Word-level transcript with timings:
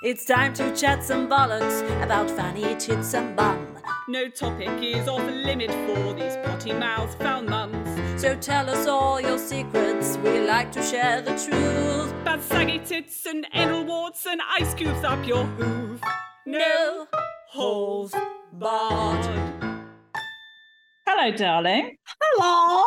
It's 0.00 0.24
time 0.24 0.54
to 0.54 0.72
chat 0.76 1.02
some 1.02 1.28
bollocks 1.28 1.82
about 2.04 2.30
fanny 2.30 2.76
tits 2.76 3.14
and 3.14 3.34
bum. 3.34 3.76
No 4.06 4.28
topic 4.28 4.80
is 4.80 5.08
off 5.08 5.28
limit 5.28 5.72
for 5.72 6.14
these 6.14 6.36
potty 6.36 6.72
mouth 6.72 7.12
foul 7.18 7.42
mums. 7.42 8.22
So 8.22 8.36
tell 8.36 8.70
us 8.70 8.86
all 8.86 9.20
your 9.20 9.38
secrets, 9.38 10.16
we 10.18 10.38
like 10.38 10.70
to 10.72 10.82
share 10.84 11.20
the 11.20 11.32
truth. 11.32 12.14
Bad 12.24 12.40
saggy 12.42 12.78
tits 12.78 13.26
and 13.26 13.44
anal 13.52 13.84
warts 13.84 14.24
and 14.24 14.40
ice 14.56 14.72
cubes 14.74 15.02
up 15.02 15.26
your 15.26 15.44
hoof. 15.44 16.00
No 16.46 17.08
holes 17.50 18.14
barred. 18.52 19.26
Hello, 21.08 21.36
darling. 21.36 21.96
Hello. 22.22 22.84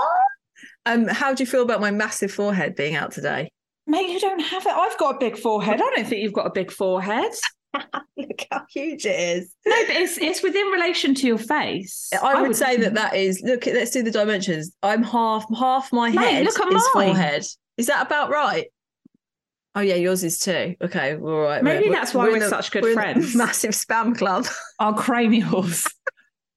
Um, 0.86 1.08
how 1.10 1.34
do 1.34 1.44
you 1.44 1.48
feel 1.48 1.64
about 1.64 1.82
my 1.82 1.92
massive 1.92 2.32
forehead 2.32 2.78
being 2.78 2.96
out 2.96 3.12
today? 3.12 3.52
Mate, 3.92 4.10
you 4.10 4.22
don't 4.22 4.40
have 4.40 4.66
it. 4.66 4.72
I've 4.72 4.98
got 4.98 5.16
a 5.16 5.20
big 5.20 5.38
forehead. 5.38 5.76
I 5.82 5.96
don't 5.96 6.08
think 6.08 6.24
you've 6.24 6.32
got 6.32 6.48
a 6.48 6.52
big 6.52 6.72
forehead. 6.72 7.34
Look 8.18 8.46
how 8.50 8.64
huge 8.70 9.06
it 9.06 9.20
is. 9.38 9.54
No, 9.66 9.76
but 9.86 9.96
it's 9.98 10.18
it's 10.18 10.42
within 10.42 10.66
relation 10.68 11.14
to 11.16 11.28
your 11.28 11.38
face. 11.38 12.10
I, 12.24 12.42
would, 12.42 12.56
say 12.56 12.78
that 12.78 12.94
that 12.94 13.16
is. 13.16 13.42
Look, 13.42 13.66
let's 13.66 13.92
do 13.92 14.02
the 14.02 14.10
dimensions. 14.12 14.74
I'm 14.82 15.04
half 15.04 15.46
half 15.58 15.92
my 15.92 16.10
Mate, 16.10 16.20
head 16.20 16.46
look 16.46 16.58
at 16.58 16.68
is 16.68 16.74
mine. 16.96 17.08
forehead. 17.08 17.46
Is 17.76 17.88
that 17.88 18.06
about 18.06 18.30
right? 18.30 18.68
Oh 19.76 19.82
yeah, 19.82 19.96
yours 19.96 20.24
is 20.24 20.40
too. 20.40 20.76
Okay, 20.82 21.18
all 21.18 21.42
right. 21.42 21.62
Maybe 21.62 21.90
We're- 21.90 21.96
that's 21.96 22.14
why 22.14 22.30
we're 22.30 22.40
the- 22.40 22.48
such 22.50 22.72
good 22.72 22.84
we're 22.84 22.94
friends. 22.94 23.36
Massive 23.36 23.72
spam 23.72 24.18
club. 24.18 24.46
Our 24.80 24.94
cranials 24.94 25.86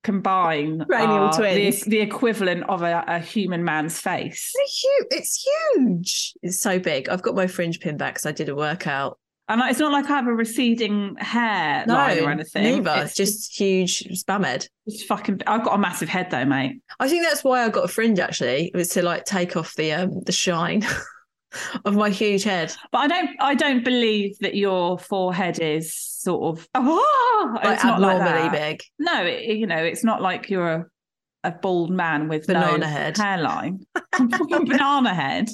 combine 0.04 0.84
Cranial 0.88 1.30
twins. 1.30 1.82
The, 1.82 1.90
the 1.90 2.00
equivalent 2.00 2.62
of 2.68 2.82
a, 2.82 3.02
a 3.08 3.18
human 3.18 3.64
man's 3.64 3.98
face. 4.00 4.52
It's 4.54 4.80
huge. 4.84 5.06
It's 5.10 5.48
huge. 5.74 6.34
It's 6.42 6.60
so 6.60 6.78
big. 6.78 7.08
I've 7.08 7.22
got 7.22 7.34
my 7.34 7.48
fringe 7.48 7.80
pin 7.80 7.96
back 7.96 8.14
because 8.14 8.26
I 8.26 8.32
did 8.32 8.48
a 8.48 8.54
workout. 8.54 9.18
And 9.46 9.60
it's 9.68 9.78
not 9.78 9.92
like 9.92 10.06
I 10.06 10.16
have 10.16 10.26
a 10.26 10.32
receding 10.32 11.16
hair 11.18 11.84
No, 11.86 11.92
line 11.94 12.18
or 12.20 12.30
anything. 12.30 12.62
neither. 12.82 13.02
It's 13.04 13.14
just 13.14 13.54
huge 13.54 14.04
spam 14.24 14.42
head. 14.44 14.66
just 14.88 15.06
fucking. 15.06 15.42
I've 15.46 15.62
got 15.64 15.74
a 15.74 15.78
massive 15.78 16.08
head 16.08 16.30
though, 16.30 16.46
mate. 16.46 16.80
I 16.98 17.08
think 17.08 17.24
that's 17.24 17.44
why 17.44 17.62
I 17.62 17.68
got 17.68 17.84
a 17.84 17.88
fringe. 17.88 18.18
Actually, 18.18 18.68
it 18.72 18.76
was 18.76 18.88
to 18.90 19.02
like 19.02 19.26
take 19.26 19.54
off 19.54 19.74
the 19.74 19.92
um 19.92 20.20
the 20.24 20.32
shine 20.32 20.82
of 21.84 21.94
my 21.94 22.10
huge 22.10 22.42
head. 22.44 22.74
But 22.92 22.98
I 22.98 23.06
don't. 23.08 23.30
I 23.40 23.54
don't 23.54 23.84
believe 23.84 24.38
that 24.40 24.54
your 24.54 24.98
forehead 24.98 25.58
is 25.60 25.94
sort 25.94 26.58
of. 26.58 26.68
Oh, 26.74 27.58
Like 27.64 27.74
it's 27.74 27.84
not 27.84 28.00
like 28.00 28.16
abnormally 28.16 28.48
that. 28.48 28.52
big. 28.52 28.82
No, 28.98 29.24
it, 29.24 29.44
you 29.56 29.66
know, 29.66 29.76
it's 29.76 30.02
not 30.04 30.22
like 30.22 30.48
you're 30.50 30.68
a, 30.72 30.86
a 31.44 31.50
bald 31.52 31.90
man 31.90 32.28
with 32.28 32.46
Banana 32.46 32.78
no 32.78 32.86
head. 32.86 33.16
hairline, 33.18 33.84
banana 34.18 35.14
head. 35.14 35.48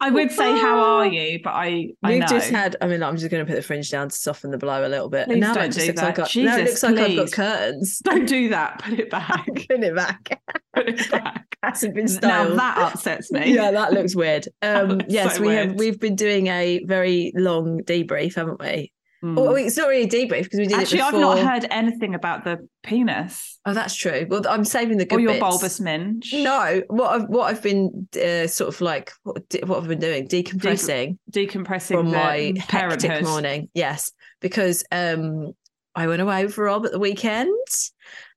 I 0.00 0.10
would 0.10 0.30
say, 0.30 0.50
how 0.58 0.78
are 0.78 1.06
you? 1.12 1.40
But 1.42 1.50
I, 1.50 1.88
I 2.02 2.10
We've 2.10 2.20
know. 2.20 2.26
just 2.26 2.50
had. 2.50 2.76
I 2.80 2.86
mean, 2.86 3.02
I'm 3.02 3.16
just 3.16 3.30
going 3.30 3.44
to 3.44 3.48
put 3.50 3.56
the 3.56 3.62
fringe 3.62 3.90
down 3.90 4.08
to 4.08 4.14
soften 4.16 4.50
the 4.50 4.58
blow 4.58 4.86
a 4.86 4.88
little 4.88 5.08
bit. 5.08 5.26
Please 5.26 5.32
and 5.34 5.40
now 5.40 5.54
don't 5.54 5.64
it 5.64 5.68
just 5.72 5.80
do 5.80 5.86
looks 5.88 6.00
that. 6.00 6.18
like 6.18 6.18
I, 6.18 6.22
now 6.42 6.56
it 6.56 6.64
Jesus, 6.64 6.82
looks 6.82 6.96
like 6.98 7.08
I've 7.10 7.16
got 7.16 7.32
curtains. 7.32 7.98
Don't 8.04 8.26
do 8.26 8.48
that. 8.50 8.78
Put 8.82 8.98
it 8.98 9.10
back. 9.10 9.46
Pin 9.68 9.82
it 9.82 9.94
back. 9.94 10.40
Put 10.74 10.88
it 10.88 11.10
back. 11.10 11.46
Hasn't 11.62 11.94
been 11.94 12.06
now 12.06 12.10
styled. 12.10 12.58
that 12.58 12.78
upsets 12.78 13.30
me. 13.30 13.54
yeah, 13.54 13.70
that 13.70 13.92
looks 13.92 14.16
weird. 14.16 14.48
Um, 14.62 14.88
looks 14.88 15.04
yes, 15.08 15.34
so 15.36 15.42
we 15.42 15.48
weird. 15.48 15.68
have. 15.68 15.76
We've 15.78 16.00
been 16.00 16.16
doing 16.16 16.46
a 16.46 16.82
very 16.84 17.32
long 17.34 17.80
debrief, 17.82 18.34
haven't 18.36 18.60
we? 18.60 18.92
Mm. 19.22 19.38
Oh, 19.38 19.54
it's 19.54 19.76
not 19.76 19.88
really 19.88 20.04
a 20.04 20.08
debrief 20.08 20.44
because 20.44 20.60
we 20.60 20.66
did 20.66 20.78
Actually, 20.78 21.00
it 21.00 21.04
I've 21.04 21.14
not 21.14 21.38
heard 21.38 21.66
anything 21.70 22.14
about 22.14 22.44
the 22.44 22.66
penis 22.82 23.58
Oh, 23.66 23.74
that's 23.74 23.94
true. 23.94 24.26
Well, 24.28 24.42
I'm 24.48 24.64
saving 24.64 24.96
the 24.96 25.04
good 25.04 25.18
or 25.18 25.20
your 25.20 25.32
bits. 25.32 25.40
bulbous 25.40 25.80
minge. 25.80 26.32
No, 26.32 26.82
what 26.88 27.10
I've 27.10 27.28
what 27.28 27.50
I've 27.50 27.62
been 27.62 28.08
uh, 28.16 28.46
sort 28.46 28.74
of 28.74 28.80
like 28.80 29.12
what, 29.22 29.42
what 29.64 29.82
I've 29.82 29.88
been 29.88 29.98
doing 29.98 30.26
decompressing 30.26 31.18
decompressing 31.30 31.92
from 31.92 32.10
my 32.10 32.54
hectic 32.58 33.22
morning. 33.22 33.68
Yes, 33.74 34.10
because 34.40 34.82
um 34.90 35.52
I 35.94 36.06
went 36.06 36.22
away 36.22 36.46
with 36.46 36.56
Rob 36.56 36.86
at 36.86 36.92
the 36.92 36.98
weekend. 36.98 37.54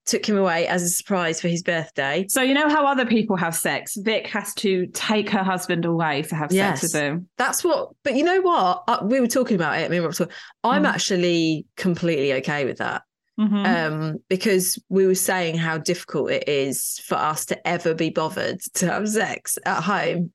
Took 0.06 0.25
him 0.28 0.38
away 0.38 0.68
as 0.68 0.84
a 0.84 0.90
surprise 0.90 1.40
for 1.40 1.47
his 1.47 1.64
birthday. 1.64 2.25
So 2.28 2.41
you 2.41 2.53
know 2.53 2.68
how 2.68 2.86
other 2.86 3.06
people 3.06 3.38
have 3.38 3.56
sex. 3.56 3.96
Vic 3.96 4.28
has 4.28 4.53
to 4.56 4.88
take 4.88 5.30
her 5.30 5.44
husband 5.44 5.86
away 5.86 6.24
to 6.24 6.36
have 6.36 6.52
Yes. 6.52 6.81
sex 6.81 6.94
with 6.94 7.02
him. 7.02 7.30
That's 7.38 7.64
what. 7.64 7.90
But 8.03 8.16
you 8.16 8.24
know 8.24 8.41
what? 8.41 8.84
Uh, 8.88 9.00
we 9.03 9.22
were 9.22 9.28
talking 9.28 9.56
about 9.56 9.80
it. 9.80 9.90
Me 9.90 9.97
and 9.97 10.03
Rob 10.06 10.12
were 10.12 10.25
talking. 10.25 10.34
I'm 10.64 10.84
Mm. 10.84 10.90
actually 10.94 11.66
completely 11.78 12.34
okay 12.34 12.66
with 12.66 12.78
that. 12.80 13.03
Mhm. 13.40 13.66
um, 13.66 14.18
because 14.30 14.78
we 14.90 15.08
were 15.08 15.16
saying 15.16 15.58
how 15.58 15.80
difficult 15.80 16.30
it 16.30 16.47
is 16.47 17.00
for 17.08 17.16
us 17.16 17.46
to 17.47 17.68
ever 17.68 17.96
be 17.96 18.12
bothered 18.12 18.59
to 18.75 18.85
have 18.85 19.09
sex 19.09 19.58
at 19.66 19.81
home 19.81 20.31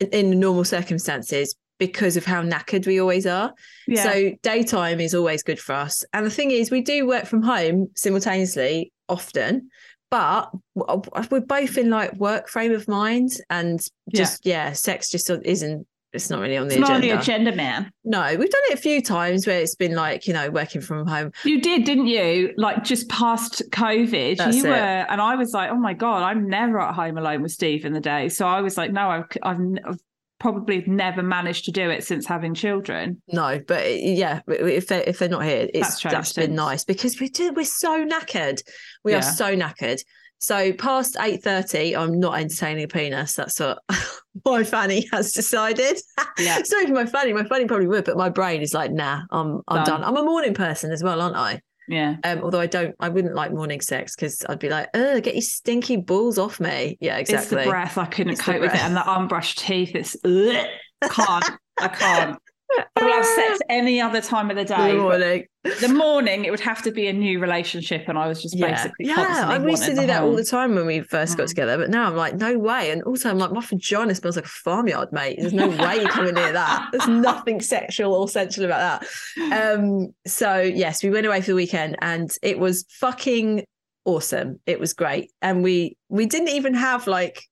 in, 0.00 0.08
in 0.08 0.38
normal 0.38 0.62
circumstances 0.64 1.54
because 1.82 2.16
of 2.16 2.24
how 2.24 2.40
knackered 2.40 2.86
we 2.86 3.00
always 3.00 3.26
are. 3.26 3.52
yeah. 3.88 4.04
So 4.04 4.30
daytime 4.44 5.00
is 5.00 5.16
always 5.16 5.42
good 5.42 5.58
for 5.58 5.72
us. 5.72 6.04
And 6.12 6.24
the 6.24 6.30
thing 6.30 6.52
is, 6.52 6.70
we 6.70 6.80
do 6.80 7.08
work 7.08 7.26
from 7.26 7.42
home 7.42 7.88
simultaneously 7.96 8.92
often, 9.08 9.68
but 10.08 10.52
we're 10.76 11.40
both 11.40 11.76
in 11.76 11.90
like 11.90 12.12
work 12.14 12.48
frame 12.48 12.70
of 12.72 12.86
mind 12.86 13.30
and 13.50 13.84
just 14.14 14.46
yeah, 14.46 14.70
sex 14.74 15.10
just 15.10 15.28
isn't. 15.28 15.88
It's 16.12 16.30
not 16.30 16.38
really 16.40 16.56
on 16.56 16.68
the 16.68 16.74
it's 16.74 16.80
not 16.80 16.90
on 16.90 16.96
agenda. 16.98 17.16
the 17.16 17.20
agenda, 17.20 17.56
man. 17.56 17.90
No, 18.04 18.22
we've 18.38 18.50
done 18.50 18.60
it 18.70 18.74
a 18.74 18.80
few 18.80 19.02
times 19.02 19.44
where 19.44 19.58
it's 19.58 19.74
been 19.74 19.96
like 19.96 20.28
you 20.28 20.34
know 20.34 20.50
working 20.50 20.82
from 20.82 21.04
home. 21.04 21.32
You 21.42 21.60
did, 21.60 21.82
didn't 21.82 22.06
you? 22.06 22.54
Like 22.56 22.84
just 22.84 23.08
past 23.08 23.62
COVID, 23.70 24.36
That's 24.36 24.56
you 24.56 24.66
it. 24.66 24.68
were, 24.68 25.06
and 25.10 25.20
I 25.20 25.34
was 25.34 25.52
like, 25.52 25.70
"Oh 25.70 25.78
my 25.78 25.94
god, 25.94 26.22
I'm 26.22 26.48
never 26.48 26.78
at 26.78 26.94
home 26.94 27.18
alone 27.18 27.42
with 27.42 27.50
Steve 27.50 27.84
in 27.84 27.92
the 27.92 28.00
day." 28.00 28.28
So 28.28 28.46
I 28.46 28.60
was 28.60 28.76
like, 28.76 28.92
"No, 28.92 29.08
I've, 29.08 29.26
I've, 29.42 29.58
I've 29.84 29.98
probably 30.42 30.84
never 30.86 31.22
managed 31.22 31.64
to 31.66 31.72
do 31.72 31.88
it 31.90 32.04
since 32.04 32.26
having 32.26 32.54
children." 32.54 33.22
No, 33.28 33.60
but 33.66 34.00
yeah, 34.02 34.40
if 34.48 34.88
they 34.88 35.04
if 35.04 35.18
they're 35.18 35.28
not 35.28 35.44
here, 35.44 35.68
it's 35.72 36.00
That's 36.02 36.02
that's 36.02 36.32
been 36.34 36.54
nice 36.54 36.84
because 36.84 37.18
we 37.20 37.28
do 37.28 37.52
we're 37.52 37.64
so 37.64 38.04
knackered. 38.04 38.60
We 39.04 39.12
Yeah. 39.12 39.18
are 39.18 39.22
so 39.22 39.56
knackered. 39.56 40.02
So 40.40 40.72
past 40.72 41.16
eight 41.20 41.42
thirty, 41.44 41.94
I'm 41.94 42.18
not 42.18 42.38
entertaining 42.38 42.84
a 42.84 42.88
penis. 42.88 43.34
That's 43.34 43.60
what 43.60 43.78
my 44.44 44.64
fanny 44.64 45.06
has 45.12 45.32
decided. 45.32 45.96
Yeah. 46.38 46.58
not 46.70 46.82
even 46.82 46.94
my 46.94 47.06
fanny. 47.06 47.32
My 47.32 47.44
fanny 47.44 47.66
probably 47.66 47.86
would, 47.86 48.04
but 48.04 48.16
my 48.16 48.28
brain 48.28 48.60
is 48.60 48.74
like, 48.74 48.90
nah, 48.90 49.22
I'm 49.30 49.60
I'm 49.68 49.84
Done. 49.84 50.00
done. 50.00 50.04
I'm 50.04 50.16
a 50.16 50.24
morning 50.24 50.52
person 50.54 50.90
as 50.90 51.02
well, 51.02 51.20
aren't 51.20 51.36
I? 51.36 51.60
Yeah, 51.88 52.16
Um, 52.24 52.40
although 52.42 52.60
I 52.60 52.66
don't, 52.66 52.94
I 53.00 53.08
wouldn't 53.08 53.34
like 53.34 53.52
morning 53.52 53.80
sex 53.80 54.14
because 54.14 54.44
I'd 54.48 54.58
be 54.58 54.68
like, 54.68 54.88
oh, 54.94 55.20
get 55.20 55.34
your 55.34 55.42
stinky 55.42 55.96
balls 55.96 56.38
off 56.38 56.60
me. 56.60 56.96
Yeah, 57.00 57.16
exactly. 57.16 57.56
it's 57.58 57.64
the 57.64 57.70
breath. 57.70 57.98
I 57.98 58.06
couldn't 58.06 58.34
It's 58.34 58.42
cope 58.42 58.60
with 58.60 58.74
it, 58.74 58.82
and 58.82 58.96
the 58.96 59.00
unbrushed 59.00 59.58
teeth. 59.58 59.94
It's 59.94 60.16
ugh, 60.24 60.66
can't. 61.10 61.50
I 61.78 61.88
can't. 61.88 62.38
I 62.96 63.04
will 63.04 63.12
have 63.12 63.24
sex 63.24 63.58
any 63.68 64.00
other 64.00 64.20
time 64.20 64.50
of 64.50 64.56
the 64.56 64.64
day. 64.64 64.76
But 64.76 64.96
morning. 64.96 65.46
The 65.80 65.88
morning, 65.88 66.44
it 66.44 66.50
would 66.50 66.60
have 66.60 66.82
to 66.82 66.90
be 66.90 67.06
a 67.08 67.12
new 67.12 67.38
relationship, 67.38 68.08
and 68.08 68.18
I 68.18 68.26
was 68.26 68.42
just 68.42 68.56
Yeah, 68.56 68.70
basically 68.70 69.06
yeah. 69.06 69.46
I 69.48 69.64
used 69.64 69.84
to 69.84 69.94
do 69.94 70.06
that 70.06 70.22
all 70.22 70.34
the 70.34 70.44
time 70.44 70.74
when 70.74 70.86
we 70.86 71.00
first 71.00 71.36
got 71.36 71.44
Mm. 71.44 71.48
together, 71.50 71.78
but 71.78 71.90
now 71.90 72.06
I'm 72.08 72.16
like, 72.16 72.34
no 72.34 72.58
way. 72.58 72.90
And 72.90 73.02
also, 73.04 73.30
I'm 73.30 73.38
like, 73.38 73.52
my 73.52 73.60
vagina 73.60 74.14
smells 74.14 74.36
like 74.36 74.44
a 74.46 74.48
farmyard, 74.48 75.12
mate. 75.12 75.36
There's 75.38 75.52
no 75.52 75.68
way 75.68 75.96
you're 75.96 76.08
coming 76.08 76.34
near 76.34 76.52
that. 76.52 76.88
There's 76.92 77.06
nothing 77.08 77.60
sexual 77.60 78.14
or 78.14 78.28
sensual 78.28 78.64
about 78.66 79.02
that. 79.36 79.76
Um, 79.76 80.14
so 80.26 80.60
yes, 80.60 81.02
we 81.04 81.10
went 81.10 81.26
away 81.26 81.40
for 81.40 81.48
the 81.48 81.54
weekend, 81.54 81.96
and 82.00 82.30
it 82.42 82.58
was 82.58 82.84
fucking 82.88 83.64
awesome. 84.04 84.58
It 84.66 84.80
was 84.80 84.94
great, 84.94 85.30
and 85.42 85.62
we 85.62 85.96
we 86.08 86.26
didn't 86.26 86.48
even 86.48 86.74
have 86.74 87.06
like 87.06 87.44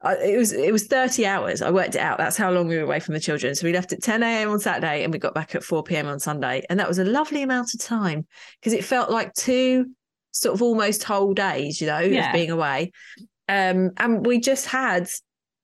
I, 0.00 0.14
it 0.16 0.36
was 0.38 0.52
it 0.52 0.72
was 0.72 0.86
30 0.86 1.26
hours. 1.26 1.60
I 1.60 1.70
worked 1.70 1.96
it 1.96 2.00
out. 2.00 2.18
That's 2.18 2.36
how 2.36 2.50
long 2.52 2.68
we 2.68 2.76
were 2.76 2.84
away 2.84 3.00
from 3.00 3.14
the 3.14 3.20
children. 3.20 3.54
So 3.54 3.66
we 3.66 3.72
left 3.72 3.92
at 3.92 4.02
10 4.02 4.22
a.m. 4.22 4.50
on 4.50 4.60
Saturday 4.60 5.02
and 5.02 5.12
we 5.12 5.18
got 5.18 5.34
back 5.34 5.54
at 5.54 5.64
4 5.64 5.82
p.m. 5.82 6.06
on 6.06 6.20
Sunday. 6.20 6.62
And 6.70 6.78
that 6.78 6.86
was 6.88 6.98
a 6.98 7.04
lovely 7.04 7.42
amount 7.42 7.74
of 7.74 7.80
time 7.80 8.26
because 8.60 8.72
it 8.72 8.84
felt 8.84 9.10
like 9.10 9.34
two 9.34 9.86
sort 10.30 10.54
of 10.54 10.62
almost 10.62 11.02
whole 11.02 11.34
days, 11.34 11.80
you 11.80 11.88
know, 11.88 11.98
Yeah. 11.98 12.28
of 12.28 12.32
being 12.32 12.50
away. 12.50 12.92
Um, 13.48 13.90
and 13.96 14.24
we 14.24 14.38
just 14.40 14.66
had 14.66 15.08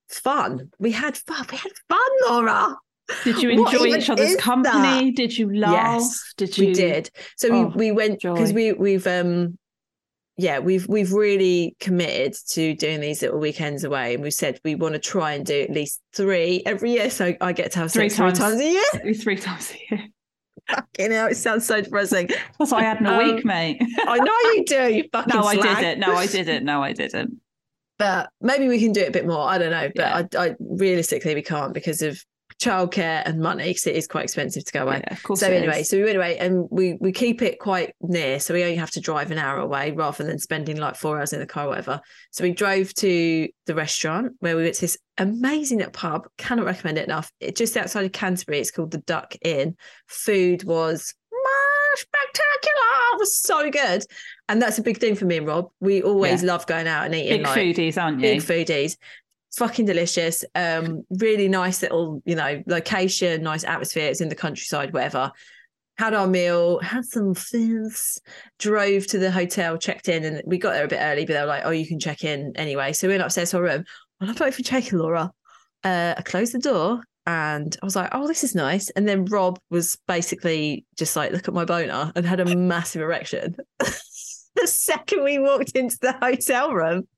fun. 0.08 0.70
We 0.78 0.90
had 0.90 1.16
fun. 1.16 1.46
We 1.52 1.56
had 1.58 1.72
fun, 1.88 1.98
Laura. 2.28 2.76
Did 3.22 3.42
you 3.42 3.50
enjoy 3.50 3.86
each 3.96 4.08
other's 4.10 4.34
company? 4.36 5.12
Did 5.12 5.36
you 5.36 5.54
laugh? 5.54 6.00
Yes, 6.00 6.34
Did 6.38 6.58
you? 6.58 6.66
We 6.68 6.72
did. 6.72 7.10
So 7.36 7.48
Oh, 7.52 7.66
we, 7.76 7.90
we 7.90 7.92
went 7.92 8.20
because 8.22 8.52
we 8.52 8.72
we've 8.72 9.06
um 9.06 9.58
yeah, 10.36 10.58
we've 10.58 10.86
we've 10.88 11.12
really 11.12 11.76
committed 11.80 12.34
to 12.50 12.74
doing 12.74 13.00
these 13.00 13.22
little 13.22 13.38
weekends 13.38 13.84
away, 13.84 14.14
and 14.14 14.22
we've 14.22 14.32
said 14.34 14.58
we 14.64 14.74
want 14.74 14.94
to 14.94 14.98
try 14.98 15.32
and 15.34 15.46
do 15.46 15.60
at 15.62 15.70
least 15.70 16.00
three 16.14 16.62
every 16.66 16.92
year. 16.92 17.10
So 17.10 17.34
I 17.40 17.52
get 17.52 17.72
to 17.72 17.78
have 17.80 17.92
Three 17.92 18.08
sex 18.08 18.16
three 18.16 18.26
times. 18.26 18.38
times 18.38 18.60
a 18.60 18.70
year. 18.70 19.14
Three 19.14 19.36
times 19.36 19.72
a 19.72 19.94
year. 19.94 20.04
Fucking 20.68 21.10
hell, 21.12 21.26
it 21.26 21.36
sounds 21.36 21.66
so 21.66 21.80
depressing. 21.82 22.28
That's 22.58 22.72
what 22.72 22.82
I 22.82 22.84
had 22.84 22.98
in 22.98 23.06
a 23.06 23.12
Um, 23.12 23.18
week, 23.34 23.44
mate. 23.44 23.80
I 24.06 24.16
know 24.18 24.38
you 24.52 24.64
do. 24.66 24.94
You 24.94 25.04
fucking 25.12 25.34
no, 25.34 25.42
I 25.44 25.54
slag. 25.56 25.78
didn't. 25.78 26.00
No, 26.00 26.14
I 26.14 26.26
didn't. 26.26 26.64
No, 26.64 26.82
I 26.82 26.92
didn't. 26.94 27.34
But 27.98 28.30
maybe 28.40 28.66
we 28.66 28.80
can 28.80 28.92
do 28.92 29.02
it 29.02 29.08
a 29.08 29.12
bit 29.12 29.26
more. 29.26 29.46
I 29.46 29.58
don't 29.58 29.70
know, 29.70 29.90
Yeah. 29.94 30.22
but 30.22 30.36
I, 30.36 30.46
I 30.48 30.54
realistically 30.58 31.34
we 31.34 31.42
can't 31.42 31.72
because 31.74 32.02
of 32.02 32.18
childcare 32.64 33.22
and 33.26 33.40
money 33.40 33.68
because 33.68 33.86
it 33.86 33.96
is 33.96 34.06
quite 34.06 34.24
expensive 34.24 34.64
to 34.64 34.72
go 34.72 34.82
away. 34.84 35.02
Yeah, 35.06 35.14
of 35.14 35.22
course. 35.22 35.40
So 35.40 35.50
anyway, 35.50 35.80
is. 35.80 35.90
so 35.90 35.96
we 35.96 36.04
went 36.04 36.16
away 36.16 36.38
and 36.38 36.66
we 36.70 36.96
we 37.00 37.12
keep 37.12 37.42
it 37.42 37.58
quite 37.58 37.94
near, 38.00 38.40
so 38.40 38.54
we 38.54 38.62
only 38.62 38.76
have 38.76 38.90
to 38.92 39.00
drive 39.00 39.30
an 39.30 39.38
hour 39.38 39.58
away 39.58 39.92
rather 39.92 40.24
than 40.24 40.38
spending 40.38 40.76
like 40.76 40.96
four 40.96 41.18
hours 41.18 41.32
in 41.32 41.40
the 41.40 41.46
car, 41.46 41.66
or 41.66 41.70
whatever. 41.70 42.00
So 42.30 42.44
we 42.44 42.52
drove 42.52 42.94
to 42.94 43.48
the 43.66 43.74
restaurant 43.74 44.32
where 44.40 44.56
we 44.56 44.62
went 44.62 44.76
to 44.76 44.80
this 44.80 44.98
amazing 45.18 45.78
little 45.78 45.92
pub. 45.92 46.26
Cannot 46.38 46.66
recommend 46.66 46.98
it 46.98 47.04
enough. 47.04 47.30
It 47.40 47.56
just 47.56 47.76
outside 47.76 48.06
of 48.06 48.12
Canterbury. 48.12 48.60
It's 48.60 48.70
called 48.70 48.90
the 48.90 48.98
Duck 48.98 49.34
Inn. 49.42 49.76
Food 50.08 50.64
was 50.64 51.14
spectacular. 51.96 52.80
It 53.12 53.18
was 53.20 53.38
so 53.38 53.70
good, 53.70 54.04
and 54.48 54.60
that's 54.60 54.78
a 54.78 54.82
big 54.82 54.98
thing 54.98 55.14
for 55.14 55.24
me 55.24 55.36
and 55.36 55.46
Rob. 55.46 55.68
We 55.80 56.02
always 56.02 56.42
love 56.42 56.66
going 56.66 56.88
out 56.88 57.04
and 57.06 57.14
eating 57.14 57.38
big 57.38 57.46
like 57.46 57.58
foodies, 57.58 58.02
aren't 58.02 58.20
you? 58.20 58.22
big 58.22 58.40
foodies 58.40 58.96
fucking 59.56 59.86
delicious. 59.86 60.44
Um 60.54 61.04
really 61.18 61.48
nice 61.48 61.82
little 61.82 62.22
you 62.24 62.34
know 62.34 62.62
location 62.66 63.42
nice 63.42 63.64
atmosphere. 63.64 64.10
It's 64.10 64.20
in 64.20 64.28
the 64.28 64.34
countryside 64.34 64.92
whatever. 64.92 65.32
Had 65.96 66.14
our 66.14 66.26
meal 66.26 66.80
had 66.80 67.04
some 67.04 67.34
fizz 67.34 68.20
drove 68.58 69.06
to 69.08 69.18
the 69.18 69.30
hotel 69.30 69.78
checked 69.78 70.08
in 70.08 70.24
and 70.24 70.42
we 70.44 70.58
got 70.58 70.72
there 70.72 70.84
a 70.84 70.88
bit 70.88 70.98
early 71.00 71.24
but 71.24 71.34
they 71.34 71.40
were 71.40 71.46
like 71.46 71.62
oh 71.64 71.70
you 71.70 71.86
can 71.86 72.00
check 72.00 72.24
in 72.24 72.52
anyway. 72.56 72.92
So 72.92 73.06
we 73.06 73.14
went 73.14 73.22
upstairs 73.22 73.50
to 73.50 73.58
our 73.58 73.62
room. 73.62 73.84
Well 74.20 74.30
i'm 74.30 74.36
not 74.36 74.54
for 74.54 74.62
checking 74.62 74.98
laura. 74.98 75.30
Uh 75.84 76.14
i 76.16 76.22
closed 76.22 76.52
the 76.52 76.58
door 76.58 77.02
and 77.26 77.76
I 77.82 77.86
was 77.86 77.96
like, 77.96 78.10
oh, 78.12 78.26
this 78.26 78.44
is 78.44 78.54
nice. 78.54 78.90
And 78.90 79.08
then 79.08 79.24
Rob 79.24 79.58
was 79.70 79.98
basically 80.06 80.84
just 80.96 81.16
like, 81.16 81.32
look 81.32 81.48
at 81.48 81.54
my 81.54 81.64
boner 81.64 82.12
and 82.14 82.26
had 82.26 82.40
a 82.40 82.54
massive 82.54 83.00
erection. 83.00 83.56
the 83.78 84.66
second 84.66 85.24
we 85.24 85.38
walked 85.38 85.72
into 85.72 85.96
the 86.00 86.12
hotel 86.20 86.72
room, 86.72 87.08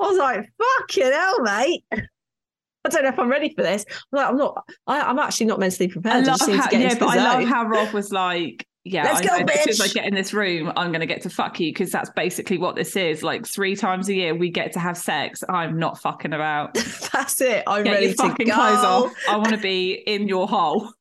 I 0.00 0.06
was 0.06 0.18
like, 0.18 0.50
fucking 0.58 1.12
hell, 1.12 1.40
mate. 1.42 1.84
I 1.92 2.90
don't 2.90 3.02
know 3.02 3.08
if 3.08 3.18
I'm 3.18 3.30
ready 3.30 3.54
for 3.54 3.62
this. 3.62 3.84
I'm 3.90 4.16
like, 4.18 4.28
I'm 4.28 4.36
not, 4.36 4.64
I, 4.86 5.00
I'm 5.00 5.18
actually 5.18 5.46
not 5.46 5.58
mentally 5.58 5.88
prepared. 5.88 6.24
I 6.24 6.30
love 6.30 6.38
just 6.38 6.50
how, 6.50 6.68
yeah, 6.70 6.94
but 6.98 7.08
I 7.08 7.16
love 7.16 7.48
how 7.48 7.64
Rob 7.64 7.94
was 7.94 8.12
like, 8.12 8.66
yeah, 8.86 9.04
Let's 9.04 9.20
I 9.20 9.24
go, 9.24 9.38
know 9.38 9.46
that 9.46 9.56
as 9.56 9.64
soon 9.64 9.70
as 9.70 9.80
I 9.80 9.88
get 9.94 10.06
in 10.06 10.14
this 10.14 10.34
room, 10.34 10.70
I'm 10.76 10.88
going 10.88 11.00
to 11.00 11.06
get 11.06 11.22
to 11.22 11.30
fuck 11.30 11.58
you 11.58 11.72
because 11.72 11.90
that's 11.90 12.10
basically 12.10 12.58
what 12.58 12.76
this 12.76 12.96
is. 12.96 13.22
Like 13.22 13.46
three 13.46 13.74
times 13.74 14.10
a 14.10 14.14
year, 14.14 14.36
we 14.36 14.50
get 14.50 14.72
to 14.72 14.78
have 14.78 14.98
sex. 14.98 15.42
I'm 15.48 15.78
not 15.78 15.98
fucking 16.02 16.34
about. 16.34 16.74
That's 17.12 17.40
it. 17.40 17.62
I'm 17.66 17.84
Get 17.84 17.92
ready 17.92 18.08
to 18.08 18.14
fucking 18.14 18.48
go. 18.48 19.10
I 19.26 19.36
want 19.38 19.50
to 19.50 19.56
be 19.56 20.02
in 20.06 20.28
your 20.28 20.46
hole. 20.46 20.92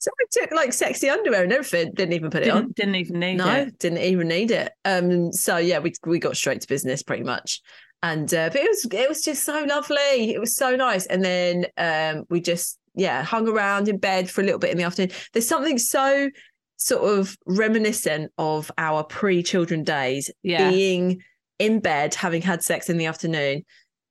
So 0.00 0.10
I 0.20 0.24
took 0.30 0.50
like 0.52 0.72
sexy 0.72 1.08
underwear 1.08 1.44
and 1.44 1.52
everything. 1.52 1.92
Didn't 1.94 2.14
even 2.14 2.30
put 2.30 2.42
it 2.42 2.50
on. 2.50 2.72
Didn't, 2.72 2.76
didn't 2.76 2.94
even 2.96 3.20
need 3.20 3.36
no, 3.36 3.46
it. 3.46 3.64
No, 3.64 3.70
didn't 3.78 3.98
even 3.98 4.28
need 4.28 4.50
it. 4.50 4.72
Um, 4.84 5.32
so 5.32 5.56
yeah, 5.56 5.78
we 5.78 5.92
we 6.04 6.18
got 6.18 6.36
straight 6.36 6.60
to 6.60 6.68
business 6.68 7.02
pretty 7.02 7.24
much, 7.24 7.60
and 8.02 8.32
uh, 8.32 8.48
but 8.50 8.60
it 8.60 8.68
was 8.68 8.86
it 8.92 9.08
was 9.08 9.22
just 9.22 9.44
so 9.44 9.64
lovely. 9.64 10.34
It 10.34 10.40
was 10.40 10.56
so 10.56 10.76
nice, 10.76 11.06
and 11.06 11.24
then 11.24 11.66
um, 11.76 12.24
we 12.30 12.40
just 12.40 12.78
yeah 12.94 13.22
hung 13.22 13.48
around 13.48 13.88
in 13.88 13.98
bed 13.98 14.30
for 14.30 14.40
a 14.40 14.44
little 14.44 14.58
bit 14.58 14.70
in 14.70 14.78
the 14.78 14.84
afternoon. 14.84 15.12
There's 15.32 15.48
something 15.48 15.78
so 15.78 16.30
sort 16.78 17.18
of 17.18 17.36
reminiscent 17.46 18.30
of 18.36 18.70
our 18.76 19.02
pre-children 19.02 19.82
days, 19.82 20.30
Yeah. 20.42 20.70
being 20.70 21.22
in 21.58 21.80
bed, 21.80 22.14
having 22.14 22.42
had 22.42 22.62
sex 22.62 22.90
in 22.90 22.98
the 22.98 23.06
afternoon. 23.06 23.64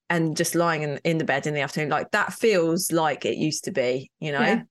And 0.08 0.38
just 0.38 0.54
lying 0.54 0.84
in, 0.84 1.00
in 1.04 1.18
the 1.18 1.26
bed 1.26 1.48
in 1.48 1.56
the 1.56 1.62
afternoon, 1.62 1.90
like 1.90 2.12
that 2.12 2.32
feels 2.32 2.92
like 2.92 3.26
it 3.26 3.38
used 3.38 3.64
to 3.64 3.72
be, 3.72 4.12
you 4.20 4.32
know 4.32 4.40
Yeah. 4.40 4.62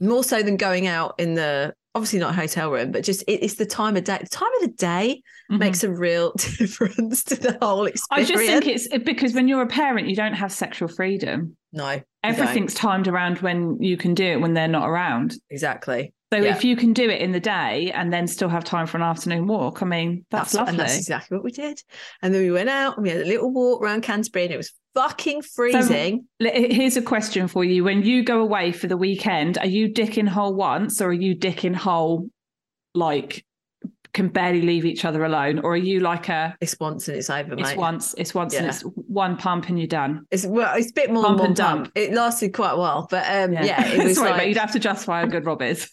More 0.00 0.22
so 0.24 0.42
than 0.42 0.56
going 0.56 0.86
out 0.86 1.14
in 1.18 1.34
the 1.34 1.74
obviously 1.94 2.18
not 2.20 2.34
hotel 2.34 2.70
room, 2.70 2.92
but 2.92 3.02
just 3.02 3.22
it, 3.22 3.42
it's 3.44 3.54
the 3.54 3.66
time 3.66 3.96
of 3.96 4.04
day. 4.04 4.18
The 4.20 4.28
time 4.28 4.50
of 4.60 4.68
the 4.70 4.76
day 4.76 5.22
Mhm. 5.50 5.58
makes 5.58 5.82
a 5.82 5.90
real 5.90 6.32
difference 6.36 7.24
to 7.24 7.34
the 7.36 7.56
whole 7.62 7.86
experience. 7.86 8.30
I 8.30 8.34
just 8.34 8.46
think 8.46 8.66
it's 8.66 8.88
because 9.04 9.32
when 9.34 9.48
you're 9.48 9.62
a 9.62 9.66
parent, 9.66 10.06
you 10.08 10.14
don't 10.14 10.34
have 10.34 10.52
sexual 10.52 10.88
freedom. 10.88 11.56
no. 11.72 12.00
Everything's 12.24 12.74
timed 12.74 13.06
around 13.08 13.38
when 13.38 13.80
you 13.80 13.96
can 13.96 14.12
do 14.12 14.24
it 14.24 14.40
when 14.40 14.52
they're 14.52 14.68
not 14.68 14.88
around. 14.88 15.34
exactly. 15.50 16.12
So 16.32 16.38
Yeah. 16.38 16.54
if 16.54 16.62
you 16.64 16.76
can 16.76 16.92
do 16.92 17.08
it 17.08 17.20
in 17.22 17.32
the 17.32 17.40
day 17.40 17.90
and 17.94 18.12
then 18.12 18.26
still 18.26 18.50
have 18.50 18.62
time 18.62 18.86
for 18.86 18.98
an 18.98 19.02
afternoon 19.02 19.46
walk, 19.46 19.80
I 19.82 19.86
mean, 19.86 20.26
that's, 20.30 20.52
what- 20.52 20.60
lovely. 20.66 20.70
and 20.72 20.80
that's 20.80 20.98
exactly 20.98 21.36
what 21.36 21.44
we 21.44 21.50
did. 21.50 21.80
And 22.20 22.34
then 22.34 22.42
we 22.42 22.50
went 22.50 22.68
out 22.68 22.96
and 22.96 23.02
we 23.04 23.08
had 23.10 23.22
a 23.22 23.24
little 23.24 23.50
walk 23.50 23.82
around 23.82 24.02
Canterbury, 24.02 24.44
and 24.44 24.52
it 24.52 24.58
was 24.58 24.72
fucking 24.94 25.40
freezing. 25.42 26.26
L- 26.40 26.50
Here's 26.52 26.96
a 26.98 27.02
question 27.02 27.48
for 27.48 27.64
you: 27.64 27.82
When 27.82 28.02
you 28.02 28.22
go 28.24 28.40
away 28.40 28.72
for 28.72 28.88
the 28.88 28.96
weekend, 28.98 29.56
are 29.58 29.66
you 29.66 29.88
dicking 29.88 30.28
hole 30.28 30.54
once, 30.54 31.00
or 31.00 31.08
are 31.08 31.12
you 31.12 31.34
dicking 31.34 31.74
hole 31.74 32.28
like 32.94 33.44
can 34.14 34.28
barely 34.28 34.62
leave 34.62 34.84
each 34.84 35.04
other 35.04 35.24
alone, 35.24 35.60
or 35.60 35.72
are 35.72 35.76
you 35.76 36.00
like 36.00 36.28
a 36.28 36.56
it's 36.60 36.76
once 36.80 37.08
and 37.08 37.16
it's 37.16 37.30
over, 37.30 37.54
it's 37.56 37.74
once, 37.76 38.14
it's 38.18 38.34
once, 38.34 38.54
and 38.54 38.66
it's 38.66 38.80
one 38.82 39.36
pump 39.36 39.68
and 39.68 39.78
you're 39.78 39.86
done? 39.86 40.26
It's 40.30 40.44
well, 40.44 40.74
it's 40.76 40.90
a 40.90 40.94
bit 40.94 41.10
more 41.10 41.22
Pump 41.24 41.36
than 41.36 41.40
one 41.42 41.46
and 41.48 41.56
dump. 41.56 41.84
pump. 41.84 41.92
It 41.94 42.12
lasted 42.12 42.52
quite 42.52 42.72
a 42.72 42.76
while, 42.76 43.06
but 43.10 43.24
um, 43.30 43.52
yeah. 43.52 43.86
it 43.86 44.04
was 44.04 44.16
Sorry, 44.16 44.30
like 44.30 44.40
but 44.40 44.48
you'd 44.48 44.56
have 44.58 44.72
to 44.72 44.78
justify 44.78 45.20
how 45.20 45.26
good 45.26 45.46
Rob 45.46 45.62
is. 45.62 45.90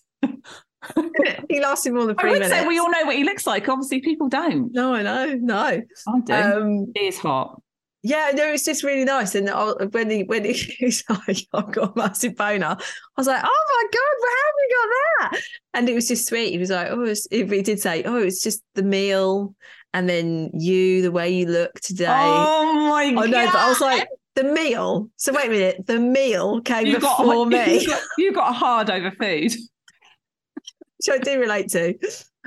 he 1.49 1.59
lasted 1.61 1.93
more 1.93 2.05
than 2.05 2.15
I 2.17 2.21
three 2.21 2.31
would 2.31 2.39
minutes. 2.41 2.59
say 2.59 2.67
we 2.67 2.79
all 2.79 2.89
know 2.91 3.05
what 3.05 3.15
he 3.15 3.23
looks 3.23 3.45
like. 3.47 3.67
Obviously, 3.69 4.01
people 4.01 4.29
don't. 4.29 4.71
no, 4.73 4.93
I 4.93 5.01
know, 5.03 5.33
no. 5.41 5.81
I 6.07 6.19
do. 6.25 6.33
Um, 6.33 6.91
he 6.95 7.07
is 7.07 7.17
hot. 7.17 7.61
Yeah, 8.07 8.31
no, 8.35 8.53
it's 8.53 8.63
just 8.63 8.83
really 8.83 9.03
nice. 9.03 9.33
And 9.33 9.49
I, 9.49 9.71
when 9.85 10.11
he 10.11 10.21
when 10.23 10.45
he 10.45 10.75
was 10.85 11.03
like, 11.09 11.37
"I've 11.53 11.71
got 11.71 11.95
a 11.95 11.97
massive 11.97 12.35
boner," 12.35 12.77
I 12.77 12.77
was 13.17 13.25
like, 13.25 13.41
"Oh 13.43 13.65
my 13.67 13.83
god, 13.91 14.27
how 14.29 14.45
have 14.45 14.55
you 14.59 14.75
got 14.77 15.31
that?" 15.31 15.41
And 15.73 15.89
it 15.89 15.95
was 15.95 16.07
just 16.07 16.27
sweet. 16.27 16.51
He 16.51 16.59
was 16.59 16.69
like, 16.69 16.89
"Oh," 16.91 17.01
it's, 17.03 17.27
he 17.31 17.43
did 17.43 17.79
say, 17.79 18.03
"Oh, 18.03 18.17
it's 18.17 18.43
just 18.43 18.61
the 18.75 18.83
meal, 18.83 19.55
and 19.93 20.07
then 20.07 20.51
you, 20.53 21.01
the 21.01 21.11
way 21.11 21.31
you 21.31 21.47
look 21.47 21.79
today." 21.79 22.05
Oh 22.07 22.73
my 22.89 23.05
I 23.05 23.11
god! 23.13 23.29
know, 23.31 23.45
but 23.47 23.55
I 23.55 23.69
was 23.69 23.81
like, 23.81 24.07
"The 24.35 24.43
meal." 24.43 25.09
So 25.15 25.33
wait 25.33 25.47
a 25.47 25.49
minute, 25.49 25.87
the 25.87 25.99
meal 25.99 26.61
came 26.61 26.85
you 26.85 26.99
got 26.99 27.17
before 27.17 27.45
me, 27.47 27.79
You 27.79 27.87
got, 27.87 28.01
you 28.19 28.33
got 28.33 28.53
hard 28.53 28.91
over 28.91 29.09
food. 29.09 29.51
Which 30.97 31.13
I 31.13 31.17
do 31.23 31.39
relate 31.39 31.69
to. 31.69 31.95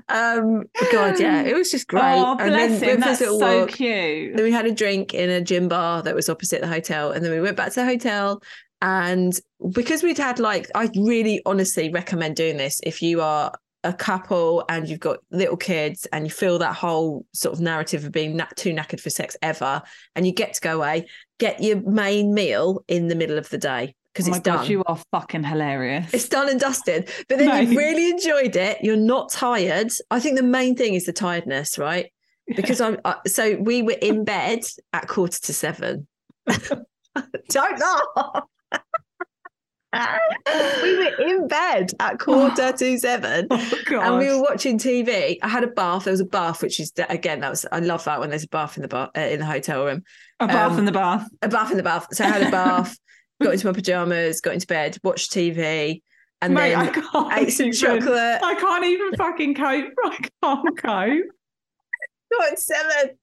Um, 0.09 0.65
God, 0.93 1.19
yeah, 1.21 1.43
it 1.43 1.55
was 1.55 1.71
just 1.71 1.89
great. 1.89 2.03
Oh, 2.03 2.37
and 2.39 2.51
bless 2.51 2.81
then 2.81 2.83
him. 2.83 3.01
went 3.01 3.03
for 3.03 3.09
this 3.11 3.19
That's 3.19 3.39
so 3.39 3.61
walk. 3.61 3.71
cute. 3.71 4.37
Then 4.37 4.45
we 4.45 4.53
had 4.53 4.67
a 4.67 4.73
drink 4.73 5.13
in 5.13 5.29
a 5.29 5.41
gym 5.41 5.69
bar 5.69 6.03
that 6.03 6.15
was 6.15 6.29
opposite 6.29 6.61
the 6.61 6.69
hotel. 6.69 7.11
And 7.11 7.25
then 7.25 7.33
we 7.33 7.41
went 7.41 7.57
back 7.57 7.71
to 7.71 7.81
the 7.81 7.85
hotel. 7.85 8.43
And 8.81 9.39
because 9.73 10.03
we'd 10.03 10.19
had 10.19 10.39
like, 10.39 10.71
I 10.75 10.89
really 10.97 11.43
honestly 11.45 11.91
recommend 11.91 12.37
doing 12.37 12.57
this 12.57 12.81
if 12.85 13.03
you 13.03 13.21
are 13.21 13.53
a 13.85 13.93
couple 13.93 14.65
and 14.69 14.89
you've 14.89 15.01
got 15.01 15.19
little 15.31 15.57
kids 15.57 16.07
and 16.13 16.25
you 16.25 16.31
feel 16.31 16.59
that 16.59 16.75
whole 16.75 17.27
sort 17.33 17.55
of 17.55 17.61
narrative 17.61 18.05
of 18.05 18.13
being 18.13 18.37
na- 18.37 18.47
too 18.57 18.73
knackered 18.73 19.01
for 19.01 19.11
sex 19.11 19.37
ever 19.43 19.83
and 20.15 20.27
you 20.27 20.33
get 20.33 20.55
to 20.55 20.61
go 20.61 20.77
away, 20.77 21.07
get 21.39 21.63
your 21.63 21.81
main 21.83 22.35
meal 22.35 22.85
in 22.89 23.09
the 23.09 23.15
middle 23.15 23.39
of 23.39 23.49
the 23.51 23.59
day 23.59 23.95
because 24.13 24.29
Oh 24.29 24.33
it's 24.33 24.41
done. 24.41 24.67
you 24.67 24.83
are 24.85 24.99
fucking 25.13 25.45
hilarious. 25.45 26.13
It's 26.13 26.29
done 26.29 26.49
and 26.49 26.59
dusted. 26.59 27.09
But 27.29 27.39
then 27.39 27.49
No. 27.49 27.57
you've 27.57 27.71
really 27.77 28.11
enjoyed 28.11 28.57
it. 28.57 28.79
You're 28.83 28.97
not 28.97 29.31
tired. 29.31 29.91
I 30.11 30.19
think 30.21 30.37
the 30.37 30.43
main 30.43 30.77
thing 30.77 30.95
is 30.95 31.05
the 31.07 31.13
tiredness, 31.13 31.79
right? 31.79 32.11
Because 32.57 32.81
I'm 32.81 32.99
uh, 33.05 33.15
so 33.27 33.57
we 33.57 33.83
were 33.83 33.97
in 34.01 34.25
bed 34.25 34.61
at 34.93 35.07
quarter 35.07 35.39
to 35.41 35.53
seven. 35.53 36.07
Don't 37.51 37.79
laugh. 37.79 38.45
we 40.83 40.97
were 40.99 41.17
in 41.29 41.49
bed 41.49 41.91
at 42.01 42.19
quarter 42.19 42.73
to 42.77 42.99
seven. 42.99 43.49
oh. 43.51 43.71
And 43.91 44.19
we 44.19 44.29
were 44.29 44.41
watching 44.43 44.79
TV. 44.79 45.39
I 45.43 45.49
had 45.49 45.65
a 45.65 45.69
bath. 45.69 46.05
There 46.05 46.11
was 46.13 46.21
a 46.21 46.25
bath, 46.27 46.63
which 46.63 46.79
is 46.81 46.93
again 47.09 47.41
that 47.41 47.51
was 47.51 47.67
I 47.71 47.81
love 47.81 48.05
that 48.05 48.21
when 48.21 48.31
there's 48.31 48.45
a 48.45 48.49
bath 48.49 48.77
in 48.77 48.83
the 48.83 48.89
bar 48.89 49.11
uh, 49.17 49.21
in 49.21 49.41
the 49.41 49.47
hotel 49.47 49.85
room. 49.85 50.03
a 50.41 50.47
bath 50.47 50.73
um, 50.73 50.79
in 50.81 50.85
the 50.85 50.93
bath. 50.93 51.29
A 51.43 51.49
bath 51.49 51.71
in 51.71 51.77
the 51.77 51.83
bath. 51.83 52.07
So 52.13 52.25
I 52.25 52.29
had 52.29 52.43
a 52.47 52.51
bath, 52.51 52.97
got 53.43 53.53
into 53.55 53.67
my 53.67 53.73
pajamas, 53.73 54.41
got 54.41 54.55
into 54.55 54.67
bed, 54.67 54.97
watched 55.03 55.33
TV, 55.33 56.03
and 56.41 56.55
Mate, 56.55 56.75
then 56.75 56.93
can't 56.93 57.33
ate 57.37 57.51
some 57.51 57.67
even- 57.67 57.79
chocolate. 57.79 58.43
I 58.43 58.55
can't 58.59 58.85
even 58.85 59.13
fucking 59.17 59.55
cope. 59.55 59.93
I 60.05 60.19
can't 60.43 60.79
cope. 60.83 62.59
seven. 62.59 63.17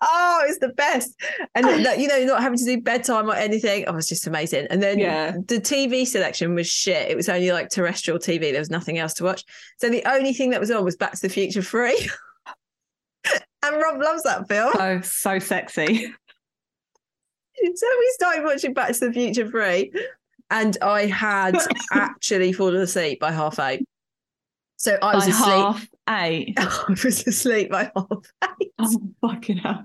Oh, 0.00 0.42
it's 0.46 0.60
the 0.60 0.68
best. 0.70 1.14
And 1.54 1.66
that, 1.84 1.98
you 1.98 2.08
know, 2.08 2.24
not 2.24 2.40
having 2.40 2.58
to 2.58 2.64
do 2.64 2.80
bedtime 2.80 3.28
or 3.28 3.34
anything. 3.34 3.84
Oh, 3.86 3.96
it's 3.96 4.08
just 4.08 4.26
amazing. 4.26 4.66
And 4.70 4.82
then 4.82 4.98
Yeah. 4.98 5.32
the 5.46 5.56
TV 5.60 6.06
selection 6.06 6.54
was 6.54 6.66
shit. 6.66 7.10
It 7.10 7.16
was 7.16 7.28
only 7.28 7.52
like 7.52 7.68
terrestrial 7.68 8.18
TV. 8.18 8.50
There 8.50 8.60
was 8.60 8.70
nothing 8.70 8.98
else 8.98 9.12
to 9.14 9.24
watch. 9.24 9.44
So 9.78 9.90
the 9.90 10.02
only 10.10 10.32
thing 10.32 10.50
that 10.50 10.60
was 10.60 10.70
on 10.70 10.84
was 10.84 10.96
Back 10.96 11.12
to 11.12 11.20
the 11.20 11.28
Future 11.28 11.60
3. 11.60 12.08
and 13.62 13.76
Rob 13.76 14.00
loves 14.00 14.22
that 14.22 14.48
film. 14.48 14.72
So 14.74 15.00
so 15.02 15.38
sexy. 15.38 16.14
So 17.74 17.86
we 17.98 18.10
started 18.14 18.44
watching 18.44 18.74
Back 18.74 18.92
to 18.92 19.00
the 19.06 19.12
Future 19.12 19.48
3. 19.48 19.92
And 20.50 20.76
I 20.82 21.06
had 21.06 21.56
actually 21.92 22.52
fallen 22.52 22.76
asleep 22.80 23.20
by 23.20 23.32
half 23.32 23.58
eight. 23.58 23.86
So 24.76 24.98
I 25.00 25.14
was 25.14 25.24
By 25.24 25.30
asleep. 25.30 25.48
half 25.48 25.88
eight. 26.10 26.54
I 26.58 26.84
was 26.90 27.26
asleep 27.26 27.70
by 27.70 27.90
half 27.96 28.32
eight. 28.60 28.72
Oh 28.78 29.00
fucking 29.22 29.56
hell. 29.58 29.84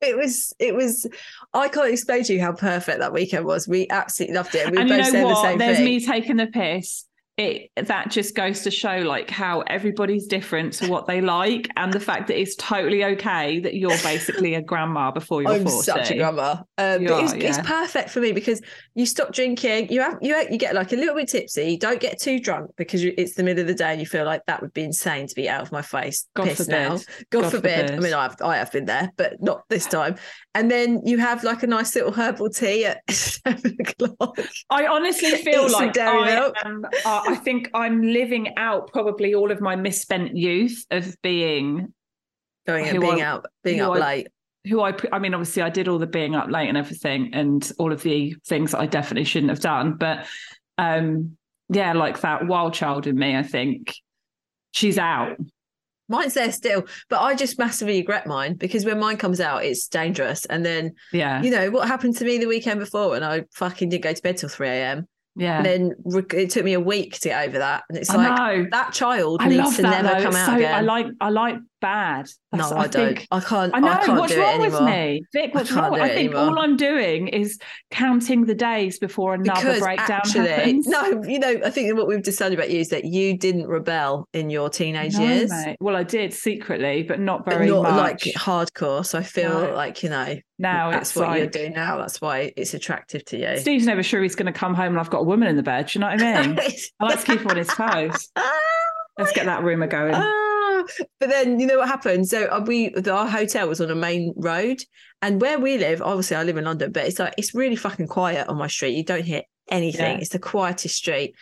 It 0.00 0.16
was, 0.16 0.54
it 0.58 0.74
was, 0.74 1.06
I 1.52 1.68
can't 1.68 1.92
explain 1.92 2.24
to 2.24 2.32
you 2.32 2.40
how 2.40 2.52
perfect 2.52 3.00
that 3.00 3.12
weekend 3.12 3.44
was. 3.44 3.68
We 3.68 3.86
absolutely 3.90 4.34
loved 4.34 4.54
it. 4.54 4.70
We 4.70 4.78
and 4.78 4.88
you 4.88 4.96
both 4.96 5.04
know 5.06 5.10
said 5.12 5.22
the 5.22 5.26
what? 5.26 5.42
same 5.42 5.58
There's 5.58 5.76
thing. 5.76 5.84
me 5.84 6.04
taking 6.06 6.36
the 6.36 6.46
piss. 6.46 7.04
It 7.40 7.70
that 7.86 8.10
just 8.10 8.34
goes 8.34 8.60
to 8.64 8.70
show 8.70 8.98
like 8.98 9.30
how 9.30 9.62
everybody's 9.62 10.26
different 10.26 10.74
to 10.74 10.88
what 10.88 11.06
they 11.06 11.22
like, 11.22 11.68
and 11.76 11.90
the 11.90 11.98
fact 11.98 12.28
that 12.28 12.38
it's 12.38 12.54
totally 12.56 13.02
okay 13.02 13.60
that 13.60 13.76
you're 13.76 13.96
basically 14.02 14.56
a 14.56 14.60
grandma 14.60 15.10
before 15.10 15.40
you're 15.40 15.52
I'm 15.52 15.64
40. 15.64 15.82
such 15.82 16.10
a 16.10 16.16
grandma. 16.16 16.50
Um, 16.76 17.04
but 17.06 17.24
it's, 17.24 17.32
are, 17.32 17.36
it's 17.36 17.56
yeah. 17.56 17.62
perfect 17.62 18.10
for 18.10 18.20
me 18.20 18.32
because 18.32 18.60
you 18.94 19.06
stop 19.06 19.32
drinking, 19.32 19.90
you 19.90 20.02
have 20.02 20.18
you 20.20 20.36
you 20.50 20.58
get 20.58 20.74
like 20.74 20.92
a 20.92 20.96
little 20.96 21.14
bit 21.14 21.30
tipsy, 21.30 21.70
you 21.72 21.78
don't 21.78 21.98
get 21.98 22.20
too 22.20 22.40
drunk 22.40 22.72
because 22.76 23.02
you, 23.02 23.14
it's 23.16 23.36
the 23.36 23.42
middle 23.42 23.62
of 23.62 23.68
the 23.68 23.74
day 23.74 23.92
and 23.92 24.00
you 24.00 24.06
feel 24.06 24.26
like 24.26 24.44
that 24.46 24.60
would 24.60 24.74
be 24.74 24.82
insane 24.82 25.26
to 25.26 25.34
be 25.34 25.48
out 25.48 25.62
of 25.62 25.72
my 25.72 25.80
face. 25.80 26.26
God 26.36 26.50
forbid. 26.50 26.68
now. 26.68 26.90
God, 27.30 27.42
God 27.42 27.50
forbid. 27.52 27.90
I 27.90 28.00
mean, 28.00 28.12
I've 28.12 28.36
I 28.42 28.58
have 28.58 28.70
been 28.70 28.84
there, 28.84 29.10
but 29.16 29.40
not 29.40 29.62
this 29.70 29.86
time. 29.86 30.16
And 30.54 30.70
then 30.70 31.00
you 31.06 31.18
have 31.18 31.42
like 31.42 31.62
a 31.62 31.66
nice 31.66 31.94
little 31.94 32.12
herbal 32.12 32.50
tea 32.50 32.84
at 32.84 33.00
seven 33.10 33.76
o'clock. 33.80 34.38
I 34.68 34.86
honestly 34.86 35.30
feel 35.36 35.70
like 35.70 35.96
I, 35.96 36.52
am, 36.64 36.84
uh, 37.04 37.29
I 37.30 37.36
think 37.44 37.70
I'm 37.74 38.02
living 38.02 38.56
out 38.56 38.92
probably 38.92 39.34
all 39.34 39.50
of 39.50 39.60
my 39.60 39.76
misspent 39.76 40.36
youth 40.36 40.84
of 40.90 41.14
being 41.22 41.92
Going 42.66 42.86
and 42.86 43.00
being 43.00 43.22
I- 43.22 43.24
out, 43.24 43.46
being 43.64 43.80
up 43.80 43.92
I- 43.94 43.98
late. 43.98 44.28
who 44.68 44.82
I, 44.82 44.94
I 45.12 45.18
mean, 45.18 45.32
obviously, 45.34 45.62
I 45.62 45.70
did 45.70 45.88
all 45.88 45.98
the 45.98 46.06
being 46.06 46.34
up 46.34 46.50
late 46.50 46.68
and 46.68 46.76
everything, 46.76 47.30
and 47.32 47.70
all 47.78 47.92
of 47.92 48.02
the 48.02 48.34
things 48.46 48.72
that 48.72 48.80
I 48.80 48.86
definitely 48.86 49.24
shouldn't 49.24 49.50
have 49.50 49.60
done. 49.60 49.94
But 49.94 50.26
um, 50.76 51.36
yeah, 51.70 51.92
like 51.94 52.20
that 52.20 52.46
wild 52.46 52.74
child 52.74 53.06
in 53.06 53.16
me, 53.18 53.36
I 53.36 53.42
think 53.42 53.94
she's 54.72 54.98
out. 54.98 55.36
Mine's 56.08 56.34
there 56.34 56.50
still, 56.50 56.84
but 57.08 57.20
I 57.20 57.36
just 57.36 57.56
massively 57.56 57.98
regret 57.98 58.26
mine 58.26 58.54
because 58.54 58.84
when 58.84 58.98
mine 58.98 59.16
comes 59.16 59.40
out, 59.40 59.64
it's 59.64 59.86
dangerous. 59.86 60.44
And 60.44 60.66
then 60.66 60.92
Yeah, 61.12 61.40
you 61.40 61.50
know 61.52 61.70
what 61.70 61.86
happened 61.86 62.16
to 62.16 62.24
me 62.24 62.36
the 62.38 62.46
weekend 62.46 62.80
before, 62.80 63.14
and 63.16 63.24
I 63.24 63.44
fucking 63.54 63.88
didn't 63.90 64.02
go 64.04 64.12
to 64.12 64.22
bed 64.22 64.36
till 64.36 64.48
three 64.48 64.68
a.m. 64.68 65.06
yeah. 65.40 65.56
And 65.56 65.66
then 65.66 65.94
it 66.32 66.50
took 66.50 66.64
me 66.64 66.74
a 66.74 66.80
week 66.80 67.18
to 67.20 67.28
get 67.30 67.48
over 67.48 67.58
that, 67.58 67.84
and 67.88 67.96
it's 67.96 68.10
I 68.10 68.16
like 68.16 68.36
know. 68.36 68.66
that 68.72 68.92
child 68.92 69.40
I 69.42 69.48
needs 69.48 69.76
to 69.76 69.82
that 69.82 70.02
never 70.02 70.18
though. 70.18 70.24
come 70.24 70.32
It's 70.32 70.36
out 70.36 70.46
so, 70.46 70.56
again. 70.56 70.74
I 70.74 70.80
like 70.82 71.06
I 71.20 71.30
like 71.30 71.56
bad. 71.80 72.26
no, 72.52 72.58
That's- 72.68 72.72
I, 72.72 72.86
don't. 72.88 73.14
think- 73.16 73.28
I 73.30 73.40
can't. 73.40 73.74
I 73.74 73.80
know. 73.80 73.98
can't 74.04 74.18
what's 74.18 74.34
wrong 74.36 74.60
with 74.60 74.80
me, 74.82 75.22
Vic? 75.32 75.54
What's 75.54 75.72
can't 75.72 75.90
wrong? 75.92 76.00
I 76.00 76.08
think 76.10 76.34
all 76.34 76.58
I'm 76.58 76.76
doing 76.76 77.28
is 77.28 77.58
counting 77.90 78.44
the 78.44 78.54
days 78.54 78.98
before 78.98 79.34
another 79.34 79.60
Because 79.60 79.80
breakdown 79.80 80.10
actually, 80.10 80.48
happens. 80.48 80.86
no, 80.86 81.22
you 81.24 81.38
know, 81.38 81.60
I 81.64 81.70
think 81.70 81.94
what 81.96 82.06
we've 82.06 82.22
decided 82.22 82.58
about 82.58 82.70
you 82.70 82.80
is 82.80 82.88
that 82.90 83.04
you 83.04 83.36
didn't 83.38 83.66
rebel 83.66 84.28
in 84.32 84.50
your 84.50 84.68
teenage 84.70 85.14
No, 85.14 85.20
years, 85.24 85.50
mate. 85.50 85.76
Well, 85.80 85.96
I 85.96 86.02
did 86.02 86.32
secretly, 86.34 87.02
but 87.02 87.20
not 87.20 87.44
but 87.44 87.54
very 87.54 87.68
not 87.68 87.82
much. 87.82 87.94
like 88.26 88.34
hardcore. 88.34 89.04
So 89.06 89.18
I 89.18 89.22
feel 89.22 89.50
No. 89.68 89.74
like 89.74 90.02
you 90.02 90.08
know 90.10 90.36
now 90.58 90.90
that's 90.90 91.10
it's 91.10 91.16
what 91.16 91.38
you're 91.38 91.46
doing 91.46 91.72
now. 91.72 91.96
That's 91.98 92.20
why 92.20 92.52
it's 92.56 92.74
attractive 92.74 93.24
to 93.26 93.38
you. 93.38 93.58
Steve's 93.58 93.86
never 93.86 94.02
sure 94.02 94.22
he's 94.22 94.34
going 94.34 94.52
to 94.52 94.58
come 94.58 94.74
home 94.74 94.88
and 94.88 94.98
I've 95.00 95.08
got 95.10 95.20
a 95.20 95.24
woman 95.24 95.48
in 95.48 95.56
the 95.56 95.62
bed. 95.62 95.86
Do 95.86 95.98
you 95.98 96.00
know 96.00 96.08
what 96.08 96.22
I 96.22 96.46
mean? 96.46 96.58
I 97.00 97.04
like 97.04 97.20
to 97.20 97.26
keep 97.26 97.46
on 97.46 97.56
his 97.56 97.68
toes. 97.68 98.28
Let's 99.18 99.32
get 99.32 99.46
that 99.46 99.62
rumor 99.62 99.86
going. 99.86 100.14
Ah, 100.14 100.49
Ah, 100.88 101.04
but 101.20 101.28
then 101.28 101.60
you 101.60 101.66
know 101.66 101.78
what 101.78 101.88
happened? 101.88 102.28
So 102.28 102.46
uh, 102.46 102.62
we, 102.66 102.94
our 102.94 103.26
hotel 103.28 103.68
was 103.68 103.80
on 103.80 103.90
a 103.90 103.94
main 103.94 104.32
road, 104.36 104.82
and 105.22 105.40
where 105.40 105.58
we 105.58 105.78
live, 105.78 106.00
obviously 106.02 106.36
I 106.36 106.42
live 106.42 106.56
in 106.56 106.64
London, 106.64 106.92
but 106.92 107.06
it's 107.06 107.18
like 107.18 107.34
it's 107.36 107.54
really 107.54 107.76
fucking 107.76 108.08
quiet 108.08 108.48
on 108.48 108.56
my 108.56 108.66
street. 108.66 108.96
You 108.96 109.04
don't 109.04 109.24
hear 109.24 109.42
anything. 109.70 110.16
Yeah. 110.16 110.18
It's 110.18 110.30
the 110.30 110.38
quietest 110.38 110.96
street. 110.96 111.34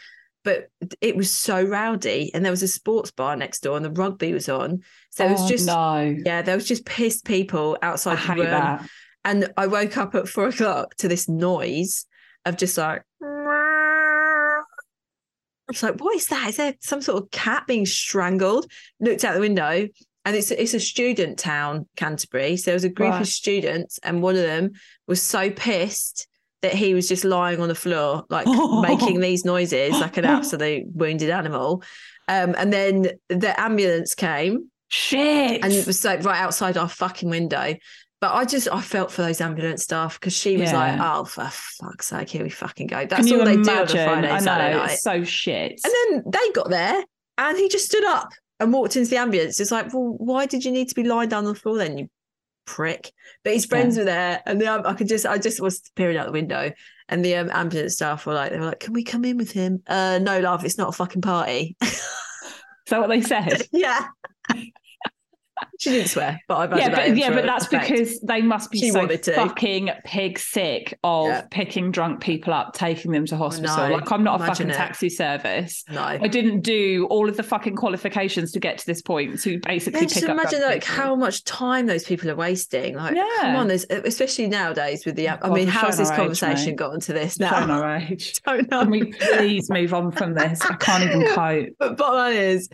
But 0.45 0.69
it 1.01 1.17
was 1.17 1.31
so 1.33 1.63
rowdy, 1.63 2.31
and 2.33 2.45
there 2.45 2.53
was 2.53 2.63
a 2.63 2.69
sports 2.69 3.11
bar 3.11 3.37
next 3.37 3.61
door, 3.61 3.77
and 3.77 3.85
the 3.85 3.91
rugby 3.91 4.33
was 4.33 4.49
on. 4.49 4.81
So 5.11 5.27
it 5.27 5.33
was 5.33 5.43
Oh, 5.43 5.49
just 5.49 5.67
no. 5.67 6.17
yeah, 6.25 6.43
there 6.43 6.55
was 6.55 6.67
just 6.67 6.87
pissed 6.87 7.25
people 7.25 7.77
I 7.83 7.87
outside 7.89 8.15
the 8.17 8.21
hate 8.21 8.37
room, 8.39 8.47
that. 8.47 8.89
and 9.25 9.53
I 9.57 9.67
woke 9.67 9.97
up 9.99 10.15
at 10.15 10.29
four 10.29 10.49
o'clock 10.49 10.95
to 10.97 11.09
this 11.09 11.29
noise 11.29 12.07
of 12.47 12.57
just 12.57 12.79
like. 12.79 13.03
I 15.69 15.73
was 15.73 15.83
like, 15.83 16.01
what 16.01 16.17
is 16.17 16.27
that? 16.29 16.49
Is 16.49 16.57
there 16.57 16.75
some 16.81 17.03
sort 17.03 17.23
of 17.23 17.31
cat 17.31 17.65
being 17.67 17.85
strangled? 17.87 18.71
Looked 19.01 19.25
out 19.25 19.35
the 19.35 19.41
window, 19.41 19.87
and 20.25 20.37
it's 20.37 20.51
it's 20.51 20.75
a 20.75 20.81
student 20.81 21.39
town, 21.39 21.87
Canterbury. 21.97 22.57
So 22.57 22.67
there 22.71 22.75
was 22.75 22.85
a 22.85 22.89
group 22.89 23.11
Right. 23.11 23.21
of 23.23 23.29
students, 23.29 23.99
and 24.03 24.23
one 24.23 24.35
of 24.37 24.43
them 24.43 24.73
was 25.07 25.23
so 25.23 25.51
pissed 25.51 26.27
that 26.63 26.73
he 26.75 26.93
was 26.95 27.07
just 27.09 27.25
lying 27.25 27.61
on 27.61 27.69
the 27.69 27.75
floor, 27.75 28.25
like 28.31 28.47
making 28.83 29.21
these 29.21 29.45
noises 29.45 29.93
like 30.01 30.17
an 30.17 30.25
absolute 30.37 30.85
wounded 30.95 31.31
animal. 31.31 31.83
Um, 32.29 32.55
and 32.59 32.73
then 32.73 33.11
the 33.29 33.59
ambulance 33.61 34.15
came, 34.15 34.71
Shit. 34.89 35.63
and 35.65 35.73
it 35.73 35.87
was 35.87 36.05
like 36.05 36.25
right 36.25 36.41
outside 36.41 36.77
our 36.77 36.89
fucking 36.89 37.29
window. 37.31 37.75
But 38.21 38.35
I 38.35 38.45
just 38.45 38.69
I 38.73 38.81
felt 38.81 39.13
for 39.13 39.23
those 39.23 39.41
ambulance 39.41 39.85
staff 39.85 40.19
because 40.19 40.37
she 40.37 40.57
was 40.57 40.73
like, 40.73 40.99
"Oh, 41.01 41.25
for 41.25 41.49
fuck's 41.51 42.09
sake, 42.09 42.29
here 42.29 42.43
we 42.43 42.51
fucking 42.51 42.89
go." 42.89 43.07
That's 43.07 43.31
all 43.31 43.45
they 43.45 43.55
do 43.55 43.61
on 43.61 43.69
imagine? 43.69 44.01
a 44.01 44.05
Friday, 44.05 44.31
I 44.31 44.39
Saturday 44.41 44.77
night. 44.77 44.93
It's 44.93 45.03
so 45.03 45.23
shit. 45.23 45.81
And 45.85 45.95
then 45.95 46.25
they 46.27 46.51
got 46.53 46.69
there, 46.69 47.05
and 47.39 47.57
he 47.57 47.69
just 47.69 47.85
stood 47.85 48.05
up 48.05 48.31
and 48.59 48.73
walked 48.73 48.97
into 48.97 49.09
the 49.09 49.19
ambulance. 49.19 49.61
It's 49.61 49.71
like, 49.71 49.95
well, 49.95 50.17
why 50.19 50.47
did 50.47 50.65
you 50.65 50.73
need 50.73 50.89
to 50.89 50.97
be 50.97 51.05
lying 51.05 51.29
down 51.29 51.47
on 51.47 51.53
the 51.53 51.61
floor 51.61 51.79
then, 51.79 51.97
you 51.97 52.11
prick? 52.67 53.13
But 53.45 53.53
his 53.53 53.67
friends 53.67 53.97
were 53.97 54.05
there, 54.05 54.43
and 54.47 54.61
the, 54.61 54.67
um, 54.67 54.83
I 54.85 54.95
could 54.95 55.07
just, 55.07 55.25
I 55.25 55.39
just 55.39 55.61
was 55.61 55.81
peering 55.95 56.17
out 56.17 56.27
the 56.27 56.33
window, 56.33 56.73
and 57.09 57.25
the 57.25 57.37
um, 57.37 57.51
ambulance 57.53 57.95
staff 57.95 58.27
were 58.27 58.35
like, 58.35 58.51
they 58.51 58.59
were 58.59 58.67
like, 58.67 58.81
"Can 58.81 58.95
we 58.95 59.05
come 59.05 59.25
in 59.25 59.37
with 59.37 59.53
him?" 59.53 59.81
Uh, 59.87 60.19
no, 60.21 60.41
love, 60.41 60.65
it's 60.65 60.77
not 60.77 60.89
a 60.89 60.93
fucking 60.93 61.23
party. 61.23 61.77
Is 62.89 62.91
that 62.91 63.01
what 63.01 63.11
they 63.11 63.21
said? 63.21 63.69
yeah. 63.73 64.09
She 65.81 65.91
didn't 65.91 66.09
swear, 66.09 66.41
but 66.49 66.57
I've 66.57 66.79
yeah, 66.79 66.89
that 66.89 67.09
but 67.09 67.17
yeah, 67.17 67.31
but 67.31 67.45
that's 67.45 67.67
effect. 67.67 67.89
because 67.89 68.21
they 68.21 68.43
must 68.43 68.71
be 68.71 68.79
She 68.81 68.91
so 68.91 69.07
fucking 69.09 69.91
pig 70.05 70.39
sick 70.39 70.99
of 71.05 71.29
Yeah. 71.29 71.43
picking 71.51 71.91
drunk 71.93 72.21
people 72.21 72.53
up, 72.53 72.75
taking 72.75 73.13
them 73.13 73.27
to 73.27 73.37
hospital. 73.37 73.77
know. 73.77 73.95
Like 73.95 74.11
I'm 74.11 74.25
not 74.25 74.41
a 74.41 74.45
fucking 74.47 74.71
it. 74.71 74.75
taxi 74.75 75.09
service. 75.09 75.85
no. 75.89 76.03
I 76.03 76.27
didn't 76.29 76.63
do 76.63 77.07
all 77.11 77.29
of 77.29 77.37
the 77.37 77.43
fucking 77.43 77.77
qualifications 77.77 78.51
to 78.53 78.61
get 78.61 78.79
to 78.79 78.87
this 78.87 79.03
point 79.03 79.41
to 79.43 79.61
basically 79.61 80.01
Yeah, 80.01 80.07
pick 80.07 80.15
just 80.15 80.25
up. 80.25 80.31
imagine 80.31 80.63
like 80.63 80.83
people. 80.83 80.97
how 80.97 81.15
much 81.15 81.45
time 81.45 81.87
those 81.87 82.05
people 82.05 82.29
are 82.31 82.37
wasting. 82.37 82.97
Like, 82.97 83.15
come 83.41 83.57
on, 83.57 83.69
there's 83.69 83.87
especially 83.89 84.49
nowadays 84.49 85.07
with 85.07 85.15
the. 85.17 85.29
Oh 85.29 85.33
I 85.35 85.37
God, 85.37 85.53
mean, 85.53 85.69
how's 85.69 85.97
this 85.99 86.11
age, 86.11 86.17
conversation 86.17 86.67
mate. 86.71 86.77
got 86.77 86.93
onto 86.93 87.13
this 87.13 87.39
now? 87.39 87.71
our 87.71 87.97
age. 88.11 88.35
Don't 88.45 88.69
know. 88.71 88.81
Can 88.83 88.91
we 88.91 89.13
please 89.13 89.71
move 89.71 89.95
on 89.95 90.11
from 90.13 90.35
this? 90.35 90.61
I 90.63 90.75
can't 90.75 91.05
even 91.05 91.27
cope. 91.35 91.69
But 91.79 91.97
bottom 91.97 92.17
line 92.17 92.37
is, 92.37 92.69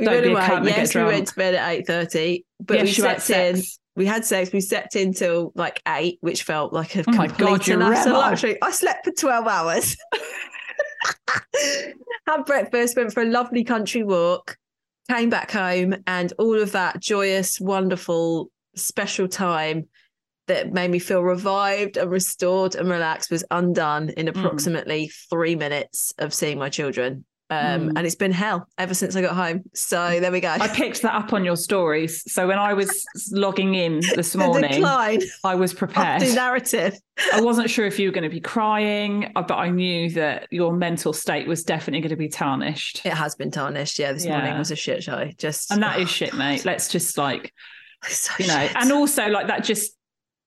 we 0.00 0.06
Don't 0.06 0.14
went 0.14 0.24
be 0.24 0.30
a 0.30 0.32
away. 0.32 0.42
cunt 0.42 0.64
get 0.66 0.76
Yes, 0.78 0.94
we 0.94 1.04
went 1.04 1.28
to 1.28 1.34
bed 1.36 1.54
at 1.54 1.70
eight 1.70 1.86
thirty, 1.86 2.44
but 2.58 2.78
Yes, 2.78 2.86
we 2.86 2.92
slept 2.92 3.30
in. 3.30 3.62
We 3.96 4.06
had 4.06 4.24
sex. 4.24 4.52
We 4.52 4.60
slept 4.60 4.96
in 4.96 5.12
till 5.12 5.52
like 5.54 5.80
eight, 5.86 6.18
which 6.22 6.42
felt 6.44 6.72
like 6.72 6.96
a 6.96 7.00
Oh 7.00 7.12
complete 7.12 7.36
God, 7.38 7.68
and 7.68 7.82
utter 7.82 8.10
luxury. 8.12 8.56
I 8.62 8.70
slept 8.72 9.04
for 9.04 9.12
twelve 9.12 9.46
hours. 9.46 9.96
had 12.26 12.44
breakfast, 12.46 12.96
went 12.96 13.12
for 13.12 13.22
a 13.22 13.26
lovely 13.26 13.64
country 13.64 14.02
walk, 14.02 14.56
came 15.10 15.30
back 15.30 15.50
home, 15.50 15.94
and 16.06 16.32
all 16.38 16.60
of 16.60 16.72
that 16.72 17.00
joyous, 17.00 17.60
wonderful, 17.60 18.50
special 18.76 19.28
time 19.28 19.88
that 20.46 20.72
made 20.72 20.90
me 20.90 20.98
feel 20.98 21.22
revived 21.22 21.96
and 21.96 22.10
restored 22.10 22.74
and 22.74 22.88
relaxed 22.88 23.30
was 23.30 23.44
undone 23.50 24.08
in 24.10 24.26
Mm. 24.26 24.36
approximately 24.36 25.10
three 25.30 25.54
minutes 25.54 26.12
of 26.18 26.34
seeing 26.34 26.58
my 26.58 26.68
children. 26.68 27.24
Um, 27.50 27.80
Mm. 27.80 27.92
And 27.96 28.06
it's 28.06 28.14
been 28.14 28.30
hell 28.32 28.68
ever 28.78 28.94
since 28.94 29.16
I 29.16 29.22
got 29.22 29.34
home. 29.34 29.64
So 29.74 30.20
there 30.20 30.30
we 30.30 30.40
go. 30.40 30.50
I 30.50 30.68
picked 30.68 31.02
that 31.02 31.14
up 31.14 31.32
on 31.32 31.44
your 31.44 31.56
stories. 31.56 32.22
So 32.32 32.46
when 32.46 32.58
I 32.58 32.74
was 32.74 33.04
logging 33.32 33.74
in 33.74 34.00
this 34.14 34.36
morning, 34.36 34.70
decline 34.70 35.20
I 35.42 35.56
was 35.56 35.74
prepared. 35.74 36.22
narrative. 36.34 36.96
I 37.32 37.40
wasn't 37.40 37.68
sure 37.68 37.86
if 37.86 37.98
you 37.98 38.08
were 38.08 38.12
going 38.12 38.24
to 38.24 38.34
be 38.34 38.40
crying, 38.40 39.32
uh, 39.34 39.42
but 39.42 39.56
I 39.56 39.68
knew 39.70 40.10
that 40.10 40.46
your 40.50 40.72
mental 40.72 41.12
state 41.12 41.46
was 41.48 41.64
definitely 41.64 42.00
going 42.00 42.10
to 42.10 42.16
be 42.16 42.28
tarnished. 42.28 43.04
It 43.04 43.12
has 43.12 43.34
been 43.34 43.50
tarnished. 43.50 43.98
Yeah, 43.98 44.12
this 44.12 44.24
morning 44.26 44.56
was 44.56 44.70
a 44.70 44.76
shit 44.76 45.02
show. 45.02 45.28
Just 45.36 45.70
And 45.70 45.82
that 45.82 45.98
is 46.00 46.08
shit, 46.08 46.32
mate. 46.34 46.64
Let's 46.64 46.88
just 46.88 47.18
like, 47.18 47.52
so 48.04 48.32
you 48.38 48.46
know, 48.46 48.66
shit. 48.66 48.76
and 48.76 48.92
also 48.92 49.26
like 49.28 49.48
that 49.48 49.64
just, 49.64 49.92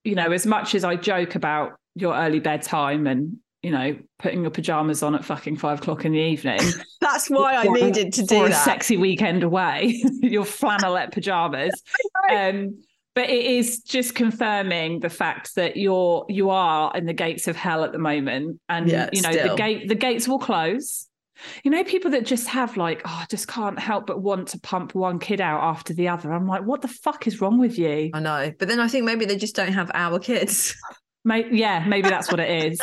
you 0.03 0.15
know, 0.15 0.31
as 0.31 0.45
much 0.45 0.73
as 0.73 0.83
I 0.83 0.95
joke 0.95 1.35
about 1.35 1.73
your 1.95 2.15
early 2.15 2.39
bedtime 2.39 3.07
and, 3.07 3.37
you 3.63 3.71
know, 3.71 3.97
putting 4.19 4.41
your 4.41 4.51
pajamas 4.51 5.01
on 5.01 5.15
at 5.15 5.23
fucking 5.25 5.55
five 5.57 5.79
o'clock 5.79 6.05
in 6.05 6.11
the 6.11 6.19
evening 6.19 6.59
that's 7.01 7.29
why 7.29 7.55
I 7.55 7.63
needed 7.63 8.13
to 8.13 8.21
do 8.23 8.35
for 8.39 8.45
a 8.45 8.49
that. 8.49 8.65
sexy 8.65 8.97
weekend 8.97 9.41
away, 9.43 10.01
your 10.21 10.43
flannelette 10.45 11.11
pajamas. 11.11 11.73
Um, 12.31 12.77
but 13.15 13.29
it 13.29 13.45
is 13.45 13.81
just 13.81 14.15
confirming 14.15 15.01
the 15.01 15.09
fact 15.09 15.55
that 15.55 15.75
you're 15.77 16.25
you 16.29 16.49
are 16.49 16.91
in 16.95 17.05
the 17.05 17.13
gates 17.13 17.47
of 17.47 17.55
hell 17.55 17.83
at 17.83 17.91
the 17.91 17.97
moment 17.99 18.59
and 18.69 18.89
Yeah, 18.89 19.09
you 19.11 19.21
know 19.21 19.31
still. 19.31 19.49
the 19.49 19.55
gate 19.55 19.87
the 19.89 19.95
gates 19.95 20.27
will 20.27 20.39
close 20.39 21.07
you 21.63 21.69
know 21.69 21.83
people 21.83 22.11
that 22.11 22.25
just 22.25 22.47
have 22.47 22.77
like 22.77 23.01
oh 23.05 23.19
I 23.21 23.25
just 23.29 23.47
can't 23.47 23.77
help 23.77 24.07
but 24.07 24.21
want 24.21 24.47
to 24.49 24.59
pump 24.61 24.95
one 24.95 25.19
kid 25.19 25.41
out 25.41 25.61
after 25.61 25.93
the 25.93 26.07
other 26.07 26.31
i'm 26.31 26.47
like 26.47 26.63
what 26.63 26.81
the 26.81 26.87
fuck 26.87 27.27
is 27.27 27.41
wrong 27.41 27.59
with 27.59 27.77
you 27.77 28.09
I 28.13 28.19
know. 28.19 28.51
But 28.57 28.67
then 28.69 28.79
I 28.79 28.87
think 28.87 29.03
maybe 29.05 29.25
they 29.25 29.37
just 29.37 29.55
don't 29.55 29.73
have 29.73 29.91
our 29.93 30.17
kids. 30.19 30.73
May- 31.25 31.51
yeah 31.51 31.85
maybe 31.87 32.07
that's 32.09 32.31
what 32.31 32.39
it 32.39 32.71
is 32.71 32.79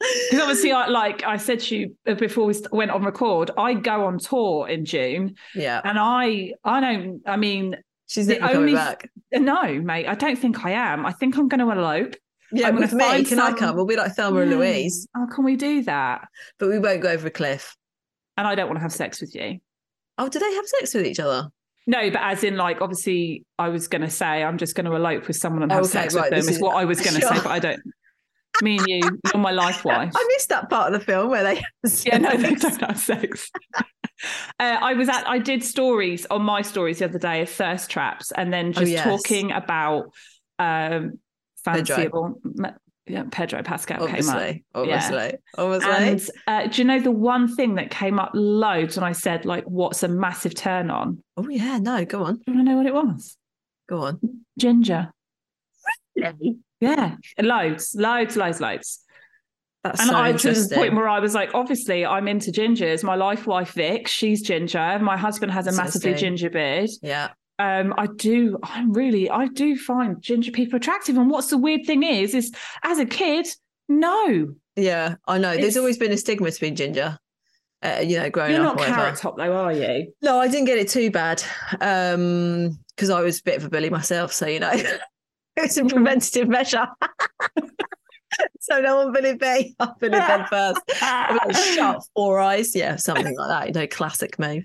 because 0.00 0.40
obviously 0.40 0.72
I 0.72 0.86
like 0.88 1.24
I 1.24 1.36
said 1.36 1.60
to 1.60 1.76
you 1.76 1.96
uh, 2.06 2.14
before 2.14 2.46
we 2.46 2.54
went 2.72 2.90
on 2.90 3.02
record 3.04 3.50
I 3.58 3.74
go 3.74 4.04
on 4.06 4.18
tour 4.18 4.68
in 4.68 4.84
June 4.84 5.34
yeah. 5.54 5.80
and 5.84 5.98
I 5.98 6.52
I 6.64 6.80
don't 6.80 7.20
I 7.26 7.36
mean 7.36 7.76
She's 8.08 8.26
the 8.26 8.38
only- 8.38 8.74
back. 8.74 9.10
no 9.32 9.80
mate 9.80 10.06
I 10.06 10.14
don't 10.14 10.38
think 10.38 10.64
I 10.64 10.70
am 10.70 11.04
I 11.04 11.12
think 11.12 11.36
I'm 11.36 11.48
going 11.48 11.60
to 11.60 11.70
elope 11.70 12.14
Yeah, 12.52 12.70
with 12.70 12.92
me, 12.94 13.24
can 13.24 13.38
I 13.40 13.50
some- 13.50 13.58
come? 13.58 13.76
We'll 13.76 13.86
be 13.86 13.96
like 13.96 14.14
Thelma 14.14 14.40
and 14.40 14.50
Yeah. 14.50 14.56
Louise, 14.56 15.06
Oh, 15.16 15.26
can 15.34 15.44
we 15.44 15.56
do 15.56 15.82
that? 15.82 16.26
but 16.58 16.68
we 16.68 16.78
won't 16.78 17.02
go 17.02 17.10
over 17.10 17.26
a 17.26 17.30
cliff. 17.30 17.76
And 18.38 18.46
I 18.46 18.54
don't 18.54 18.66
want 18.68 18.76
to 18.78 18.82
have 18.82 18.92
sex 18.92 19.20
with 19.20 19.34
you. 19.34 19.58
Oh, 20.16 20.28
do 20.28 20.38
they 20.38 20.54
have 20.54 20.66
sex 20.66 20.94
with 20.94 21.04
each 21.06 21.18
other? 21.20 21.48
No, 21.88 22.10
but 22.10 22.20
as 22.22 22.44
in, 22.44 22.56
like, 22.56 22.80
obviously, 22.80 23.44
I 23.58 23.68
was 23.70 23.88
going 23.88 24.02
to 24.02 24.10
say 24.10 24.42
I'm 24.44 24.58
just 24.58 24.74
going 24.74 24.84
to 24.86 24.94
elope 24.94 25.26
with 25.26 25.36
someone 25.36 25.62
and 25.62 25.72
have 25.72 25.82
Okay, 25.82 25.90
sex 25.90 26.14
right, 26.14 26.22
with 26.24 26.30
them. 26.30 26.38
Is 26.38 26.48
is- 26.56 26.60
what 26.62 26.76
I 26.76 26.84
was 26.84 27.00
going 27.00 27.16
to 27.20 27.26
say, 27.26 27.34
but 27.34 27.46
I 27.48 27.58
don't. 27.58 27.80
Me 28.62 28.78
and 28.78 28.88
you, 28.88 29.00
you're 29.32 29.40
my 29.42 29.50
life 29.52 29.84
wife. 29.84 30.12
I 30.14 30.28
missed 30.34 30.48
that 30.48 30.68
part 30.68 30.92
of 30.92 30.98
the 30.98 31.04
film 31.04 31.30
where 31.30 31.44
they. 31.44 31.56
have 31.56 31.64
Yeah, 32.04 32.18
no, 32.18 32.36
they 32.36 32.54
don't 32.54 32.80
have 32.80 32.98
sex. 32.98 33.50
uh, 33.78 33.82
I 34.58 34.94
was 34.94 35.08
at, 35.08 35.28
I 35.28 35.38
did 35.38 35.62
stories 35.62 36.26
on 36.26 36.42
my 36.42 36.62
stories 36.62 36.98
the 36.98 37.04
other 37.04 37.18
day 37.18 37.42
of 37.42 37.48
thirst 37.48 37.90
traps, 37.90 38.32
and 38.32 38.52
then 38.52 38.68
Oh, 38.76 38.80
just 38.80 38.90
yes. 38.92 39.04
talking 39.04 39.52
about 39.52 40.06
um, 40.58 41.18
Pedro. 41.64 41.96
fanciable. 41.96 42.74
Yeah, 43.06 43.22
Pedro 43.30 43.62
Pascal 43.62 44.06
came 44.06 44.28
up. 44.28 44.36
Obviously, 44.36 44.64
obviously, 44.74 45.32
obviously. 45.56 45.90
And 45.90 46.30
uh, 46.46 46.66
do 46.66 46.82
you 46.82 46.86
know 46.86 47.00
the 47.00 47.10
one 47.10 47.54
thing 47.54 47.76
that 47.76 47.90
came 47.90 48.18
up 48.18 48.32
loads 48.34 48.96
when 48.98 49.04
I 49.04 49.12
said 49.12 49.46
like, 49.46 49.64
"What's 49.64 50.02
a 50.02 50.08
massive 50.08 50.54
turn 50.54 50.90
on"? 50.90 51.22
Oh 51.38 51.48
yeah, 51.48 51.78
no, 51.78 52.04
go 52.04 52.24
on, 52.24 52.34
Do 52.34 52.42
you 52.48 52.54
want 52.54 52.66
to 52.66 52.70
know 52.72 52.76
what 52.76 52.86
it 52.86 52.92
was? 52.92 53.36
go 53.88 54.02
on. 54.02 54.20
Ginger. 54.58 55.10
Yeah, 56.80 57.16
loads, 57.40 57.94
loads, 57.96 58.36
loads, 58.36 58.60
loads. 58.60 59.04
That's 59.84 60.00
And 60.00 60.10
so 60.10 60.16
I 60.16 60.32
to 60.32 60.52
the 60.52 60.74
point 60.74 60.94
where 60.94 61.08
I 61.08 61.20
was 61.20 61.34
like, 61.34 61.54
obviously, 61.54 62.04
I'm 62.04 62.26
into 62.28 62.50
gingers. 62.50 63.02
My 63.04 63.14
life 63.14 63.46
wife 63.46 63.72
Vic, 63.72 64.08
she's 64.08 64.42
ginger. 64.42 64.98
My 65.00 65.16
husband 65.16 65.52
has 65.52 65.66
a 65.66 65.72
massively 65.72 66.14
ginger 66.14 66.50
beard. 66.50 66.90
yeah, 67.00 67.28
Um, 67.60 67.94
I 67.96 68.06
do, 68.16 68.58
I'm 68.62 68.92
really, 68.92 69.30
I 69.30 69.46
do 69.46 69.76
find 69.76 70.20
ginger 70.20 70.50
people 70.50 70.76
attractive. 70.76 71.16
And 71.16 71.30
what's 71.30 71.48
the 71.50 71.58
weird 71.58 71.86
thing 71.86 72.02
is, 72.02 72.34
is 72.34 72.52
as 72.82 72.98
a 72.98 73.06
kid, 73.06 73.46
no, 73.88 74.54
yeah, 74.76 75.14
I 75.26 75.38
know. 75.38 75.50
It's- 75.52 75.62
There's 75.62 75.76
always 75.76 75.96
been 75.98 76.12
a 76.12 76.16
stigma 76.16 76.50
to 76.50 76.60
being 76.60 76.74
ginger. 76.76 77.16
Uh, 77.80 78.00
you 78.04 78.18
know, 78.18 78.28
growing 78.28 78.50
you're 78.52 78.60
up. 78.62 78.66
not 78.66 78.74
or 78.74 78.78
whatever. 78.80 78.96
carrot 78.96 79.16
top 79.18 79.36
though, 79.36 79.52
are 79.56 79.72
you? 79.72 80.12
No, 80.20 80.40
I 80.40 80.48
didn't 80.48 80.64
get 80.66 80.78
it 80.78 80.88
too 80.88 81.12
bad 81.12 81.40
um 81.80 82.76
because 82.96 83.08
I 83.10 83.20
was 83.20 83.38
a 83.38 83.42
bit 83.44 83.56
of 83.58 83.64
a 83.64 83.70
bully 83.70 83.88
myself, 83.90 84.32
so 84.32 84.46
you 84.48 84.58
know 84.58 84.72
it's 85.58 85.76
a 85.76 85.84
preventative 85.84 86.48
measure. 86.48 86.86
so 88.60 88.80
no 88.80 88.96
one 88.96 89.12
bullied 89.12 89.40
me. 89.40 89.74
I 89.80 89.88
bullied 89.98 90.12
them 90.12 90.46
first. 90.46 90.80
I'm 91.00 91.36
like, 91.36 91.56
shut 91.56 92.02
four 92.14 92.38
eyes, 92.38 92.74
yeah, 92.74 92.96
something 92.96 93.36
like 93.36 93.48
that. 93.48 93.66
You 93.68 93.72
know, 93.80 93.86
classic 93.86 94.38
move. 94.38 94.64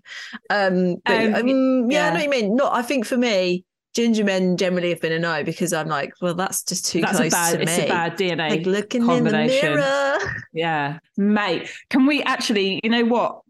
Um, 0.49 0.97
but 1.05 1.25
Um, 1.25 1.35
um, 1.35 1.91
yeah, 1.91 2.07
I 2.07 2.09
know 2.09 2.15
what 2.15 2.23
you 2.23 2.29
mean. 2.29 2.55
No, 2.55 2.69
I 2.71 2.81
think 2.81 3.05
for 3.05 3.17
me, 3.17 3.65
ginger 3.95 4.23
men 4.23 4.57
generally 4.57 4.89
have 4.89 5.01
been 5.01 5.11
a 5.11 5.19
no 5.19 5.43
because 5.43 5.71
I'm 5.71 5.87
like, 5.87 6.13
well, 6.21 6.33
that's 6.33 6.63
just 6.63 6.87
too 6.87 7.01
That's 7.01 7.17
close 7.17 7.27
a 7.27 7.35
bad, 7.35 7.51
to 7.57 7.61
it's 7.61 7.77
a 7.79 7.87
bad 7.87 8.17
DNA. 8.17 8.49
like 8.49 8.65
looking 8.65 9.01
in 9.01 9.07
the 9.07 9.13
combination. 9.13 9.75
mirror. 9.75 10.17
Yeah, 10.51 10.99
mate. 11.15 11.69
Can 11.89 12.05
we 12.05 12.21
actually, 12.23 12.79
you 12.83 12.89
know 12.89 13.05
what? 13.05 13.41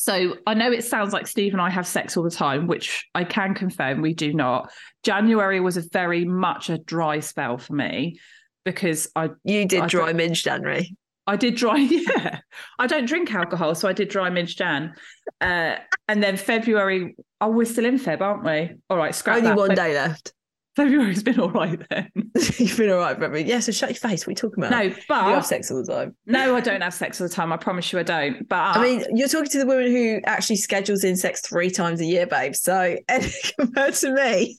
So 0.00 0.38
I 0.46 0.54
know 0.54 0.72
it 0.72 0.82
sounds 0.82 1.12
like 1.12 1.26
Steve 1.26 1.52
and 1.52 1.60
I 1.60 1.68
have 1.68 1.86
sex 1.86 2.16
all 2.16 2.22
the 2.22 2.30
time, 2.30 2.66
which 2.66 3.06
I 3.14 3.22
can 3.22 3.52
confirm 3.52 4.00
we 4.00 4.14
do 4.14 4.32
not. 4.32 4.72
January 5.02 5.60
was 5.60 5.76
a 5.76 5.82
very 5.92 6.24
much 6.24 6.70
a 6.70 6.78
dry 6.78 7.20
spell 7.20 7.58
for 7.58 7.74
me 7.74 8.18
because 8.64 9.10
I 9.14 9.28
You 9.44 9.66
did 9.66 9.82
I 9.82 9.86
dry 9.88 10.14
minge 10.14 10.42
January. 10.42 10.96
I 11.26 11.36
did 11.36 11.54
dry, 11.54 11.76
yeah. 11.76 12.40
I 12.78 12.86
don't 12.86 13.04
drink 13.04 13.32
alcohol, 13.34 13.74
so 13.74 13.88
I 13.88 13.92
did 13.92 14.08
dry 14.08 14.30
minge 14.30 14.56
Jan. 14.56 14.94
Uh, 15.38 15.76
and 16.08 16.22
then 16.22 16.38
February, 16.38 17.14
oh, 17.42 17.50
we're 17.50 17.66
still 17.66 17.84
in 17.84 17.98
Feb, 17.98 18.22
aren't 18.22 18.42
we? 18.42 18.78
All 18.88 18.96
right, 18.96 19.14
scrap 19.14 19.36
Only 19.36 19.48
that. 19.50 19.56
one 19.58 19.74
day 19.74 19.94
left. 19.94 20.32
February's 20.80 21.22
been 21.22 21.38
all 21.38 21.50
right 21.50 21.78
then. 21.90 22.10
You've 22.58 22.76
been 22.76 22.90
all 22.90 22.98
right, 22.98 23.18
Remy. 23.18 23.42
Yeah, 23.42 23.60
so 23.60 23.70
shut 23.70 23.90
your 23.90 23.96
face. 23.96 24.26
What 24.26 24.28
are 24.28 24.30
you 24.30 24.36
talking 24.36 24.64
about? 24.64 24.70
No, 24.70 24.94
but. 25.08 25.26
you 25.26 25.34
have 25.34 25.44
sex 25.44 25.70
all 25.70 25.84
the 25.84 25.92
time. 25.92 26.16
no, 26.24 26.56
I 26.56 26.60
don't 26.60 26.80
have 26.80 26.94
sex 26.94 27.20
all 27.20 27.28
the 27.28 27.34
time. 27.34 27.52
I 27.52 27.58
promise 27.58 27.92
you, 27.92 27.98
I 27.98 28.02
don't. 28.02 28.48
But 28.48 28.78
I 28.78 28.82
mean, 28.82 29.04
you're 29.14 29.28
talking 29.28 29.50
to 29.50 29.58
the 29.58 29.66
woman 29.66 29.88
who 29.88 30.20
actually 30.24 30.56
schedules 30.56 31.04
in 31.04 31.16
sex 31.16 31.42
three 31.42 31.70
times 31.70 32.00
a 32.00 32.06
year, 32.06 32.26
babe. 32.26 32.54
So 32.54 32.96
compared 33.58 33.94
to 33.94 34.14
me, 34.14 34.58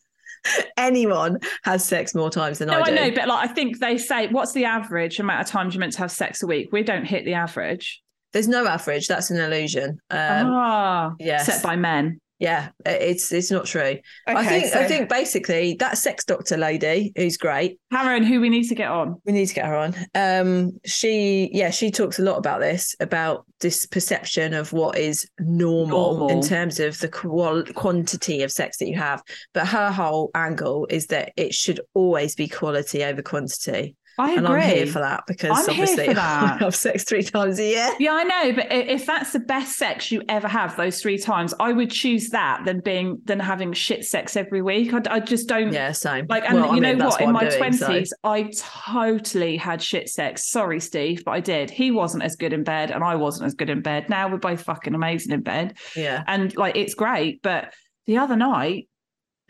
anyone 0.78 1.40
has 1.64 1.84
sex 1.84 2.14
more 2.14 2.30
times 2.30 2.60
than 2.60 2.68
No, 2.68 2.82
I 2.82 2.84
do. 2.84 2.94
No, 2.94 3.02
I, 3.02 3.10
know, 3.10 3.16
but 3.16 3.28
like 3.28 3.50
I 3.50 3.54
think 3.54 3.80
they 3.80 3.98
say, 3.98 4.28
what's 4.28 4.54
the 4.54 4.66
average 4.66 5.20
amount 5.20 5.42
of 5.42 5.48
times 5.48 5.74
you're 5.74 5.80
meant 5.80 5.94
to 5.94 6.00
have 6.00 6.12
sex 6.12 6.44
a 6.44 6.48
week? 6.48 6.70
We 6.72 6.84
don't 6.84 7.06
hit 7.06 7.26
the 7.26 7.34
average. 7.34 8.02
There's 8.32 8.48
no 8.48 8.68
average. 8.68 9.08
That's 9.08 9.32
an 9.32 9.40
illusion. 9.40 10.00
Um, 10.12 10.48
ah, 10.52 11.14
yes. 11.20 11.48
set 11.48 11.64
by 11.64 11.76
men. 11.76 12.22
Yeah, 12.42 12.70
it's 12.88 13.32
it's 13.32 13.52
not 13.52 13.66
true. 13.66 14.00
I 14.26 14.46
think 14.46 14.66
so 14.74 14.80
I 14.80 14.88
think 14.88 15.08
basically 15.08 15.76
that 15.76 16.00
sex 16.00 16.26
doctor 16.26 16.58
lady 16.58 17.14
who's 17.16 17.38
great. 17.38 17.80
Karen, 17.94 18.24
who 18.24 18.42
we 18.42 18.50
need 18.50 18.68
to 18.70 18.74
get 18.74 18.90
on. 18.90 19.22
We 19.26 19.32
need 19.32 19.46
to 19.46 19.54
get 19.54 19.68
her 19.68 19.76
on. 19.76 19.96
Um, 20.16 20.72
she 20.84 21.52
yeah, 21.54 21.70
she 21.70 21.92
talks 21.92 22.18
a 22.18 22.24
lot 22.24 22.40
about 22.40 22.60
this 22.60 22.96
about 23.00 23.46
this 23.60 23.86
perception 23.86 24.56
of 24.56 24.74
what 24.74 24.98
is 24.98 25.30
normal, 25.40 26.18
Normal. 26.18 26.30
in 26.30 26.42
terms 26.42 26.80
of 26.80 26.98
the 26.98 27.10
qual- 27.10 27.64
quantity 27.76 28.42
of 28.42 28.52
sex 28.52 28.78
that 28.78 28.88
you 28.88 28.98
have. 28.98 29.22
But 29.54 29.68
her 29.68 29.92
whole 29.92 30.32
angle 30.34 30.88
is 30.90 31.06
that 31.08 31.34
it 31.38 31.54
should 31.54 31.80
always 31.94 32.34
be 32.34 32.48
quality 32.48 33.04
over 33.04 33.22
quantity. 33.22 33.96
I 34.22 34.32
And 34.34 34.46
agree. 34.46 34.62
I'm 34.62 34.70
here 34.76 34.88
for 34.88 35.00
that 35.00 35.24
because 35.28 35.52
I'm 35.52 35.70
obviously 35.70 36.06
for 36.08 36.14
that. 36.16 36.44
I 36.62 36.64
have 36.64 36.76
sex 36.76 37.04
three 37.04 37.24
times 37.24 37.60
a 37.60 37.64
year. 37.66 37.90
Yeah, 38.00 38.14
I 38.14 38.24
know, 38.24 38.54
but 38.54 38.72
if 38.72 39.06
that's 39.06 39.32
the 39.34 39.40
best 39.40 39.78
sex 39.78 40.12
you 40.12 40.22
ever 40.30 40.48
have, 40.48 40.76
those 40.78 41.02
three 41.02 41.18
times, 41.18 41.54
I 41.60 41.72
would 41.74 41.92
choose 41.92 42.30
that 42.30 42.64
than 42.66 42.80
being 42.82 43.20
than 43.26 43.40
having 43.40 43.74
shit 43.74 44.06
sex 44.06 44.36
every 44.36 44.62
week. 44.62 44.94
I, 44.94 45.02
I 45.10 45.20
just 45.20 45.48
don't 45.48 45.72
Yeah, 45.74 45.92
same. 45.92 46.26
like. 46.30 46.44
And 46.46 46.56
Well, 46.62 46.72
I 46.72 46.76
you 46.76 46.82
mean, 46.82 46.98
know 46.98 47.04
that's 47.06 47.16
what? 47.16 47.22
In 47.24 47.32
my 47.32 47.40
doing, 47.50 47.74
so- 47.74 47.86
twenties, 47.88 48.14
I 48.24 48.52
totally 48.56 49.58
had 49.58 49.82
shit 49.82 50.10
sex. 50.10 50.50
Sorry, 50.50 50.80
Steve, 50.80 51.24
but 51.26 51.32
I 51.32 51.40
did. 51.40 51.70
He 51.70 51.92
wasn't 51.92 52.24
as 52.24 52.36
good 52.36 52.54
in 52.54 52.64
bed, 52.64 52.92
and 52.92 53.04
I 53.04 53.16
wasn't 53.16 53.48
as 53.48 53.54
good 53.54 53.70
in 53.70 53.82
bed. 53.82 54.10
Now 54.10 54.30
we're 54.30 54.38
both 54.38 54.62
fucking 54.62 54.94
amazing 54.96 55.32
in 55.34 55.42
bed, 55.42 55.78
Yeah. 55.96 56.24
and 56.28 56.56
like 56.58 56.76
it's 56.76 56.94
great. 56.94 57.42
But 57.42 57.74
the 58.08 58.18
other 58.18 58.36
night, 58.36 58.88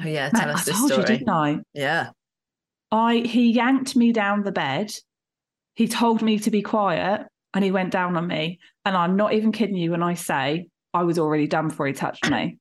Oh, 0.04 0.08
yeah. 0.08 0.30
Tell 0.30 0.50
I 0.50 0.54
us 0.54 0.66
the 0.66 0.72
told 0.72 0.88
story. 0.92 1.02
you, 1.02 1.08
didn't 1.08 1.30
I? 1.30 1.58
Yeah. 1.74 2.10
I 2.92 3.18
he 3.18 3.52
yanked 3.52 3.96
me 3.96 4.12
down 4.12 4.44
the 4.44 4.52
bed. 4.52 4.92
He 5.76 5.88
told 5.88 6.22
me 6.22 6.40
to 6.40 6.52
be 6.52 6.62
quiet 6.62 7.26
and 7.54 7.64
he 7.64 7.72
went 7.72 7.92
down 7.92 8.18
on 8.18 8.28
me. 8.28 8.60
And 8.86 8.96
I'm 8.96 9.16
not 9.16 9.34
even 9.34 9.52
kidding 9.52 9.76
you 9.76 9.92
when 9.92 10.04
I 10.04 10.16
say 10.16 10.68
I 10.94 11.04
was 11.04 11.18
already 11.18 11.48
done 11.48 11.70
before 11.70 11.88
he 11.88 11.94
touched 11.94 12.30
me. 12.30 12.58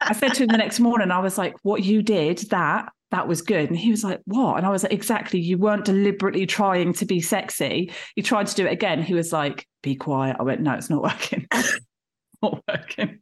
I 0.00 0.12
said 0.12 0.34
to 0.34 0.44
him 0.44 0.48
the 0.48 0.58
next 0.58 0.80
morning, 0.80 1.10
I 1.10 1.20
was 1.20 1.38
like, 1.38 1.56
What 1.62 1.82
you 1.84 2.02
did, 2.02 2.38
that, 2.50 2.92
that 3.10 3.28
was 3.28 3.42
good. 3.42 3.68
And 3.68 3.78
he 3.78 3.90
was 3.90 4.04
like, 4.04 4.20
What? 4.26 4.56
And 4.56 4.66
I 4.66 4.70
was 4.70 4.82
like, 4.82 4.92
Exactly. 4.92 5.40
You 5.40 5.58
weren't 5.58 5.84
deliberately 5.84 6.46
trying 6.46 6.92
to 6.94 7.04
be 7.04 7.20
sexy. 7.20 7.92
You 8.16 8.22
tried 8.22 8.46
to 8.48 8.54
do 8.54 8.66
it 8.66 8.72
again. 8.72 9.02
He 9.02 9.14
was 9.14 9.32
like, 9.32 9.66
Be 9.82 9.96
quiet. 9.96 10.36
I 10.38 10.42
went, 10.44 10.60
No, 10.60 10.72
it's 10.72 10.90
not 10.90 11.02
working. 11.02 11.46
not 12.42 12.62
working. 12.68 13.20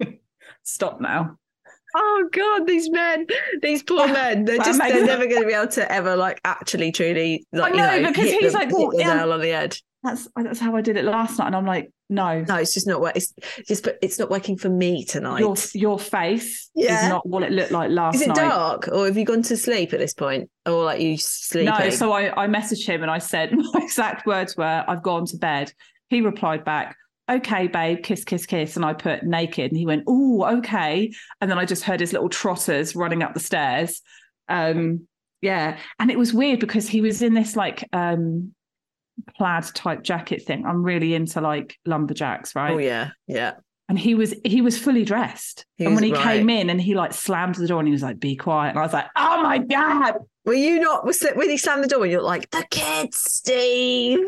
Stop 0.62 1.00
now. 1.00 1.36
Oh 1.94 2.28
God, 2.32 2.66
these 2.66 2.90
men, 2.90 3.26
these 3.60 3.82
poor 3.82 4.06
men, 4.08 4.44
they're 4.44 4.56
just 4.58 4.78
they're 4.78 5.04
never 5.04 5.26
going 5.26 5.42
to 5.42 5.46
be 5.46 5.54
able 5.54 5.68
to 5.72 5.90
ever 5.92 6.16
like 6.16 6.40
actually 6.44 6.92
truly 6.92 7.46
like 7.52 7.74
I 7.74 7.76
know, 7.76 7.94
you 7.94 8.00
know 8.02 8.08
because 8.10 8.30
he's 8.30 8.52
the, 8.52 8.58
like, 8.58 8.72
well, 8.72 8.90
the 8.90 8.98
yeah. 8.98 9.14
nail 9.14 9.32
on 9.32 9.40
the 9.40 9.48
head. 9.48 9.76
That's 10.02 10.26
that's 10.34 10.58
how 10.58 10.74
I 10.74 10.80
did 10.80 10.96
it 10.96 11.04
last 11.04 11.38
night. 11.38 11.46
And 11.46 11.54
I'm 11.56 11.66
like, 11.66 11.92
no, 12.10 12.40
No, 12.48 12.56
it's 12.56 12.74
just 12.74 12.88
not 12.88 13.00
what 13.00 13.16
it's 13.16 13.32
just 13.68 13.84
but 13.84 13.98
it's 14.02 14.18
not 14.18 14.30
working 14.30 14.56
for 14.58 14.68
me 14.68 15.04
tonight. 15.04 15.38
your 15.40 15.54
your 15.74 15.98
face 15.98 16.70
Yeah. 16.74 17.04
is 17.04 17.08
not 17.08 17.24
what 17.26 17.44
it 17.44 17.52
looked 17.52 17.70
like 17.70 17.88
last 17.90 18.16
Is 18.16 18.22
it 18.22 18.28
night. 18.28 18.36
dark 18.36 18.88
or 18.88 19.06
have 19.06 19.16
you 19.16 19.24
gone 19.24 19.42
to 19.42 19.56
sleep 19.56 19.92
at 19.92 20.00
this 20.00 20.12
point? 20.12 20.50
Or 20.66 20.82
like 20.84 21.00
you 21.00 21.16
sleep? 21.18 21.66
No, 21.66 21.90
so 21.90 22.10
I, 22.12 22.44
I 22.44 22.48
messaged 22.48 22.84
him 22.86 23.02
and 23.02 23.10
I 23.10 23.18
said 23.18 23.52
my 23.56 23.80
exact 23.80 24.26
words 24.26 24.56
were, 24.56 24.84
"I've 24.88 25.02
gone 25.04 25.24
to 25.26 25.36
bed." 25.36 25.72
He 26.08 26.20
replied 26.20 26.64
back, 26.64 26.96
"Okay, 27.36 27.66
babe, 27.66 28.02
kiss, 28.02 28.24
kiss, 28.24 28.46
kiss," 28.46 28.76
and 28.76 28.84
I 28.84 28.92
put 28.92 29.22
naked, 29.22 29.70
and 29.70 29.78
he 29.78 29.86
went, 29.86 30.04
"Oh, 30.06 30.44
okay." 30.58 31.12
And 31.40 31.50
then 31.50 31.58
I 31.58 31.64
just 31.64 31.84
heard 31.84 32.00
his 32.00 32.12
little 32.12 32.28
trotters 32.28 32.96
running 32.96 33.22
up 33.22 33.34
the 33.34 33.40
stairs. 33.40 34.02
Um, 34.48 35.06
yeah, 35.40 35.78
and 35.98 36.10
it 36.10 36.18
was 36.18 36.32
weird 36.32 36.60
because 36.60 36.88
he 36.88 37.00
was 37.00 37.20
in 37.20 37.34
this 37.34 37.56
like 37.56 37.88
um 37.92 38.54
plaid 39.36 39.64
type 39.74 40.02
jacket 40.02 40.42
thing. 40.42 40.64
I'm 40.64 40.82
really 40.82 41.14
into 41.14 41.40
like 41.40 41.76
lumberjacks, 41.84 42.54
right? 42.54 42.72
oh 42.72 42.78
yeah, 42.78 43.10
yeah. 43.26 43.54
and 43.88 43.98
he 43.98 44.14
was 44.14 44.34
he 44.44 44.60
was 44.62 44.78
fully 44.78 45.04
dressed. 45.04 45.66
He 45.76 45.84
and 45.84 45.94
when 45.94 46.04
he 46.04 46.12
right. 46.12 46.22
came 46.22 46.48
in 46.48 46.70
and 46.70 46.80
he 46.80 46.94
like 46.94 47.12
slammed 47.12 47.56
the 47.56 47.66
door 47.66 47.80
and 47.80 47.88
he 47.88 47.92
was 47.92 48.02
like, 48.02 48.20
"Be 48.20 48.36
quiet," 48.36 48.70
and 48.70 48.78
I 48.78 48.82
was 48.82 48.92
like, 48.92 49.06
"Oh 49.16 49.42
my 49.42 49.58
god!" 49.58 50.14
Were 50.44 50.54
you 50.54 50.80
not 50.80 51.04
was 51.06 51.24
when 51.36 51.48
he 51.48 51.56
slammed 51.56 51.84
the 51.84 51.88
door 51.88 52.02
and 52.02 52.10
you're 52.10 52.20
like, 52.20 52.50
the 52.50 52.64
kids, 52.70 53.16
Steve? 53.18 54.18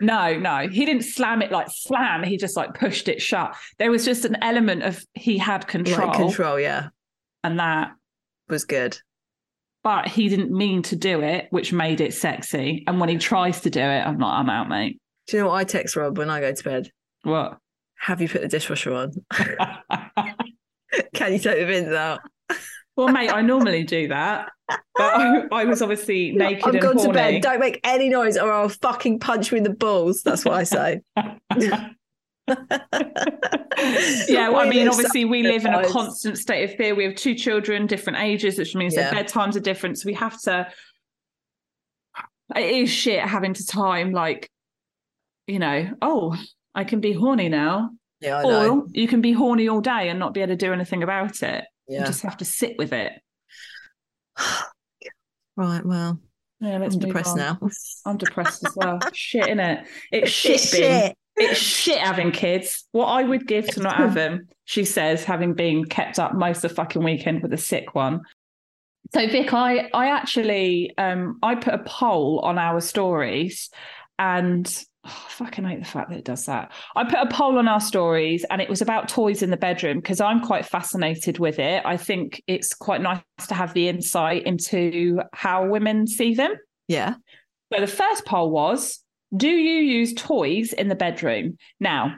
No, 0.00 0.36
no, 0.36 0.66
he 0.68 0.84
didn't 0.84 1.04
slam 1.04 1.42
it 1.42 1.52
like 1.52 1.68
slam. 1.70 2.24
He 2.24 2.36
just 2.36 2.56
like 2.56 2.74
pushed 2.74 3.08
it 3.08 3.22
shut. 3.22 3.54
There 3.78 3.90
was 3.90 4.04
just 4.04 4.24
an 4.24 4.36
element 4.42 4.82
of 4.82 5.04
he 5.14 5.38
had 5.38 5.68
control, 5.68 6.08
Like 6.08 6.16
control, 6.16 6.58
yeah. 6.58 6.88
and 7.44 7.60
that, 7.60 7.92
Was 8.48 8.64
good. 8.64 8.98
but 9.84 10.08
he 10.08 10.28
didn't 10.28 10.50
mean 10.50 10.82
to 10.82 10.96
do 10.96 11.20
it, 11.20 11.46
which 11.50 11.72
made 11.72 12.00
it 12.00 12.14
sexy. 12.14 12.82
And 12.88 12.98
when 12.98 13.08
he 13.08 13.16
tries 13.18 13.60
to 13.60 13.70
do 13.70 13.80
it, 13.80 14.00
I'm 14.04 14.18
like, 14.18 14.32
I'm 14.34 14.50
out, 14.50 14.68
mate. 14.68 14.98
Do 15.28 15.36
you 15.36 15.42
know 15.44 15.50
what 15.50 15.56
I 15.56 15.64
text 15.64 15.94
Rob 15.94 16.18
when 16.18 16.30
I 16.30 16.40
go 16.40 16.52
to 16.52 16.64
bed? 16.64 16.90
What? 17.22 17.58
Have 17.96 18.20
you 18.20 18.28
put 18.28 18.42
the 18.42 18.48
dishwasher 18.48 18.92
on? 18.92 19.12
Can 21.14 21.32
you 21.32 21.38
take 21.38 21.58
the 21.60 21.64
bins 21.66 21.92
out? 21.92 22.20
well, 22.96 23.08
mate, 23.08 23.30
I 23.30 23.42
normally 23.42 23.84
do 23.84 24.08
that, 24.08 24.50
but 24.68 24.80
I, 24.98 25.46
I 25.50 25.64
was 25.64 25.82
obviously 25.82 26.32
naked 26.36 26.64
I've 26.64 26.74
and 26.74 26.82
gone 26.82 26.96
to 26.98 27.12
bed. 27.12 27.42
Don't 27.42 27.60
make 27.60 27.80
any 27.84 28.08
noise 28.08 28.36
or 28.36 28.52
I'll 28.52 28.68
fucking 28.68 29.18
punch 29.18 29.50
you 29.50 29.58
in 29.58 29.64
the 29.64 29.70
balls. 29.70 30.22
That's 30.22 30.44
what 30.44 30.54
I 30.54 30.64
say. 30.64 31.00
yeah, 34.28 34.48
well, 34.48 34.60
I 34.60 34.68
mean, 34.68 34.88
obviously, 34.88 35.24
we 35.24 35.42
live 35.42 35.64
in 35.64 35.72
a 35.72 35.88
constant 35.88 36.38
state 36.38 36.70
of 36.70 36.76
fear. 36.76 36.94
We 36.94 37.04
have 37.04 37.14
two 37.14 37.34
children, 37.34 37.86
different 37.86 38.18
ages, 38.20 38.58
which 38.58 38.74
means 38.74 38.94
Yeah. 38.94 39.10
their 39.10 39.24
bedtimes 39.24 39.56
are 39.56 39.60
different. 39.60 39.98
So 39.98 40.06
we 40.06 40.14
have 40.14 40.38
to. 40.42 40.68
It 42.54 42.70
is 42.70 42.90
shit 42.90 43.20
having 43.20 43.54
to 43.54 43.66
time, 43.66 44.12
like, 44.12 44.50
you 45.46 45.58
know, 45.58 45.90
oh, 46.02 46.36
I 46.74 46.84
can 46.84 47.00
be 47.00 47.12
horny 47.12 47.48
now, 47.48 47.90
Yeah, 48.20 48.36
I 48.38 48.42
know. 48.42 48.80
or 48.80 48.86
you 48.90 49.08
can 49.08 49.22
be 49.22 49.32
horny 49.32 49.68
all 49.68 49.80
day 49.80 50.10
and 50.10 50.18
not 50.18 50.34
be 50.34 50.40
able 50.42 50.52
to 50.52 50.56
do 50.56 50.72
anything 50.72 51.02
about 51.02 51.42
it. 51.42 51.64
You 51.88 51.98
Yeah. 51.98 52.04
just 52.04 52.22
have 52.22 52.36
to 52.38 52.44
sit 52.44 52.76
with 52.78 52.92
it. 52.92 53.12
Right, 55.56 55.86
well, 55.86 56.18
Yeah, 56.60 56.78
let's 56.78 56.94
I'm 56.96 57.00
depressed 57.00 57.30
on. 57.32 57.36
now. 57.38 57.58
I'm 58.06 58.16
depressed 58.16 58.64
as 58.64 58.74
well. 58.74 58.98
shit, 59.14 59.44
innit? 59.46 59.86
It's 60.10 60.30
shit. 60.32 60.54
It's 60.54 60.68
shit. 60.70 61.14
It's 61.36 61.58
shit 61.60 61.98
having 61.98 62.32
kids. 62.32 62.84
What 62.92 63.06
I 63.06 63.22
would 63.22 63.46
give 63.46 63.68
to 63.68 63.80
not 63.80 63.96
have 63.96 64.14
them, 64.14 64.48
she 64.64 64.84
says, 64.84 65.22
having 65.24 65.54
been 65.54 65.84
kept 65.84 66.18
up 66.18 66.34
most 66.34 66.64
of 66.64 66.70
the 66.70 66.74
fucking 66.74 67.04
weekend 67.04 67.42
with 67.42 67.52
a 67.52 67.56
sick 67.56 67.94
one. 67.94 68.22
So 69.12 69.28
Vic, 69.28 69.52
I 69.52 69.88
I 69.94 70.08
actually 70.10 70.92
um 70.98 71.38
I 71.42 71.54
put 71.56 71.74
a 71.74 71.82
poll 71.84 72.40
on 72.40 72.58
our 72.58 72.80
stories 72.80 73.70
and 74.18 74.66
oh, 75.06 75.24
I 75.26 75.30
fucking 75.30 75.64
hate 75.64 75.80
the 75.80 75.84
fact 75.84 76.10
that 76.10 76.18
it 76.18 76.24
does 76.24 76.46
that. 76.46 76.72
I 76.96 77.04
put 77.04 77.18
a 77.18 77.28
poll 77.28 77.58
on 77.58 77.68
our 77.68 77.80
stories 77.80 78.44
and 78.50 78.60
it 78.60 78.68
was 78.68 78.82
about 78.82 79.08
toys 79.08 79.42
in 79.42 79.50
the 79.50 79.56
bedroom 79.56 79.98
because 79.98 80.20
I'm 80.20 80.40
quite 80.40 80.64
fascinated 80.64 81.38
with 81.38 81.58
it. 81.58 81.82
I 81.84 81.96
think 81.96 82.42
it's 82.46 82.74
quite 82.74 83.00
nice 83.00 83.20
to 83.48 83.54
have 83.54 83.74
the 83.74 83.88
insight 83.88 84.44
into 84.44 85.20
how 85.32 85.66
women 85.66 86.06
see 86.06 86.34
them. 86.34 86.54
Yeah. 86.88 87.14
So 87.72 87.80
the 87.80 87.86
first 87.86 88.24
poll 88.24 88.50
was 88.50 89.00
Do 89.36 89.48
you 89.48 89.80
use 89.80 90.14
toys 90.14 90.72
in 90.72 90.88
the 90.88 90.94
bedroom? 90.94 91.58
Now, 91.80 92.16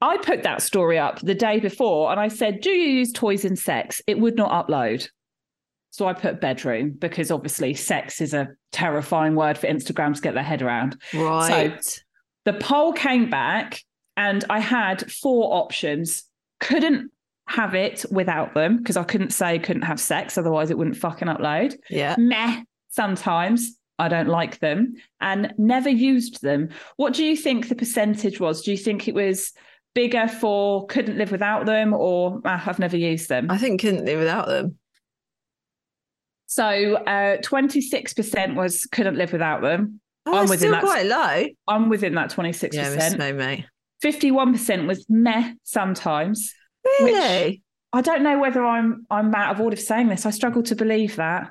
I 0.00 0.16
put 0.18 0.42
that 0.42 0.62
story 0.62 0.98
up 0.98 1.20
the 1.20 1.34
day 1.34 1.60
before 1.60 2.10
and 2.10 2.18
I 2.18 2.28
said, 2.28 2.60
Do 2.60 2.70
you 2.70 2.90
use 2.90 3.12
toys 3.12 3.44
in 3.44 3.56
sex? 3.56 4.02
It 4.06 4.18
would 4.18 4.36
not 4.36 4.66
upload. 4.66 5.08
So 5.90 6.06
I 6.06 6.14
put 6.14 6.40
bedroom 6.40 6.96
because 6.98 7.30
obviously 7.30 7.74
sex 7.74 8.22
is 8.22 8.32
a 8.32 8.48
terrifying 8.72 9.34
word 9.34 9.58
for 9.58 9.66
Instagram 9.66 10.14
to 10.14 10.22
get 10.22 10.32
their 10.32 10.42
head 10.42 10.62
around. 10.62 10.96
Right. 11.12 12.02
The 12.44 12.54
poll 12.54 12.92
came 12.92 13.30
back 13.30 13.82
and 14.16 14.44
I 14.50 14.60
had 14.60 15.10
four 15.10 15.54
options. 15.54 16.24
Couldn't 16.60 17.10
have 17.48 17.74
it 17.74 18.04
without 18.10 18.54
them 18.54 18.78
because 18.78 18.96
I 18.96 19.04
couldn't 19.04 19.32
say 19.32 19.58
couldn't 19.58 19.82
have 19.82 20.00
sex, 20.00 20.38
otherwise 20.38 20.70
it 20.70 20.78
wouldn't 20.78 20.96
fucking 20.96 21.28
upload 21.28 21.76
yeah. 21.90 22.14
meh 22.18 22.62
sometimes 22.92 23.78
i 23.98 24.06
don't 24.06 24.28
like 24.28 24.58
them 24.60 24.94
and 25.20 25.52
never 25.58 25.88
used 25.88 26.42
them 26.42 26.68
what 26.96 27.14
do 27.14 27.24
you 27.24 27.36
think 27.36 27.68
the 27.68 27.74
percentage 27.74 28.38
was 28.38 28.62
do 28.62 28.70
you 28.70 28.76
think 28.76 29.08
it 29.08 29.14
was 29.14 29.52
bigger 29.94 30.28
for 30.28 30.86
couldn't 30.86 31.18
live 31.18 31.32
without 31.32 31.66
them 31.66 31.92
or 31.92 32.40
ah, 32.44 32.62
i've 32.66 32.78
never 32.78 32.96
used 32.96 33.28
them 33.28 33.50
I 33.50 33.58
think 33.58 33.80
couldn't 33.80 34.04
live 34.04 34.18
without 34.18 34.46
them. 34.46 34.76
so 36.46 36.64
uh 36.94 37.38
26% 37.38 38.54
was 38.54 38.86
couldn't 38.92 39.16
live 39.16 39.32
without 39.32 39.62
them 39.62 40.00
Oh, 40.26 40.34
I'm 40.34 40.42
within 40.42 40.58
still 40.58 40.70
that- 40.72 40.82
quite 40.82 41.06
low. 41.06 41.46
i'm 41.68 41.88
within 41.88 42.14
that 42.14 42.30
26% 42.30 42.72
Yeah, 43.18 43.32
mate. 43.32 43.64
51% 44.04 44.86
was 44.86 45.04
meh 45.08 45.52
sometimes 45.62 46.52
Really? 47.00 47.62
I 47.92 48.00
don't 48.00 48.22
know 48.22 48.38
whether 48.38 48.64
I'm 48.64 49.06
I'm 49.10 49.34
out 49.34 49.54
of 49.54 49.60
order 49.60 49.76
for 49.76 49.82
saying 49.82 50.08
this. 50.08 50.24
I 50.26 50.30
struggle 50.30 50.62
to 50.64 50.74
believe 50.74 51.16
that. 51.16 51.50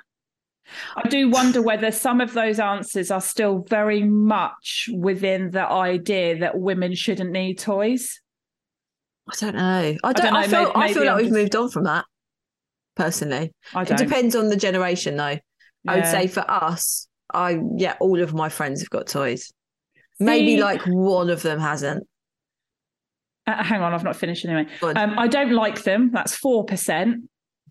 I 0.96 1.08
do 1.08 1.30
wonder 1.30 1.62
whether 1.62 1.92
some 1.92 2.20
of 2.20 2.34
those 2.34 2.60
answers 2.60 3.12
are 3.12 3.22
still 3.22 3.66
very 3.70 4.04
much 4.04 4.90
within 4.94 5.52
the 5.52 5.66
idea 5.66 6.40
that 6.40 6.58
women 6.60 6.96
shouldn't 6.96 7.32
need 7.32 7.60
toys. 7.60 8.20
I 9.32 9.36
don't 9.40 9.56
know. 9.56 9.96
I 10.04 10.14
don't. 10.14 10.16
don't 10.26 10.36
I, 10.36 10.48
feel. 10.48 10.60
maybe- 10.60 10.72
I 10.76 10.94
feel 10.94 10.96
maybe 10.96 11.00
like 11.06 11.10
I'm 11.10 11.16
we've 11.18 11.26
just- 11.28 11.34
moved 11.34 11.56
on 11.56 11.70
from 11.70 11.84
that. 11.86 12.06
Personally, 12.96 13.54
I 13.74 13.84
it 13.84 13.98
depends 13.98 14.36
on 14.36 14.50
the 14.50 14.58
generation, 14.58 15.16
though. 15.16 15.38
I 15.88 15.96
would 15.96 16.06
say 16.08 16.28
for 16.28 16.44
us, 16.50 17.08
I 17.34 17.60
yeah, 17.78 17.96
all 18.00 18.22
of 18.22 18.34
my 18.34 18.50
friends 18.50 18.82
have 18.82 18.90
got 18.90 19.08
toys. 19.08 19.52
Maybe 20.20 20.56
See- 20.56 20.62
like 20.64 20.82
one 20.86 21.30
of 21.30 21.42
them 21.42 21.60
hasn't. 21.60 22.08
Uh, 23.48 23.64
hang 23.64 23.82
on, 23.82 23.94
I've 23.94 24.04
not 24.04 24.16
finished 24.16 24.46
anyway. 24.46 24.68
Um, 24.84 25.18
I 25.18 25.28
don't 25.28 25.52
like 25.52 25.84
them. 25.84 26.12
That's 26.14 26.36
four 26.36 26.64
percent. 26.66 27.24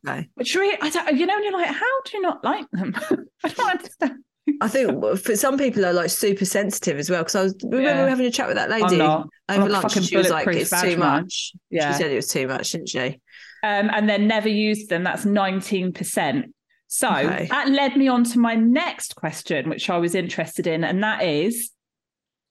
Okay. 0.07 0.29
Which 0.35 0.55
really, 0.55 0.77
I 0.81 0.90
don't. 0.90 1.16
You 1.16 1.27
know, 1.27 1.35
and 1.37 1.44
you're 1.44 1.53
like, 1.53 1.68
how 1.68 2.01
do 2.05 2.16
you 2.16 2.23
not 2.23 2.42
like 2.42 2.66
them? 2.73 2.94
I 3.44 3.49
don't 3.49 3.70
understand. 3.70 4.25
I 4.61 4.66
think 4.68 5.18
for 5.18 5.37
some 5.37 5.57
people 5.57 5.87
are 5.87 5.92
like 5.92 6.11
super 6.11 6.44
sensitive 6.44 6.99
as 6.99 7.09
well. 7.09 7.20
Because 7.23 7.37
I 7.37 7.42
was 7.44 7.55
remember 7.62 7.83
Yeah. 7.88 7.96
we 7.99 8.03
were 8.03 8.09
having 8.09 8.27
a 8.27 8.31
chat 8.31 8.49
with 8.49 8.57
that 8.57 8.68
lady 8.68 8.85
I'm 8.85 8.99
not. 8.99 9.29
I'm 9.49 9.61
over 9.61 9.70
like 9.70 9.83
lunch. 9.85 10.05
She 10.07 10.16
was 10.16 10.29
like, 10.31 10.49
"It's 10.49 10.70
too 10.70 10.96
man." 10.96 11.23
much." 11.23 11.53
Yeah. 11.70 11.92
She 11.92 12.03
said 12.03 12.11
it 12.11 12.16
was 12.16 12.29
too 12.29 12.49
much, 12.49 12.73
didn't 12.73 12.88
she? 12.88 13.20
um, 13.62 13.90
and 13.92 14.09
then 14.09 14.27
never 14.27 14.49
used 14.49 14.88
them. 14.88 15.05
That's 15.05 15.25
19%. 15.25 16.44
So 16.92 17.09
Okay. 17.09 17.46
that 17.50 17.68
led 17.68 17.96
me 17.96 18.09
on 18.09 18.24
to 18.24 18.38
my 18.40 18.57
next 18.57 19.14
question, 19.14 19.68
which 19.70 19.88
I 19.88 19.98
was 19.98 20.16
interested 20.16 20.66
in, 20.66 20.83
and 20.83 21.03
that 21.05 21.22
is 21.22 21.70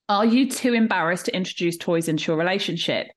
Are 0.08 0.26
you 0.26 0.50
too 0.50 0.74
embarrassed 0.74 1.26
to 1.26 1.36
introduce 1.36 1.78
toys 1.78 2.08
into 2.08 2.32
your 2.32 2.38
relationship? 2.38 3.08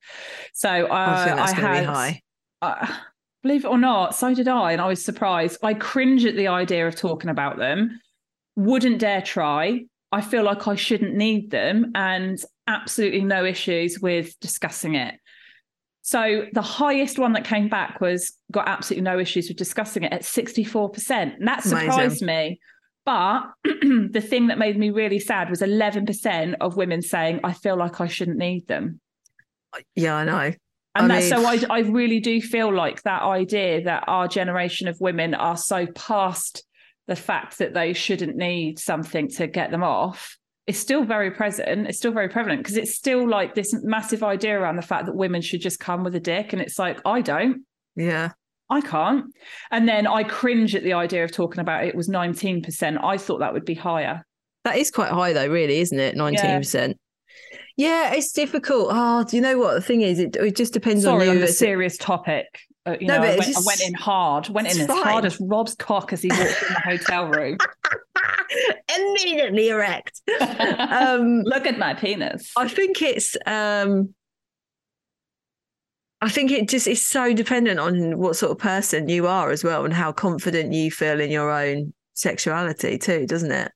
So 0.53 0.69
uh, 0.69 1.35
I 1.39 1.47
I 1.49 1.53
had, 1.53 1.85
high. 1.85 2.23
uh, 2.61 2.87
believe 3.43 3.65
it 3.65 3.69
or 3.69 3.79
not, 3.79 4.15
so 4.17 4.35
did 4.35 4.49
I, 4.49 4.73
and 4.73 4.81
I 4.81 4.89
was 4.89 5.05
surprised. 5.05 5.59
I 5.63 5.75
cringe 5.75 6.25
at 6.27 6.35
the 6.37 6.49
idea 6.49 6.87
of 6.89 6.97
talking 6.97 7.31
about 7.31 7.57
them, 7.57 8.01
wouldn't 8.57 8.99
dare 8.99 9.23
try. 9.23 9.85
I 10.11 10.21
feel 10.21 10.43
like 10.43 10.69
I 10.69 10.75
shouldn't 10.75 11.15
need 11.15 11.51
them, 11.51 11.93
and 11.95 12.37
absolutely 12.67 13.23
no 13.25 13.45
issues 13.45 14.01
with 14.01 14.39
discussing 14.41 14.97
it. 14.97 15.15
So 16.03 16.47
the 16.53 16.63
highest 16.63 17.19
one 17.19 17.33
that 17.35 17.45
came 17.45 17.69
back 17.69 18.01
was 18.01 18.37
got 18.51 18.69
absolutely 18.69 19.05
no 19.05 19.21
issues 19.21 19.49
with 19.49 19.57
discussing 19.57 20.03
it 20.03 20.13
at 20.13 20.23
64%. 20.23 21.37
And 21.39 21.47
that 21.47 21.65
Amazing. 21.65 21.91
surprised 21.91 22.23
me. 22.23 22.61
But 23.05 23.43
the 23.65 24.25
thing 24.25 24.49
that 24.49 24.59
made 24.59 24.77
me 24.77 24.91
really 24.91 25.21
sad 25.21 25.49
was 25.49 25.61
11% 25.61 26.55
of 26.61 26.77
women 26.77 27.03
saying, 27.03 27.41
I 27.45 27.53
feel 27.53 27.77
like 27.77 28.01
I 28.01 28.09
shouldn't 28.09 28.39
need 28.39 28.67
them. 28.67 29.01
Uh, 29.73 29.81
yeah, 29.95 30.17
I 30.17 30.25
know. 30.25 30.53
And 30.95 31.13
I 31.13 31.21
that, 31.21 31.29
so 31.29 31.47
I, 31.47 31.61
I 31.71 31.81
really 31.81 32.21
do 32.21 32.41
feel 32.41 32.75
like 32.75 33.03
that 33.03 33.23
idea 33.23 33.83
that 33.85 34.05
our 34.09 34.29
generation 34.29 34.89
of 34.89 35.01
women 35.01 35.35
are 35.35 35.57
so 35.57 35.87
past 35.87 36.65
the 37.07 37.17
fact 37.17 37.59
that 37.59 37.75
they 37.75 37.93
shouldn't 37.93 38.37
need 38.37 38.79
something 38.79 39.29
to 39.29 39.47
get 39.47 39.71
them 39.71 39.83
off 39.83 40.37
is 40.67 40.79
still 40.79 41.05
very 41.05 41.31
present. 41.31 41.89
It's 41.89 41.99
still 41.99 42.13
very 42.13 42.29
prevalent 42.29 42.61
because 42.61 42.77
it's 42.77 42.95
still 42.95 43.29
like 43.29 43.55
this 43.55 43.75
massive 43.83 44.23
idea 44.23 44.59
around 44.59 44.77
the 44.77 44.83
fact 44.83 45.07
that 45.07 45.15
women 45.15 45.43
should 45.43 45.61
just 45.61 45.81
come 45.81 46.05
with 46.05 46.15
a 46.15 46.21
dick. 46.21 46.53
And 46.53 46.63
it's 46.63 46.79
like, 46.79 47.01
I 47.05 47.21
don't. 47.21 47.65
Yeah. 47.97 48.31
I 48.71 48.81
can't. 48.81 49.27
And 49.71 49.89
then 49.89 50.07
I 50.07 50.23
cringe 50.23 50.75
at 50.75 50.83
the 50.83 50.95
idea 50.95 51.25
of 51.25 51.33
talking 51.33 51.61
about 51.61 51.85
it 51.85 51.95
was 51.95 52.09
19%. 52.09 53.05
I 53.05 53.19
thought 53.19 53.41
that 53.41 53.53
would 53.53 53.65
be 53.65 53.75
higher. 53.75 54.25
That 54.65 54.77
is 54.77 54.91
quite 54.91 55.11
high 55.11 55.33
though, 55.33 55.49
really, 55.49 55.79
isn't 55.79 55.99
it? 55.99 56.15
Nineteen 56.15 56.59
percent. 56.59 56.97
Yeah, 57.77 58.13
it's 58.15 58.33
difficult. 58.33 58.91
Oh, 58.93 59.25
do 59.25 59.37
you 59.37 59.43
know 59.43 59.59
what 59.59 59.75
the 59.75 59.81
thing 59.81 60.03
is? 60.03 60.21
It, 60.21 60.37
it 60.37 60.55
just 60.55 60.73
depends 60.73 61.03
Sorry 61.03 61.29
on 61.29 61.37
on 61.37 61.41
the 61.41 61.49
serious 61.49 61.97
topic. 61.97 62.47
Uh, 62.85 62.97
you 63.01 63.07
No, 63.07 63.19
know, 63.19 63.25
I 63.25 63.37
went, 63.39 63.57
I 63.57 63.61
went 63.65 63.81
in 63.81 63.95
hard, 63.95 64.49
went 64.49 64.75
in 64.75 64.81
as 64.81 64.87
fine. 64.89 65.03
hard 65.03 65.25
as 65.25 65.41
Rob's 65.41 65.75
cock 65.77 66.13
as 66.13 66.23
he 66.23 66.29
walked 66.29 66.41
in 66.41 66.75
the 66.75 66.81
hotel 66.85 67.27
room. 67.29 67.59
Immediately 68.97 69.69
erect. 69.69 70.21
um, 70.79 71.43
Look 71.45 71.67
at 71.67 71.79
my 71.79 71.95
penis. 71.95 72.51
I 72.57 72.69
think 72.69 73.01
it's. 73.03 73.37
Um, 73.47 74.15
I 76.21 76.29
think 76.29 76.53
it 76.53 76.69
just 76.69 76.87
is 76.87 77.05
so 77.05 77.33
dependent 77.33 77.81
on 77.81 78.17
what 78.19 78.37
sort 78.37 78.53
of 78.53 78.59
person 78.59 79.09
you 79.09 79.27
are 79.27 79.51
as 79.51 79.65
well, 79.65 79.85
and 79.85 79.95
how 79.95 80.13
confident 80.13 80.73
you 80.73 80.91
feel 80.91 81.21
in 81.21 81.31
your 81.31 81.51
own 81.51 81.93
sexuality 82.15 82.99
too, 82.99 83.27
doesn't 83.27 83.51
it? 83.53 83.73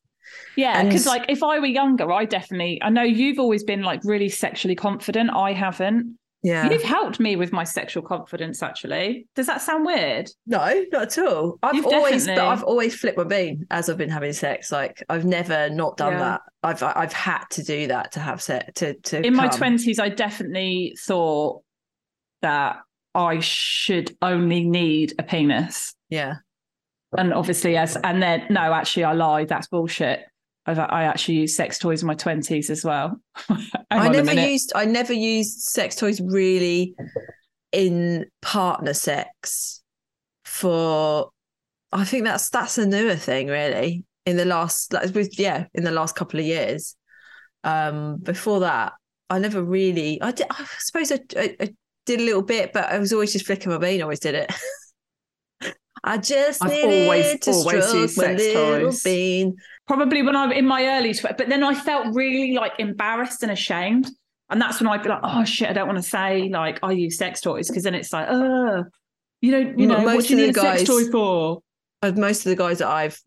Yeah, 0.57 0.83
because 0.85 1.07
like 1.07 1.25
if 1.29 1.43
I 1.43 1.59
were 1.59 1.67
younger, 1.67 2.11
I 2.13 2.25
definitely 2.25 2.81
I 2.83 2.91
know 2.91 3.03
you've 3.03 3.39
always 3.39 3.65
been 3.65 3.83
like 3.83 4.01
really 4.05 4.29
sexually 4.29 4.75
confident. 4.77 5.31
I 5.35 5.53
haven't. 5.53 6.19
Yeah. 6.43 6.71
You've 6.71 6.83
helped 6.83 7.19
me 7.19 7.35
with 7.35 7.53
my 7.53 7.65
sexual 7.65 8.03
confidence, 8.03 8.63
actually. 8.63 9.27
Does 9.35 9.47
that 9.47 9.63
sound 9.63 9.85
weird? 9.85 10.31
No, 10.47 10.85
not 10.93 11.03
at 11.03 11.19
all. 11.19 11.59
I've 11.63 11.75
You've 11.75 11.87
always, 11.87 12.27
but 12.27 12.39
I've 12.39 12.63
always 12.63 12.95
flipped 12.95 13.19
my 13.19 13.25
bean 13.25 13.67
as 13.71 13.89
I've 13.89 13.99
been 13.99 14.11
having 14.11 14.33
sex. 14.33 14.71
Like 14.71 15.03
I've 15.09 15.25
never 15.25 15.69
not 15.71 15.97
done 15.97 16.13
Yeah. 16.13 16.19
that. 16.19 16.41
I've 16.63 16.83
I've 16.83 17.13
had 17.13 17.45
to 17.51 17.63
do 17.63 17.89
that 17.89 18.13
to 18.13 18.21
have 18.21 18.41
sex 18.43 18.73
to 18.77 18.95
to 18.95 19.27
In 19.27 19.35
my 19.35 19.49
twenties, 19.49 19.99
I 19.99 20.09
definitely 20.09 20.97
thought 21.01 21.63
that 22.43 22.77
I 23.15 23.41
should 23.41 24.17
only 24.23 24.69
need 24.69 25.15
a 25.19 25.23
penis. 25.23 25.95
Yeah, 26.11 26.37
and 27.17 27.33
obviously 27.33 27.73
yes 27.73 27.97
and 28.05 28.23
then 28.23 28.45
no 28.51 28.73
actually 28.73 29.05
i 29.05 29.13
lied 29.13 29.49
that's 29.49 29.69
bullshit 29.69 30.21
I've, 30.67 30.79
i 30.79 31.05
actually 31.05 31.37
used 31.37 31.55
sex 31.55 31.79
toys 31.79 32.03
in 32.03 32.07
my 32.07 32.15
20s 32.15 32.71
as 32.71 32.85
well 32.85 33.21
I 33.91 34.09
never 34.09 34.35
used 34.35 34.73
I 34.75 34.85
never 34.85 35.13
used 35.13 35.61
sex 35.61 35.95
toys 35.95 36.21
really 36.21 36.95
in 37.73 38.27
partner 38.43 38.95
sex 38.95 39.83
for. 40.45 41.31
I 41.93 42.05
think 42.05 42.25
that's 42.25 42.49
that's 42.51 42.79
a 42.79 42.87
newer 42.87 43.17
thing 43.17 43.47
really 43.47 44.05
in 44.25 44.37
the 44.37 44.45
last 44.45 44.93
like 44.93 45.15
with 45.15 45.39
yeah 45.39 45.67
in 45.75 45.85
the 45.85 45.91
last 45.91 46.17
couple 46.17 46.41
of 46.41 46.47
years. 46.47 46.97
Um, 47.65 48.19
before 48.19 48.61
that, 48.61 48.95
I 49.31 49.39
never 49.39 49.63
really. 49.63 50.21
I 50.21 50.33
did. 50.33 50.47
I 50.51 50.67
suppose 50.79 51.13
I, 51.13 51.21
I, 51.37 51.57
I 51.61 51.75
did 52.07 52.21
a 52.21 52.25
little 52.25 52.43
bit, 52.43 52.73
but 52.73 52.87
I 52.87 52.99
was 52.99 53.13
always 53.13 53.33
just 53.33 53.47
flicking 53.47 53.71
my 53.71 53.79
bean. 53.79 54.03
Always 54.03 54.21
did 54.21 54.35
it. 54.35 54.53
I 56.05 56.19
just 56.19 56.63
I've 56.63 56.71
needed 56.71 57.05
always- 57.05 57.41
to 57.41 57.51
always 57.51 57.85
stroke 57.85 58.01
used 58.03 58.17
my 58.19 58.25
sex 58.25 58.43
little 58.43 58.81
toys. 58.91 59.03
bean. 59.03 59.57
probably 59.87 60.23
when 60.23 60.37
i'm 60.37 60.53
in 60.53 60.67
my 60.67 60.87
early 60.87 61.15
tw- 61.15 61.37
but 61.37 61.49
then 61.49 61.63
i 61.65 61.75
felt 61.75 62.15
really 62.15 62.55
like 62.55 62.73
embarrassed 62.79 63.43
and 63.43 63.51
ashamed 63.53 64.09
and 64.51 64.61
that's 64.61 64.81
when 64.81 64.89
i'd 64.89 65.03
be 65.03 65.09
like 65.09 65.21
oh 65.23 65.45
shit 65.45 65.69
i 65.69 65.73
don't 65.73 65.87
want 65.89 65.99
to 65.99 66.09
say 66.09 66.49
like 66.51 66.79
i 66.83 66.93
use 66.93 67.17
sex 67.19 67.41
toys 67.41 67.69
because 67.69 67.83
then 67.83 67.95
it's 67.95 68.13
like 68.13 68.27
oh 68.31 68.85
you 69.41 69.51
don't 69.51 69.79
you 69.79 69.91
M- 69.91 69.99
know 70.03 70.05
what 70.05 70.25
do 70.27 70.35
you 70.37 70.41
of 70.41 70.47
need 70.47 70.55
the 70.55 70.61
a 70.61 70.79
sex 70.79 70.85
toy 70.85 71.11
for 71.11 71.61
most 72.15 72.47
of 72.47 72.51
the 72.51 72.57
guys 72.57 72.79
that 72.79 72.89
I've 72.89 73.21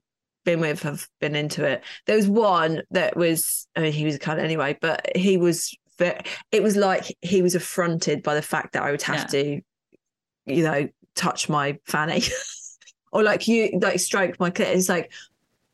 been 0.46 0.62
with 0.62 0.84
have 0.84 1.06
been 1.20 1.36
into 1.36 1.66
it. 1.66 1.84
There 2.06 2.16
was 2.16 2.30
one 2.30 2.82
that 2.92 3.18
was, 3.18 3.68
I 3.76 3.82
mean, 3.82 3.92
he 3.92 4.06
was 4.06 4.16
a 4.16 4.20
cunt 4.20 4.40
anyway, 4.40 4.78
but 4.80 5.06
he 5.18 5.36
was, 5.38 5.76
it 6.00 6.64
was 6.64 6.78
like 6.78 7.14
he 7.22 7.42
was 7.42 7.56
affronted 7.56 8.24
by 8.24 8.36
the 8.36 8.42
fact 8.42 8.74
that 8.74 8.84
I 8.84 8.92
would 8.92 9.02
have 9.02 9.30
to, 9.32 9.60
you 10.46 10.64
know, 10.64 10.88
touch 11.16 11.50
my 11.50 11.78
fanny 11.88 12.22
or 13.12 13.24
like 13.24 13.48
you, 13.48 13.80
like 13.82 14.00
stroke 14.00 14.40
my 14.40 14.50
clit. 14.52 14.76
It's 14.76 14.90
like, 14.90 15.12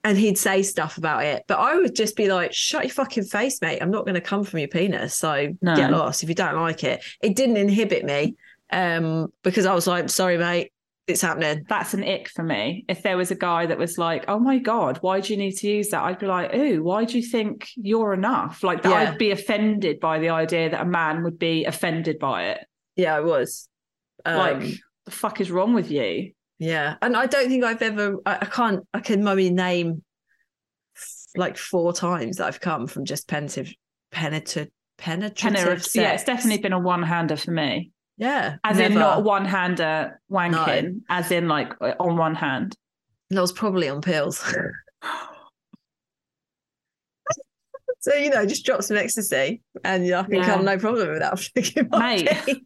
and 0.04 0.17
he'd 0.17 0.38
say 0.38 0.62
stuff 0.62 0.98
about 0.98 1.24
it, 1.26 1.43
but 1.48 1.58
I 1.58 1.76
would 1.76 1.95
just 1.95 2.15
be 2.15 2.28
like, 2.32 2.54
shut 2.54 2.84
your 2.84 2.93
fucking 2.93 3.24
face, 3.24 3.60
mate. 3.62 3.80
I'm 3.82 3.89
not 3.89 4.06
going 4.06 4.13
to 4.15 4.21
come 4.21 4.43
from 4.43 4.60
your 4.60 4.67
penis. 4.67 5.15
So 5.15 5.54
No. 5.62 5.76
get 5.76 5.89
lost 5.91 6.21
if 6.21 6.30
you 6.30 6.36
don't 6.36 6.56
like 6.62 6.84
it. 6.84 7.04
It 7.24 7.36
didn't 7.36 7.58
inhibit 7.58 8.06
me 8.06 8.36
um, 8.71 9.34
because 9.43 9.65
I 9.65 9.74
was 9.74 9.88
like, 9.88 10.10
sorry, 10.10 10.38
mate, 10.38 10.71
it's 11.08 11.21
happening. 11.21 11.65
that's 11.69 11.93
an 11.93 12.04
ick 12.04 12.30
for 12.30 12.43
me. 12.43 12.84
If 12.88 13.02
there 13.04 13.17
was 13.17 13.30
a 13.32 13.36
guy 13.36 13.67
that 13.67 13.78
was 13.78 13.98
like, 14.00 14.26
"Oh 14.28 14.39
my 14.39 14.58
god, 14.58 14.98
why 15.02 15.19
do 15.19 15.34
you 15.34 15.38
need 15.38 15.52
to 15.58 15.67
use 15.67 15.89
that?" 15.89 16.02
I'd 16.02 16.17
be 16.17 16.26
like, 16.26 16.52
"Ooh, 16.56 16.82
why 16.82 17.06
do 17.06 17.15
you 17.19 17.24
think 17.24 17.69
you're 17.76 18.12
enough?" 18.13 18.63
Like 18.63 18.82
that, 18.82 18.89
Yeah. 18.89 19.12
I'd 19.12 19.17
be 19.19 19.30
offended 19.30 20.00
by 20.00 20.17
the 20.17 20.30
idea 20.30 20.71
that 20.71 20.82
a 20.82 20.86
man 20.86 21.21
would 21.24 21.38
be 21.38 21.65
offended 21.65 22.17
by 22.17 22.45
it. 22.45 22.65
Yeah, 22.95 23.15
I 23.15 23.19
was. 23.19 23.69
Um, 24.26 24.38
like, 24.38 24.74
the 25.06 25.12
fuck 25.12 25.41
is 25.41 25.52
wrong 25.52 25.76
with 25.76 25.91
you? 25.91 26.32
Yeah, 26.59 26.95
and 27.01 27.15
I 27.17 27.25
don't 27.25 27.49
think 27.49 27.63
I've 27.63 27.81
ever. 27.81 28.17
I, 28.25 28.35
I 28.41 28.45
can't. 28.45 28.85
I 28.93 28.99
can 28.99 29.23
maybe 29.23 29.49
name 29.49 30.03
like 31.35 31.57
four 31.57 31.91
times 31.93 32.37
that 32.37 32.47
I've 32.47 32.61
come 32.61 32.87
from 32.87 33.03
just 33.05 33.27
penetrative, 33.27 33.73
penetrative, 34.11 34.71
penetrative. 34.97 35.85
Yeah, 35.93 36.13
it's 36.13 36.23
definitely 36.23 36.61
been 36.61 36.71
a 36.73 36.79
one-hander 36.79 37.35
for 37.35 37.51
me. 37.51 37.91
yeah, 38.17 38.55
As 38.63 38.79
in, 38.79 38.93
not 38.93 39.23
one-hander 39.25 40.21
wanking, 40.31 41.01
as 41.09 41.31
in 41.31 41.47
like 41.49 41.73
uh, 41.81 41.93
on 41.99 42.15
one 42.17 42.35
hand. 42.35 42.75
And 43.29 43.39
I 43.39 43.41
was 43.41 43.51
probably 43.51 43.89
on 43.89 44.01
pills. 44.01 44.37
so 47.99 48.13
you 48.13 48.29
know, 48.29 48.45
just 48.45 48.65
drop 48.65 48.83
some 48.83 48.97
ecstasy, 48.97 49.61
and 49.83 50.03
I 50.13 50.23
can 50.23 50.33
Yeah. 50.35 50.45
come 50.45 50.63
no 50.65 50.77
problem 50.77 51.11
without 51.11 51.45
my 51.91 51.99
Mate. 51.99 52.63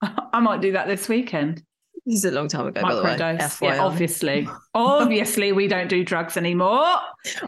I 0.32 0.40
might 0.40 0.60
do 0.60 0.72
that 0.72 0.86
this 0.86 1.08
weekend. 1.08 1.62
This 2.06 2.18
is 2.20 2.24
a 2.26 2.30
long 2.30 2.46
time 2.46 2.68
ago, 2.68 2.80
by 2.82 2.94
the 2.94 3.02
way. 3.02 3.16
FYI. 3.16 3.62
Yeah, 3.62 3.82
obviously. 3.84 4.48
obviously, 4.74 5.50
we 5.50 5.66
don't 5.66 5.88
do 5.88 6.04
drugs 6.04 6.36
anymore. 6.36 6.86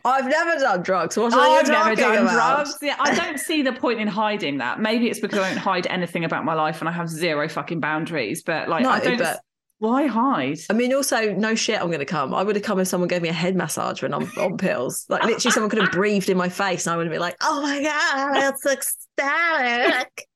I've 0.05 0.27
never 0.27 0.59
done 0.59 0.83
drugs. 0.83 1.17
What 1.17 1.33
are 1.33 1.41
I've 1.41 1.67
you 1.69 1.73
never 1.73 1.95
done 1.95 2.19
about? 2.25 2.33
drugs. 2.65 2.77
Yeah, 2.83 2.97
I 2.99 3.15
don't 3.15 3.39
see 3.39 3.63
the 3.63 3.73
point 3.73 4.01
in 4.01 4.09
hiding 4.09 4.59
that. 4.59 4.81
Maybe 4.81 5.09
it's 5.09 5.21
because 5.21 5.39
I 5.39 5.51
don't 5.51 5.59
hide 5.59 5.87
anything 5.87 6.25
about 6.25 6.45
my 6.45 6.55
life 6.55 6.81
and 6.81 6.89
I 6.89 6.93
have 6.93 7.09
zero 7.09 7.49
fucking 7.49 7.79
boundaries. 7.79 8.43
But 8.43 8.69
like, 8.69 8.83
No, 8.83 8.91
I 8.91 8.99
don't. 9.01 9.19
but- 9.19 9.41
why 9.79 10.07
hide? 10.07 10.59
I 10.71 10.73
mean, 10.73 10.93
also, 10.93 11.33
no 11.35 11.55
shit, 11.55 11.81
I'm 11.81 11.87
going 11.87 12.01
to 12.01 12.05
come. 12.05 12.35
I 12.35 12.43
would 12.43 12.57
have 12.57 12.65
come 12.65 12.81
if 12.81 12.89
someone 12.89 13.09
gave 13.09 13.23
me 13.23 13.29
a 13.29 13.33
head 13.33 13.55
massage 13.55 14.03
when 14.03 14.13
I'm 14.13 14.31
on 14.37 14.57
pills. 14.57 15.07
Like, 15.09 15.23
literally, 15.23 15.53
someone 15.53 15.71
could 15.71 15.81
have 15.81 15.93
breathed 15.93 16.29
in 16.29 16.37
my 16.37 16.49
face 16.49 16.87
and 16.87 16.95
I 16.95 16.97
would 16.97 17.07
have 17.07 17.13
been 17.13 17.21
like, 17.21 17.37
oh 17.41 17.63
my 17.63 17.83
God, 17.83 18.35
that's 18.35 18.67
ecstatic. 18.67 20.27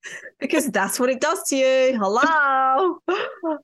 because 0.41 0.71
that's 0.71 1.01
what 1.01 1.11
it 1.11 1.21
does 1.21 1.43
to 1.49 1.57
you. 1.57 1.99
Hello. 1.99 2.99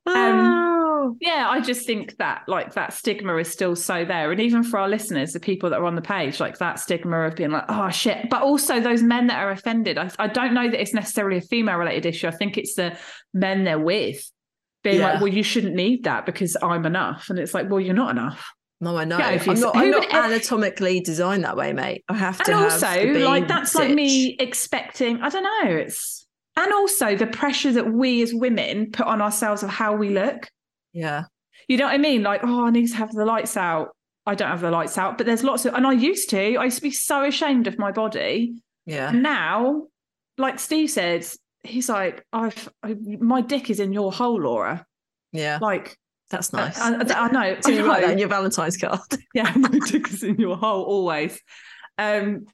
Oh. 0.06 1.16
Yeah, 1.20 1.48
I 1.48 1.60
just 1.60 1.86
think 1.86 2.16
that 2.18 2.42
like 2.48 2.74
that 2.74 2.92
stigma 2.92 3.36
is 3.36 3.48
still 3.48 3.76
so 3.76 4.04
there, 4.04 4.32
and 4.32 4.40
even 4.40 4.64
for 4.64 4.78
our 4.78 4.88
listeners, 4.88 5.32
the 5.32 5.40
people 5.40 5.70
that 5.70 5.78
are 5.78 5.84
on 5.84 5.94
the 5.94 6.02
page, 6.02 6.40
like 6.40 6.58
that 6.58 6.80
stigma 6.80 7.20
of 7.20 7.36
being 7.36 7.50
like, 7.50 7.64
oh 7.68 7.88
shit. 7.90 8.28
But 8.30 8.42
also 8.42 8.80
those 8.80 9.02
men 9.02 9.28
that 9.28 9.38
are 9.38 9.50
offended. 9.50 9.96
I, 9.96 10.10
I 10.18 10.26
don't 10.26 10.54
know 10.54 10.68
that 10.68 10.80
it's 10.80 10.94
necessarily 10.94 11.38
a 11.38 11.42
female 11.42 11.76
related 11.76 12.06
issue. 12.06 12.26
I 12.26 12.32
think 12.32 12.58
it's 12.58 12.74
the 12.74 12.98
men 13.32 13.64
they're 13.64 13.78
with 13.78 14.28
being 14.90 15.00
Yeah. 15.00 15.12
like, 15.12 15.20
well, 15.20 15.28
you 15.32 15.42
shouldn't 15.42 15.74
need 15.74 16.04
that 16.04 16.26
because 16.26 16.56
I'm 16.62 16.84
enough, 16.86 17.28
and 17.30 17.38
it's 17.38 17.54
like, 17.54 17.68
well, 17.70 17.80
you're 17.80 17.94
not 17.94 18.10
enough. 18.10 18.40
no, 18.80 18.96
I 18.96 19.04
know. 19.04 19.18
Yeah, 19.18 19.30
if 19.30 19.48
I'm 19.48 19.58
not, 19.58 19.76
I'm 19.76 19.90
not 19.90 20.12
anatomically 20.14 21.00
designed 21.00 21.42
that 21.44 21.56
way, 21.56 21.72
mate. 21.72 22.04
I 22.08 22.14
have 22.14 22.38
to 22.44 22.52
and 22.52 22.60
have 22.60 22.72
also 22.72 23.12
like 23.28 23.48
that's 23.48 23.74
like 23.74 23.90
me 23.94 24.36
expecting 24.38 25.20
i 25.22 25.28
don't 25.28 25.42
know 25.42 25.70
it's 25.76 26.26
and 26.56 26.72
also 26.72 27.14
the 27.16 27.26
pressure 27.26 27.72
that 27.72 27.92
we 27.92 28.22
as 28.22 28.32
women 28.34 28.90
put 28.92 29.06
on 29.06 29.20
ourselves 29.20 29.62
of 29.62 29.70
how 29.70 29.94
we 29.96 30.10
look 30.10 30.48
Yeah. 30.92 31.24
you 31.68 31.76
know 31.76 31.86
what 31.86 31.94
i 31.94 31.98
mean 31.98 32.22
like 32.22 32.40
oh 32.44 32.66
i 32.66 32.70
need 32.70 32.86
to 32.88 32.96
have 32.96 33.10
the 33.12 33.24
lights 33.24 33.56
out 33.56 33.88
i 34.26 34.34
don't 34.34 34.48
have 34.48 34.60
the 34.60 34.70
lights 34.70 34.96
out 34.98 35.16
but 35.18 35.26
there's 35.26 35.42
lots 35.44 35.64
of 35.66 35.74
and 35.74 35.86
i 35.86 35.92
used 35.92 36.30
to 36.30 36.56
i 36.56 36.64
used 36.64 36.76
to 36.76 36.82
be 36.82 36.90
so 36.90 37.24
ashamed 37.24 37.66
of 37.66 37.78
my 37.78 37.90
body 37.92 38.54
Yeah. 38.86 39.10
now 39.12 39.86
like 40.38 40.58
steve 40.60 40.90
said 40.90 41.26
he's 41.64 41.88
like 41.88 42.24
i've 42.32 42.68
I, 42.82 42.94
my 43.20 43.40
dick 43.40 43.68
is 43.70 43.80
in 43.80 43.92
your 43.92 44.12
hole 44.12 44.40
laura 44.40 44.86
Yeah. 45.32 45.58
like 45.60 45.96
That's 46.30 46.52
nice. 46.52 46.78
I, 46.78 46.94
I, 46.94 47.26
I 47.26 47.30
know 47.30 47.56
Did 47.60 47.74
you 47.76 47.86
write 47.86 48.02
that 48.02 48.12
in 48.12 48.18
your 48.18 48.28
Valentine's 48.28 48.76
card? 48.76 49.00
yeah, 49.34 49.52
my 49.56 49.70
dick 49.86 50.08
is 50.12 50.22
in 50.22 50.36
your 50.36 50.56
hole 50.58 50.84
always. 50.84 51.40
Um, 51.96 52.44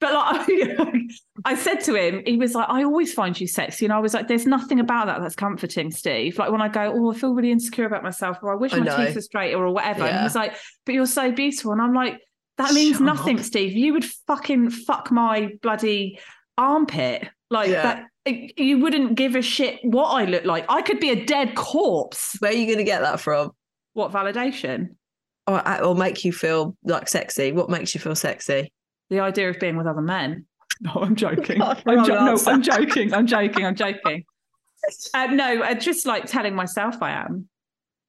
but 0.00 0.12
like 0.14 0.48
I 1.44 1.54
said 1.56 1.80
to 1.86 1.94
him, 1.96 2.22
he 2.24 2.36
was 2.36 2.54
like, 2.54 2.68
I 2.68 2.84
always 2.84 3.12
find 3.12 3.38
you 3.40 3.46
sexy. 3.48 3.84
And 3.86 3.92
I 3.92 3.98
was 3.98 4.14
like, 4.14 4.28
there's 4.28 4.46
nothing 4.46 4.78
about 4.78 5.06
that 5.06 5.20
that's 5.22 5.34
comforting, 5.34 5.90
Steve. 5.90 6.38
Like 6.38 6.50
when 6.52 6.60
I 6.62 6.68
go, 6.68 6.92
oh, 6.94 7.12
I 7.12 7.14
feel 7.16 7.34
really 7.34 7.50
insecure 7.50 7.86
about 7.86 8.02
myself, 8.04 8.38
or 8.42 8.52
I 8.52 8.56
wish 8.56 8.72
I 8.74 8.78
my 8.80 8.84
know. 8.84 8.96
teeth 9.06 9.14
were 9.16 9.20
straighter, 9.22 9.58
or 9.58 9.72
whatever. 9.72 10.02
And 10.04 10.10
Yeah. 10.14 10.18
he 10.18 10.24
was 10.24 10.34
like, 10.34 10.54
but 10.84 10.94
you're 10.94 11.06
so 11.06 11.32
beautiful. 11.32 11.72
And 11.72 11.80
I'm 11.82 11.94
like, 11.94 12.20
that 12.58 12.72
means 12.74 12.96
Shut 12.98 13.06
nothing, 13.06 13.38
up. 13.38 13.44
Steve. 13.44 13.72
You 13.72 13.92
would 13.94 14.04
fucking 14.04 14.70
fuck 14.70 15.10
my 15.10 15.50
bloody 15.62 16.20
armpit. 16.56 17.28
Like 17.50 17.70
Yeah. 17.70 17.82
that. 18.26 18.50
You 18.56 18.78
wouldn't 18.78 19.14
give 19.14 19.36
a 19.36 19.42
shit 19.42 19.78
what 19.84 20.06
I 20.08 20.24
look 20.24 20.44
like. 20.44 20.64
I 20.68 20.82
could 20.82 20.98
be 20.98 21.10
a 21.10 21.24
dead 21.24 21.54
corpse. 21.54 22.34
Where 22.40 22.50
are 22.50 22.54
you 22.54 22.66
going 22.66 22.78
to 22.78 22.84
get 22.84 23.00
that 23.02 23.20
from? 23.20 23.52
What 23.92 24.10
validation? 24.12 24.96
Or, 25.46 25.82
or 25.82 25.94
make 25.94 26.24
you 26.24 26.32
feel 26.32 26.76
like 26.82 27.08
sexy? 27.08 27.52
What 27.52 27.70
makes 27.70 27.94
you 27.94 28.00
feel 28.00 28.14
sexy? 28.16 28.72
the 29.08 29.20
idea 29.20 29.48
of 29.48 29.60
being 29.60 29.76
with 29.76 29.86
other 29.86 30.00
men. 30.02 30.46
No, 30.82 30.90
I'm 30.96 31.14
joking. 31.16 31.58
God, 31.60 31.82
I'm, 31.86 31.96
wrong 31.96 32.06
jo- 32.06 32.24
no. 32.26 32.38
I'm 32.52 32.60
joking. 32.62 33.14
I'm 33.14 33.26
joking. 33.26 33.64
I'm 33.64 33.74
joking. 33.76 34.24
Uh, 35.14 35.26
no, 35.28 35.62
uh, 35.62 35.74
just 35.74 36.06
like 36.06 36.26
telling 36.26 36.54
myself 36.54 36.96
I 37.02 37.10
am, 37.12 37.48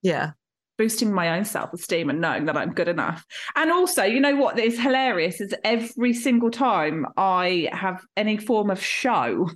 Yeah. 0.02 0.32
Boosting 0.78 1.12
my 1.12 1.36
own 1.36 1.44
self 1.44 1.72
esteem 1.74 2.08
and 2.08 2.20
knowing 2.20 2.46
that 2.46 2.56
I'm 2.56 2.72
good 2.72 2.88
enough. 2.88 3.26
And 3.56 3.70
also, 3.70 4.04
you 4.04 4.20
know 4.20 4.36
what 4.36 4.58
is 4.58 4.78
hilarious 4.80 5.40
is 5.40 5.54
every 5.64 6.14
single 6.14 6.50
time 6.50 7.04
I 7.16 7.68
have 7.72 8.00
any 8.16 8.38
form 8.38 8.70
of 8.70 8.82
show 8.82 9.50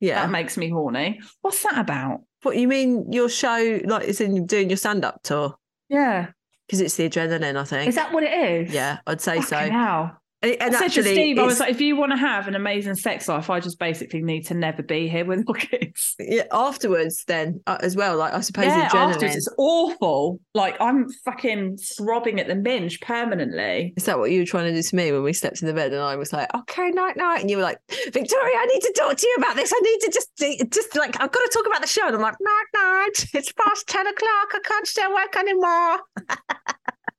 Yeah. 0.00 0.22
that 0.22 0.30
makes 0.30 0.56
me 0.56 0.70
horny. 0.70 1.20
What's 1.42 1.62
that 1.64 1.76
about? 1.78 2.20
What 2.42 2.56
you 2.56 2.68
mean? 2.68 3.12
Your 3.12 3.28
show, 3.28 3.80
like, 3.84 4.06
is 4.06 4.20
in 4.20 4.46
doing 4.46 4.70
your 4.70 4.76
stand-up 4.76 5.22
tour 5.24 5.56
Yeah. 5.88 6.28
because 6.66 6.80
it's 6.80 6.94
the 6.96 7.08
adrenaline. 7.10 7.56
I 7.56 7.64
think. 7.64 7.88
Is 7.88 7.96
that 7.96 8.12
what 8.12 8.22
it 8.22 8.32
is? 8.32 8.72
Yeah, 8.72 8.98
I'd 9.06 9.20
say 9.20 9.40
so. 9.40 9.68
Now. 9.68 10.18
And, 10.40 10.56
I 10.60 10.70
said 10.70 10.78
to 10.78 10.84
actually, 10.84 11.14
Steve, 11.14 11.38
I 11.38 11.42
was 11.42 11.58
like, 11.58 11.70
if 11.70 11.80
you 11.80 11.96
want 11.96 12.12
to 12.12 12.16
have 12.16 12.46
an 12.46 12.54
amazing 12.54 12.94
sex 12.94 13.26
life, 13.26 13.50
I 13.50 13.58
just 13.58 13.78
basically 13.80 14.22
need 14.22 14.46
to 14.46 14.54
never 14.54 14.84
be 14.84 15.08
here 15.08 15.24
with 15.24 15.44
your 15.46 15.54
kids. 15.56 16.14
yeah, 16.20 16.44
afterwards, 16.52 17.24
then 17.26 17.60
uh, 17.66 17.78
as 17.80 17.96
well. 17.96 18.16
Like 18.16 18.34
I 18.34 18.40
suppose 18.40 18.66
yeah, 18.66 18.88
in 18.88 18.96
afterwards 18.96 19.34
it's 19.34 19.48
awful. 19.58 20.38
Like 20.54 20.80
I'm 20.80 21.08
fucking 21.24 21.78
throbbing 21.78 22.38
at 22.38 22.46
the 22.46 22.54
minge 22.54 23.00
permanently. 23.00 23.94
Is 23.96 24.04
that 24.04 24.20
what 24.20 24.30
you 24.30 24.40
were 24.40 24.46
trying 24.46 24.66
to 24.66 24.72
do 24.72 24.82
to 24.82 24.96
me 24.96 25.10
when 25.10 25.24
we 25.24 25.32
slept 25.32 25.60
in 25.60 25.66
the 25.66 25.74
bed 25.74 25.92
and 25.92 26.02
I 26.02 26.14
was 26.14 26.32
like, 26.32 26.54
okay, 26.54 26.90
night, 26.90 27.16
night. 27.16 27.40
And 27.40 27.50
you 27.50 27.56
were 27.56 27.64
like, 27.64 27.78
Victoria, 27.88 28.56
I 28.58 28.66
need 28.66 28.80
to 28.82 28.94
talk 28.96 29.16
to 29.16 29.26
you 29.26 29.34
about 29.38 29.56
this. 29.56 29.72
I 29.74 29.80
need 29.80 30.00
to 30.02 30.10
just, 30.12 30.72
just 30.72 30.96
like, 30.96 31.20
I've 31.20 31.32
got 31.32 31.40
to 31.40 31.50
talk 31.52 31.66
about 31.66 31.80
the 31.80 31.88
show. 31.88 32.06
And 32.06 32.14
I'm 32.14 32.22
like, 32.22 32.36
night, 32.40 32.64
night. 32.74 33.26
It's 33.34 33.52
past 33.52 33.88
10 33.88 34.06
o'clock. 34.06 34.48
I 34.52 34.60
can't 34.64 34.86
stay 34.86 35.02
awake 35.02 35.36
anymore. 35.36 35.98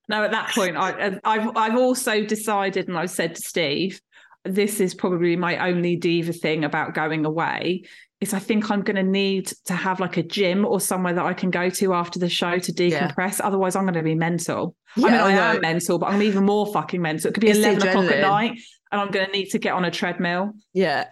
No, 0.10 0.24
at 0.24 0.32
that 0.32 0.50
point, 0.50 0.76
I, 0.76 1.20
I've 1.24 1.56
I've 1.56 1.78
also 1.78 2.26
decided, 2.26 2.88
and 2.88 2.98
I've 2.98 3.12
said 3.12 3.36
to 3.36 3.42
Steve, 3.42 4.02
this 4.44 4.80
is 4.80 4.96
probably 4.96 5.36
my 5.36 5.70
only 5.70 5.96
diva 5.96 6.34
thing 6.34 6.66
about 6.66 6.96
going 6.96 7.26
away. 7.26 7.84
Is 8.20 8.34
I 8.34 8.40
think 8.40 8.70
I'm 8.70 8.82
going 8.82 8.98
to 8.98 9.04
need 9.04 9.50
to 9.66 9.74
have 9.74 10.02
like 10.02 10.18
a 10.18 10.24
gym 10.24 10.66
or 10.66 10.82
somewhere 10.82 11.14
that 11.14 11.26
I 11.26 11.34
can 11.34 11.52
go 11.52 11.70
to 11.70 11.94
after 11.94 12.20
the 12.20 12.28
show 12.28 12.58
to 12.58 12.74
decompress. 12.74 13.40
Otherwise, 13.42 13.78
I'm 13.78 13.84
going 13.84 13.94
to 13.94 14.04
be 14.04 14.16
mental. 14.16 14.76
I 14.98 15.02
mean, 15.02 15.14
Yeah, 15.14 15.24
I, 15.24 15.30
I 15.30 15.56
am 15.56 15.62
mental, 15.62 16.00
but 16.00 16.08
I'm 16.08 16.22
even 16.22 16.44
more 16.44 16.66
fucking 16.74 17.02
mental. 17.02 17.30
It 17.30 17.34
could 17.34 17.42
be 17.42 17.52
It's 17.52 17.60
the 17.60 17.70
11 17.70 17.88
o'clock 17.88 18.12
at 18.12 18.22
night, 18.22 18.60
and 18.92 19.00
I'm 19.00 19.12
going 19.12 19.28
to 19.28 19.32
need 19.32 19.52
to 19.52 19.60
get 19.60 19.74
on 19.74 19.86
a 19.86 19.92
treadmill. 19.92 20.52
Yeah. 20.74 21.08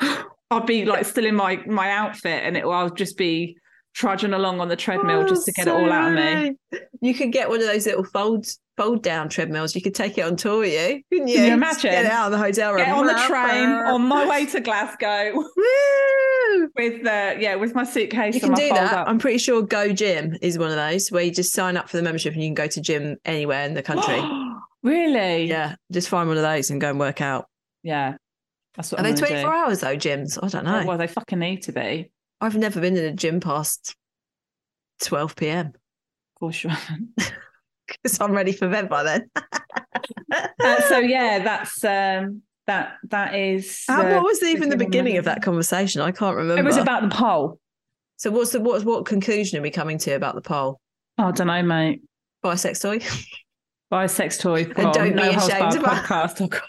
I'll 0.50 0.60
be 0.60 0.84
like 0.84 1.04
still 1.06 1.24
in 1.24 1.34
my 1.34 1.56
my 1.66 1.90
outfit, 1.90 2.42
and 2.44 2.56
it 2.56 2.64
I'll 2.64 2.90
just 2.90 3.16
be 3.16 3.56
trudging 3.94 4.32
along 4.32 4.60
on 4.60 4.68
the 4.68 4.76
treadmill 4.76 5.20
Oh, 5.22 5.28
just 5.28 5.46
to 5.46 5.52
get 5.52 5.66
it 5.68 5.70
all 5.72 5.90
out 5.92 6.08
of 6.10 6.14
me. 6.16 6.56
You 7.00 7.14
could 7.14 7.32
get 7.32 7.48
one 7.48 7.60
of 7.60 7.66
those 7.66 7.86
little 7.86 8.04
fold 8.04 8.46
fold 8.76 9.02
down 9.04 9.28
treadmills. 9.28 9.74
You 9.76 9.80
could 9.82 9.94
take 9.94 10.18
it 10.18 10.22
on 10.22 10.34
tour 10.36 10.58
with 10.60 10.72
you, 10.72 11.00
couldn't 11.12 11.28
you? 11.28 11.34
Can 11.36 11.44
you 11.44 11.50
Just 11.50 11.84
imagine? 11.84 11.90
Get 11.92 12.06
out 12.06 12.26
of 12.26 12.32
the 12.32 12.38
hotel 12.38 12.72
room. 12.72 12.84
Get 12.84 12.92
on 12.92 13.06
the 13.06 13.14
train 13.28 13.68
on 13.68 14.02
my 14.06 14.26
way 14.26 14.46
to 14.46 14.60
Glasgow 14.60 15.32
Woo! 15.56 16.70
with 16.76 17.02
the 17.04 17.36
yeah 17.38 17.54
with 17.54 17.74
my 17.74 17.84
suitcase 17.84 18.34
You 18.34 18.40
and 18.42 18.54
can 18.56 18.64
my 18.64 18.68
do 18.68 18.74
that. 18.74 18.92
up. 18.94 19.08
I'm 19.08 19.18
pretty 19.18 19.38
sure 19.38 19.62
Go 19.62 19.92
Gym 19.92 20.36
is 20.42 20.58
one 20.58 20.70
of 20.70 20.76
those 20.76 21.08
where 21.12 21.22
you 21.22 21.30
just 21.30 21.52
sign 21.52 21.76
up 21.76 21.88
for 21.88 21.96
the 21.96 22.02
membership 22.02 22.34
and 22.34 22.42
you 22.42 22.48
can 22.48 22.54
go 22.54 22.66
to 22.66 22.80
gym 22.80 23.16
anywhere 23.24 23.64
in 23.64 23.74
the 23.74 23.82
country. 23.82 24.20
really? 24.82 25.44
yeah, 25.44 25.76
just 25.92 26.08
find 26.08 26.28
one 26.28 26.36
of 26.36 26.42
those 26.42 26.70
and 26.70 26.80
go 26.80 26.90
and 26.90 26.98
work 26.98 27.20
out. 27.20 27.46
Yeah. 27.82 28.16
That's 28.76 28.90
what 28.90 29.00
Are 29.00 29.06
I'm 29.06 29.14
they 29.14 29.18
24 29.20 29.40
do. 29.40 29.56
hours 29.56 29.80
though, 29.80 29.96
gyms? 29.96 30.36
I 30.42 30.48
don't 30.48 30.64
know. 30.64 30.80
Oh, 30.82 30.86
well, 30.86 30.98
they 30.98 31.06
fucking 31.06 31.38
need 31.38 31.62
to 31.62 31.72
be. 31.72 32.10
I've 32.40 32.56
never 32.56 32.80
been 32.80 32.96
in 32.96 33.04
a 33.04 33.12
gym 33.12 33.40
past 33.40 33.94
12 35.02 35.36
p.m. 35.36 35.66
Of 35.68 36.40
course 36.40 36.62
you 36.64 36.70
haven't. 36.70 37.08
because 38.02 38.20
I'm 38.20 38.32
ready 38.32 38.52
for 38.52 38.68
bed 38.68 38.88
by 38.88 39.02
then. 39.02 39.30
Uh, 40.62 40.80
so 40.88 40.98
yeah, 40.98 41.40
that's 41.40 41.84
um 41.84 42.42
that 42.66 42.94
that 43.10 43.34
is. 43.34 43.84
How- 43.88 44.02
uh, 44.06 44.14
what 44.14 44.24
was 44.24 44.40
the, 44.40 44.46
even 44.46 44.68
the 44.68 44.76
beginning 44.76 45.16
of 45.18 45.24
that 45.26 45.42
conversation? 45.42 46.00
I 46.00 46.12
can't 46.12 46.36
remember. 46.36 46.60
It 46.60 46.64
was 46.64 46.76
about 46.76 47.02
the 47.02 47.14
poll. 47.14 47.58
So 48.16 48.30
what's 48.30 48.52
the 48.52 48.60
what's 48.60 48.84
what 48.84 49.04
conclusion 49.06 49.58
are 49.58 49.62
we 49.62 49.70
coming 49.70 49.98
to 49.98 50.12
about 50.12 50.34
the 50.34 50.40
poll? 50.40 50.80
Oh, 51.18 51.24
I 51.26 51.30
don't 51.32 51.46
know, 51.46 51.62
mate. 51.62 52.02
Buy 52.42 52.54
a 52.54 52.56
sex 52.58 52.80
toy? 52.80 53.00
Buy 53.90 54.04
a 54.04 54.08
sex 54.08 54.38
toy. 54.38 54.64
And 54.76 54.92
don't 54.92 55.10
be 55.10 55.14
no 55.14 55.32
Holds 55.32 55.48
ashamed 55.48 55.76
about- 55.76 56.04
podcast. 56.04 56.60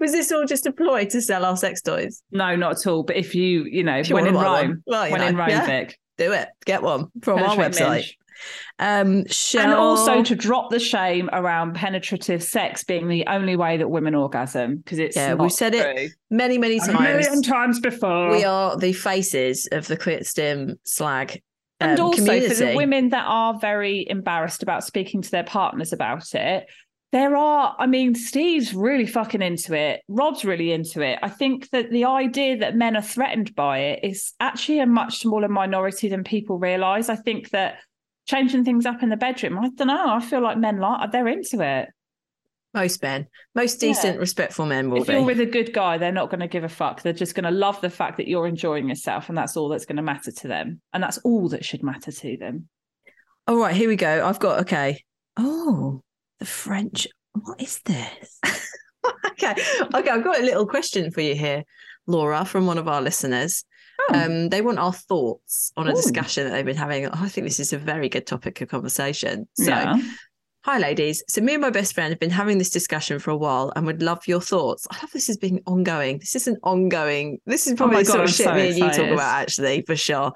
Was 0.00 0.12
this 0.12 0.30
all 0.32 0.44
just 0.44 0.66
a 0.66 0.72
ploy 0.72 1.04
to 1.06 1.20
sell 1.20 1.44
our 1.44 1.56
sex 1.56 1.80
toys? 1.80 2.22
No, 2.30 2.56
not 2.56 2.72
at 2.72 2.86
all. 2.86 3.02
But 3.02 3.16
if 3.16 3.34
you, 3.34 3.64
you 3.64 3.82
know, 3.82 3.98
If 3.98 4.08
you 4.08 4.14
when 4.14 4.26
in 4.26 4.34
Rome, 4.34 4.82
well, 4.86 5.10
when 5.10 5.22
in 5.22 5.36
Rome, 5.36 5.48
yeah. 5.48 5.66
Vic, 5.66 5.98
Do 6.18 6.32
it. 6.32 6.48
Get 6.64 6.82
one 6.82 7.08
from 7.22 7.38
our 7.38 7.56
website. 7.56 7.90
minge. 7.90 8.18
Um, 8.78 9.26
shall... 9.28 9.62
And 9.62 9.72
also 9.74 10.22
to 10.22 10.34
drop 10.34 10.70
the 10.70 10.80
shame 10.80 11.30
around 11.32 11.74
penetrative 11.74 12.42
sex 12.42 12.84
being 12.84 13.08
the 13.08 13.24
only 13.26 13.56
way 13.56 13.76
that 13.76 13.88
women 13.88 14.14
orgasm 14.14 14.78
because 14.78 14.98
it's 14.98 15.16
Yeah, 15.16 15.34
we've 15.34 15.52
said 15.52 15.74
it 15.74 15.96
true. 15.96 16.08
many, 16.30 16.58
many 16.58 16.78
a 16.78 16.80
times. 16.80 17.26
million 17.26 17.42
times 17.42 17.80
before. 17.80 18.30
We 18.30 18.44
are 18.44 18.76
the 18.76 18.92
faces 18.92 19.68
of 19.70 19.86
the 19.86 19.96
quit 19.96 20.26
stim 20.26 20.78
slag 20.84 21.40
um, 21.80 21.90
and 21.90 22.00
also 22.00 22.24
community. 22.24 22.48
for 22.54 22.66
the 22.66 22.76
women 22.76 23.10
that 23.10 23.24
are 23.26 23.58
very 23.58 24.06
embarrassed 24.08 24.62
about 24.62 24.84
speaking 24.84 25.22
to 25.22 25.30
their 25.30 25.44
partners 25.44 25.92
about 25.92 26.34
it 26.34 26.66
there 27.12 27.36
are 27.36 27.76
i 27.78 27.86
mean 27.86 28.14
steve's 28.14 28.74
really 28.74 29.06
fucking 29.06 29.42
into 29.42 29.74
it. 29.74 30.00
Rob's 30.08 30.44
really 30.44 30.72
into 30.72 31.02
it. 31.02 31.18
I 31.22 31.28
think 31.28 31.70
that 31.70 31.90
the 31.90 32.06
idea 32.06 32.56
that 32.58 32.74
men 32.76 32.96
are 32.96 33.02
threatened 33.02 33.54
by 33.54 33.78
it 33.78 34.00
is 34.02 34.32
actually 34.40 34.80
a 34.80 34.86
much 34.86 35.18
smaller 35.18 35.48
minority 35.48 36.08
than 36.08 36.24
people 36.24 36.58
realize. 36.58 37.08
I 37.08 37.16
think 37.16 37.50
that 37.50 37.76
changing 38.26 38.64
things 38.64 38.86
up 38.86 39.02
in 39.02 39.08
the 39.08 39.16
bedroom 39.16 39.58
i 39.58 39.68
don't 39.68 39.88
know. 39.88 40.14
I 40.14 40.20
feel 40.20 40.40
like 40.40 40.56
men 40.56 40.78
like 40.78 41.10
they're 41.12 41.28
into 41.28 41.60
it. 41.60 41.88
Most 42.74 43.02
men, 43.02 43.26
most 43.54 43.82
Yeah. 43.82 43.90
decent, 43.90 44.18
respectful 44.18 44.64
men 44.64 44.88
will 44.88 45.02
if 45.02 45.08
you're 45.08 45.22
with 45.24 45.40
a 45.40 45.44
good 45.46 45.74
guy 45.74 45.98
they're 45.98 46.10
not 46.12 46.30
going 46.30 46.40
to 46.40 46.48
give 46.48 46.64
a 46.64 46.68
fuck. 46.70 47.02
They're 47.02 47.12
just 47.12 47.34
going 47.34 47.44
to 47.44 47.50
love 47.50 47.80
the 47.82 47.90
fact 47.90 48.16
that 48.16 48.28
you're 48.28 48.46
enjoying 48.46 48.88
yourself 48.88 49.28
and 49.28 49.36
that's 49.36 49.56
all 49.58 49.68
that's 49.68 49.84
going 49.84 49.96
to 49.96 50.02
matter 50.02 50.32
to 50.32 50.48
them. 50.48 50.80
And 50.94 51.02
that's 51.02 51.18
all 51.18 51.50
that 51.50 51.64
should 51.64 51.82
matter 51.82 52.10
to 52.10 52.36
them. 52.38 52.68
All 53.46 53.58
right, 53.58 53.74
here 53.74 53.88
we 53.88 53.96
go. 53.96 54.24
I've 54.26 54.38
got 54.38 54.60
okay. 54.60 55.04
Oh, 55.36 56.00
the 56.42 56.48
French. 56.48 57.06
What 57.32 57.60
is 57.60 57.80
this? 57.84 58.40
okay, 59.26 59.54
okay. 59.94 60.10
I've 60.10 60.24
got 60.24 60.40
a 60.40 60.42
little 60.42 60.66
question 60.66 61.12
for 61.12 61.20
you 61.20 61.36
here, 61.36 61.62
Laura, 62.08 62.44
from 62.44 62.66
one 62.66 62.78
of 62.78 62.88
our 62.88 63.00
listeners. 63.00 63.64
Oh. 64.10 64.24
Um, 64.24 64.48
they 64.48 64.60
want 64.60 64.80
our 64.80 64.92
thoughts 64.92 65.72
on 65.76 65.86
a 65.86 65.92
Ooh. 65.92 65.94
discussion 65.94 66.44
that 66.44 66.50
they've 66.50 66.66
been 66.66 66.76
having. 66.76 67.06
I 67.06 67.28
think 67.28 67.46
this 67.46 67.60
is 67.60 67.72
a 67.72 67.78
very 67.78 68.08
good 68.08 68.26
topic 68.26 68.60
of 68.60 68.68
conversation. 68.68 69.48
So, 69.54 69.66
yeah 69.66 70.00
hi, 70.64 70.78
ladies. 70.78 71.22
So, 71.28 71.40
me 71.40 71.54
and 71.54 71.62
my 71.62 71.70
best 71.70 71.94
friend 71.94 72.12
have 72.12 72.20
been 72.20 72.30
having 72.30 72.58
this 72.58 72.70
discussion 72.70 73.18
for 73.18 73.30
a 73.30 73.36
while, 73.36 73.72
and 73.74 73.86
would 73.86 74.02
love 74.02 74.26
your 74.26 74.40
thoughts. 74.40 74.86
I 74.90 74.96
love 75.02 75.10
this 75.12 75.28
as 75.28 75.36
being 75.36 75.60
ongoing. 75.66 76.18
This 76.18 76.36
is 76.36 76.46
an 76.48 76.56
ongoing. 76.62 77.38
This 77.46 77.66
is 77.66 77.74
probably 77.74 77.98
Oh 77.98 78.00
the 78.00 78.04
sort 78.04 78.20
of 78.20 78.28
I'm 78.28 78.32
shit 78.32 78.46
so 78.46 78.54
me 78.54 78.68
and 78.68 78.78
you 78.78 78.90
talk 78.90 79.12
about, 79.12 79.40
actually, 79.42 79.82
for 79.82 79.96
sure. 79.96 80.32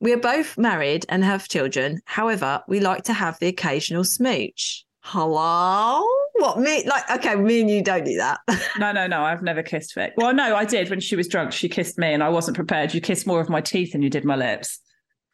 We 0.00 0.12
are 0.12 0.18
both 0.18 0.58
married 0.58 1.06
and 1.08 1.24
have 1.24 1.48
children. 1.48 2.00
However, 2.04 2.62
we 2.68 2.80
like 2.80 3.04
to 3.04 3.12
have 3.12 3.38
the 3.38 3.48
occasional 3.48 4.04
smooch. 4.04 4.85
Hello? 5.08 6.04
What 6.32 6.58
me? 6.58 6.84
Like, 6.84 7.08
okay, 7.08 7.36
me 7.36 7.60
and 7.60 7.70
you 7.70 7.80
don't 7.80 8.04
do 8.04 8.16
that. 8.16 8.40
No, 8.80 8.90
no, 8.90 9.06
no. 9.06 9.22
I've 9.22 9.40
never 9.40 9.62
kissed 9.62 9.94
Vic. 9.94 10.12
Well, 10.16 10.34
no, 10.34 10.56
I 10.56 10.64
did 10.64 10.90
when 10.90 10.98
she 10.98 11.14
was 11.14 11.28
drunk. 11.28 11.52
She 11.52 11.68
kissed 11.68 11.96
me, 11.96 12.12
and 12.12 12.24
I 12.24 12.28
wasn't 12.28 12.56
prepared. 12.56 12.92
You 12.92 13.00
kissed 13.00 13.24
more 13.24 13.40
of 13.40 13.48
my 13.48 13.60
teeth 13.60 13.92
than 13.92 14.02
you 14.02 14.10
did 14.10 14.24
my 14.24 14.34
lips. 14.34 14.80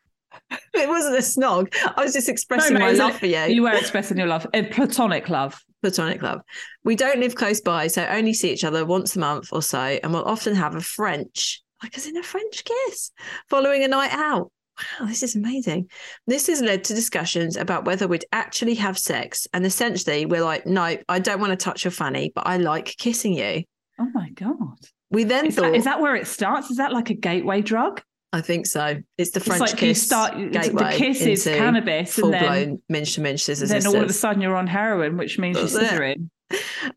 it 0.75 0.89
wasn't 0.89 1.17
a 1.17 1.21
snog. 1.21 1.75
I 1.97 2.05
was 2.05 2.13
just 2.13 2.29
expressing 2.29 2.75
mate, 2.75 2.81
my 2.81 2.91
love 2.93 3.17
for 3.17 3.27
you. 3.27 3.41
You 3.45 3.63
were 3.63 3.73
expressing 3.73 4.19
your 4.19 4.27
love, 4.27 4.47
a 4.53 4.63
platonic 4.65 5.31
love. 5.31 5.59
platonic 5.81 6.21
love. 6.21 6.43
We 6.85 6.95
don't 6.95 7.19
live 7.19 7.35
close 7.35 7.63
by, 7.63 7.87
so 7.87 8.05
only 8.05 8.35
see 8.35 8.53
each 8.53 8.65
other 8.65 8.85
once 8.85 9.17
a 9.17 9.21
month 9.21 9.49
or 9.53 9.63
so, 9.63 9.81
and 9.81 10.13
we'll 10.13 10.25
often 10.25 10.55
have 10.55 10.77
a 10.77 10.83
French, 10.83 11.63
like 11.83 11.97
as 11.97 12.07
in 12.07 12.19
a 12.19 12.23
French 12.23 12.63
kiss, 12.65 13.11
following 13.49 13.83
a 13.85 13.89
night 13.89 14.13
out. 14.13 14.53
Wow, 15.01 15.07
this 15.07 15.23
is 15.23 15.37
amazing. 15.37 15.89
This 16.27 16.47
has 16.47 16.61
led 16.61 16.85
to 16.85 16.95
discussions 16.95 17.57
about 17.57 17.85
whether 17.85 18.09
we'd 18.09 18.25
actually 18.33 18.75
have 18.77 18.99
sex. 18.99 19.47
And 19.53 19.65
essentially, 19.67 20.27
we're 20.27 20.45
like, 20.45 20.67
no, 20.67 20.97
I 21.09 21.19
don't 21.19 21.41
want 21.41 21.51
to 21.51 21.57
touch 21.57 21.85
your 21.85 21.91
fanny, 21.91 22.33
but 22.35 22.47
I 22.47 22.57
like 22.57 22.97
kissing 22.99 23.35
you. 23.35 23.65
Oh 23.99 24.09
my 24.15 24.31
god! 24.31 24.79
We 25.11 25.25
then 25.25 25.47
Is 25.47 25.57
thought, 25.57 25.73
that, 25.73 25.75
is 25.75 25.85
that 25.85 26.01
where 26.01 26.17
it 26.17 26.27
starts? 26.27 26.71
Is 26.71 26.79
that 26.79 26.93
like 26.93 27.11
a 27.11 27.15
gateway 27.15 27.61
drug? 27.61 28.03
I 28.33 28.41
think 28.41 28.67
so. 28.67 28.97
It's 29.19 29.31
the 29.33 29.41
It's 29.41 29.47
French 29.47 29.61
like 29.61 29.73
you 29.73 29.89
kiss. 29.89 30.03
start 30.03 30.35
the 30.37 30.95
kiss 30.97 31.21
is 31.21 31.47
into 31.47 31.59
cannabis, 31.59 32.15
full 32.15 32.33
and 32.33 32.35
then, 32.35 32.43
blown 32.43 32.83
minge 32.89 33.15
to 33.17 33.21
minge 33.21 33.43
scissors. 33.43 33.69
then 33.69 33.87
all 33.87 33.97
of 33.97 34.09
a 34.09 34.13
sudden 34.13 34.41
you're 34.41 34.57
on 34.57 34.67
heroin, 34.67 35.19
which 35.19 35.39
means 35.39 35.59
you're 35.59 35.83
scissoring. 35.83 36.31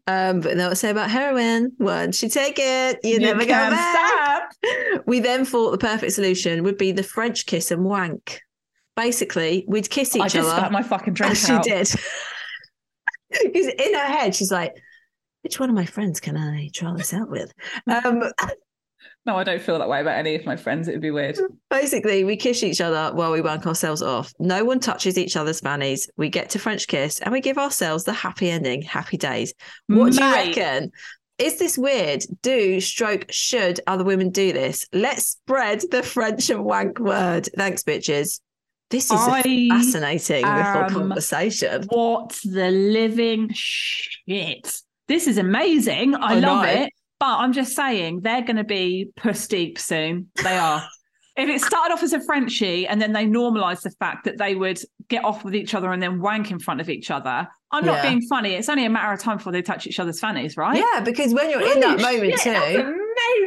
Um, 0.07 0.39
but 0.41 0.55
what 0.57 0.77
say 0.77 0.89
about 0.89 1.09
heroin? 1.09 1.71
Once 1.79 2.21
you 2.21 2.29
take 2.29 2.55
it, 2.59 2.99
you, 3.03 3.13
You 3.13 3.19
never 3.19 3.41
go 3.41 3.47
back. 3.51 4.51
stop. 4.61 5.03
We 5.07 5.19
then 5.19 5.45
thought 5.45 5.71
the 5.71 5.77
perfect 5.77 6.13
solution 6.13 6.63
would 6.63 6.77
be 6.77 6.91
the 6.91 7.03
French 7.03 7.45
kiss 7.45 7.71
and 7.71 7.83
wank. 7.83 8.41
Basically, 8.95 9.65
we'd 9.67 9.89
kiss 9.89 10.15
each 10.15 10.21
I 10.21 10.27
just 10.29 10.47
other. 10.49 10.57
spat 10.57 10.71
my 10.71 10.83
fucking 10.83 11.13
drink 11.13 11.35
she 11.37 11.57
did. 11.59 11.89
Because 13.43 13.67
in 13.67 13.93
her 13.93 13.99
head, 14.05 14.33
she's 14.35 14.51
like, 14.51 14.71
which 15.41 15.59
one 15.59 15.69
of 15.69 15.75
my 15.75 15.85
friends 15.85 16.19
can 16.21 16.37
I 16.37 16.69
try 16.73 16.93
this 16.95 17.13
out 17.13 17.29
with? 17.29 17.51
Um, 17.87 18.23
No, 19.25 19.37
I 19.37 19.43
don't 19.43 19.61
feel 19.61 19.79
that 19.79 19.89
way 19.89 20.01
about 20.01 20.17
any 20.17 20.35
of 20.35 20.45
my 20.45 20.55
friends. 20.55 20.87
It 20.87 20.91
would 20.91 21.01
be 21.01 21.09
weird. 21.09 21.39
basically, 21.71 22.23
we 22.23 22.35
kiss 22.35 22.61
each 22.63 22.79
other 22.79 23.15
while 23.15 23.31
we 23.31 23.41
wank 23.41 23.65
ourselves 23.65 24.03
off. 24.03 24.31
No 24.39 24.63
one 24.63 24.79
touches 24.79 25.17
each 25.17 25.35
other's 25.35 25.61
fannies. 25.61 26.09
We 26.15 26.29
get 26.29 26.51
to 26.51 26.59
French 26.59 26.87
kiss 26.87 27.19
and 27.19 27.31
we 27.31 27.41
give 27.41 27.57
ourselves 27.57 28.03
the 28.03 28.13
happy 28.13 28.51
ending, 28.51 28.83
happy 28.83 29.17
days. 29.17 29.53
What 29.87 30.13
do 30.13 30.23
you 30.23 30.31
reckon? 30.31 30.91
Is 31.37 31.57
this 31.57 31.77
weird? 31.77 32.23
Do, 32.43 32.79
stroke, 32.79 33.25
should 33.29 33.81
other 33.87 34.03
women 34.03 34.29
do 34.29 34.53
this? 34.53 34.87
Let's 34.93 35.25
spread 35.27 35.81
the 35.91 36.03
French 36.03 36.49
and 36.49 36.63
wank 36.63 36.99
word. 36.99 37.49
Thanks, 37.57 37.83
bitches. 37.83 38.39
This 38.91 39.05
is 39.05 39.19
I 39.19 39.41
fascinating 39.69 40.45
little 40.45 40.89
conversation. 40.89 41.85
What 41.89 42.39
the 42.43 42.69
living 42.69 43.49
shit. 43.51 44.71
This 45.07 45.27
is 45.27 45.37
amazing. 45.37 46.15
I, 46.15 46.35
I 46.35 46.39
love 46.39 46.63
know. 46.63 46.71
it. 46.71 46.93
But 47.19 47.37
I'm 47.39 47.53
just 47.53 47.75
saying, 47.75 48.21
they're 48.21 48.41
going 48.41 48.57
to 48.57 48.63
be 48.63 49.09
puss 49.15 49.47
deep 49.47 49.79
soon. 49.79 50.29
They 50.43 50.57
are. 50.57 50.83
if 51.37 51.49
it 51.49 51.61
started 51.61 51.93
off 51.93 52.03
as 52.03 52.13
a 52.13 52.21
Frenchie 52.21 52.87
and 52.87 53.01
then 53.01 53.11
they 53.11 53.25
normalised 53.25 53.83
the 53.83 53.91
fact 53.91 54.25
that 54.25 54.37
they 54.37 54.55
would 54.55 54.79
get 55.09 55.25
off 55.25 55.43
with 55.43 55.55
each 55.55 55.73
other 55.73 55.91
and 55.91 56.01
then 56.01 56.21
wank 56.21 56.51
in 56.51 56.59
front 56.59 56.81
of 56.81 56.89
each 56.89 57.11
other, 57.11 57.47
I'm 57.75 57.85
not 57.85 58.03
Yeah. 58.03 58.09
being 58.09 58.21
funny. 58.27 58.53
It's 58.53 58.69
only 58.69 58.85
a 58.85 58.89
matter 58.89 59.11
of 59.13 59.19
time 59.19 59.37
before 59.37 59.51
they 59.53 59.61
touch 59.61 59.85
each 59.87 59.99
other's 59.99 60.19
fannies, 60.19 60.57
right? 60.57 60.77
Yeah, 60.93 61.01
because 61.01 61.33
when 61.33 61.49
you're 61.49 61.61
in 61.61 61.79
that 61.81 61.99
moment 62.01 62.39
shit, 62.39 62.55
too, 62.75 62.95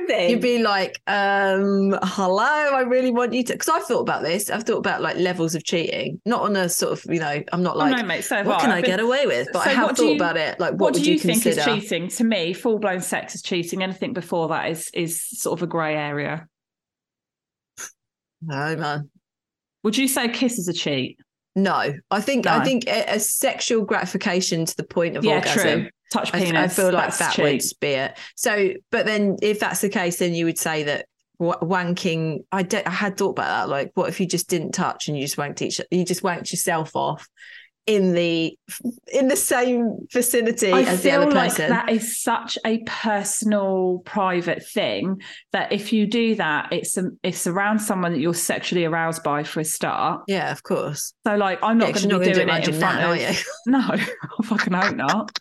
amazing. 0.08 0.30
you'd 0.30 0.40
be 0.40 0.62
like, 0.62 1.00
um, 1.06 1.98
hello, 2.02 2.42
I 2.44 2.82
really 2.86 3.10
want 3.10 3.32
you 3.32 3.42
to 3.44 3.52
because 3.54 3.68
I've 3.68 3.84
thought 3.84 4.00
about 4.00 4.22
this. 4.22 4.50
I've 4.50 4.64
thought 4.64 4.78
about 4.78 5.02
like 5.02 5.16
levels 5.16 5.54
of 5.54 5.64
cheating. 5.64 6.20
Not 6.24 6.42
on 6.42 6.56
a 6.56 6.68
sort 6.68 6.92
of, 6.92 7.12
you 7.12 7.20
know, 7.20 7.42
I'm 7.52 7.62
not 7.62 7.76
Oh, 7.76 7.78
like 7.80 7.96
no, 7.96 8.02
mate, 8.04 8.22
so 8.22 8.42
what 8.44 8.60
can 8.60 8.70
I, 8.70 8.80
get 8.82 9.00
away 9.00 9.26
with? 9.26 9.48
But 9.52 9.66
I 9.66 9.70
have 9.70 9.96
thought 9.96 10.04
you- 10.06 10.14
about 10.16 10.36
it. 10.36 10.60
Like, 10.60 10.72
what, 10.72 10.80
what, 10.80 10.94
do 10.94 11.00
you, 11.12 11.18
consider? 11.18 11.62
think 11.62 11.78
is 11.82 11.88
cheating? 11.88 12.08
To 12.08 12.24
me, 12.24 12.52
full 12.52 12.78
blown 12.78 13.00
sex 13.00 13.34
is 13.34 13.42
cheating. 13.42 13.82
Anything 13.82 14.12
before 14.12 14.48
that 14.48 14.70
is 14.70 14.90
is 14.94 15.20
sort 15.40 15.58
of 15.58 15.62
a 15.62 15.66
grey 15.66 15.96
area. 15.96 16.46
No, 18.40 18.76
man. 18.76 19.10
Would 19.82 19.96
you 19.96 20.06
say 20.08 20.28
kiss 20.28 20.58
is 20.58 20.68
a 20.68 20.72
cheat? 20.72 21.18
No, 21.58 21.92
I 22.10 22.20
think 22.20 22.46
I 22.46 22.62
think 22.62 22.86
a, 22.86 23.14
a 23.14 23.20
sexual 23.20 23.84
gratification 23.84 24.64
to 24.64 24.76
the 24.76 24.84
point 24.84 25.16
of 25.16 25.24
yeah, 25.24 25.36
orgasm. 25.36 25.80
true. 25.80 25.90
Touch 26.12 26.32
I, 26.32 26.38
penis. 26.38 26.54
I 26.54 26.68
feel 26.68 26.92
like 26.92 27.16
that 27.18 27.32
cheat. 27.34 27.42
would 27.44 27.80
be 27.80 27.88
it. 27.88 28.16
So, 28.36 28.74
but 28.92 29.06
then 29.06 29.36
if 29.42 29.58
that's 29.58 29.80
the 29.80 29.88
case, 29.88 30.18
then 30.18 30.34
you 30.34 30.44
would 30.44 30.58
say 30.58 30.84
that 30.84 31.06
wa- 31.38 31.58
wanking. 31.58 32.44
I, 32.52 32.66
I 32.86 32.90
had 32.90 33.16
thought 33.16 33.30
about 33.30 33.48
that. 33.48 33.68
Like, 33.68 33.90
what 33.94 34.08
if 34.08 34.20
you 34.20 34.26
just 34.26 34.48
didn't 34.48 34.72
touch 34.72 35.08
and 35.08 35.16
you 35.16 35.24
just 35.24 35.36
wanked 35.36 35.60
each, 35.62 35.80
you 35.90 36.04
just 36.04 36.22
wanked 36.22 36.52
yourself 36.52 36.94
off 36.94 37.28
in 37.88 38.12
the 38.12 38.56
in 39.12 39.28
the 39.28 39.34
same 39.36 40.06
vicinity 40.12 40.70
I 40.72 40.82
as 40.82 41.02
the 41.02 41.10
feel 41.10 41.22
other 41.22 41.30
like 41.32 41.50
person? 41.50 41.70
that 41.70 41.88
is 41.90 42.20
such 42.22 42.58
a 42.66 42.82
personal, 42.86 44.02
private 44.04 44.62
thing 44.64 45.20
that 45.52 45.72
if 45.72 45.92
you 45.92 46.06
do 46.06 46.34
that, 46.36 46.72
it's 46.72 46.96
um, 46.98 47.18
it's 47.22 47.46
around 47.46 47.78
someone 47.80 48.12
that 48.12 48.20
you're 48.20 48.34
sexually 48.34 48.84
aroused 48.84 49.22
by 49.22 49.42
for 49.42 49.60
a 49.60 49.64
start. 49.64 50.22
yeah, 50.28 50.52
of 50.52 50.62
course. 50.62 51.14
So, 51.26 51.34
like, 51.36 51.58
I'm 51.62 51.78
not 51.78 51.88
Yeah, 51.88 51.92
going 51.94 52.08
to 52.10 52.18
be 52.18 52.24
doing 52.26 52.46
do 52.46 52.52
it 52.52 52.68
in 52.68 52.74
front 52.74 53.00
of. 53.00 53.16
you? 53.16 53.34
No, 53.66 53.80
I 53.80 54.06
fucking 54.44 54.72
hope 54.74 54.94
not. 54.94 55.38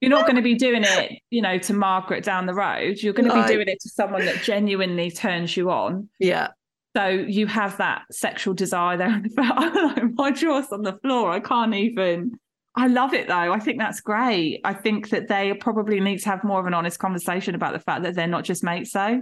You're 0.00 0.10
not 0.10 0.22
going 0.26 0.36
to 0.36 0.42
be 0.42 0.54
doing 0.56 0.82
it, 0.84 1.20
you 1.30 1.42
know, 1.42 1.58
to 1.58 1.74
Margaret 1.74 2.24
down 2.24 2.46
the 2.46 2.54
road. 2.54 2.98
You're 3.00 3.12
going 3.12 3.28
to 3.28 3.36
No. 3.36 3.46
be 3.46 3.52
doing 3.52 3.68
it 3.68 3.78
to 3.82 3.88
someone 3.88 4.24
that 4.24 4.42
genuinely 4.42 5.10
turns 5.12 5.56
you 5.56 5.70
on. 5.70 6.08
Yeah. 6.18 6.48
So 6.96 7.06
you 7.08 7.46
have 7.46 7.78
that 7.78 8.02
sexual 8.10 8.54
desire 8.54 8.96
there. 8.96 9.22
But 9.34 9.44
I 9.58 9.70
don't 9.70 9.96
know, 9.96 10.10
my 10.14 10.30
jaw's 10.30 10.70
on 10.72 10.82
the 10.82 10.98
floor. 11.02 11.30
I 11.30 11.40
can't 11.40 11.74
even. 11.74 12.32
I 12.74 12.86
love 12.86 13.12
it 13.12 13.28
though. 13.28 13.52
I 13.52 13.58
think 13.58 13.78
that's 13.78 14.00
great. 14.00 14.60
I 14.64 14.72
think 14.74 15.10
that 15.10 15.28
they 15.28 15.52
probably 15.54 16.00
need 16.00 16.20
to 16.20 16.28
have 16.30 16.42
more 16.44 16.60
of 16.60 16.66
an 16.66 16.74
honest 16.74 16.98
conversation 16.98 17.54
about 17.54 17.74
the 17.74 17.78
fact 17.80 18.02
that 18.04 18.14
they're 18.14 18.26
not 18.26 18.44
just 18.44 18.64
mates 18.64 18.92
though. 18.92 19.20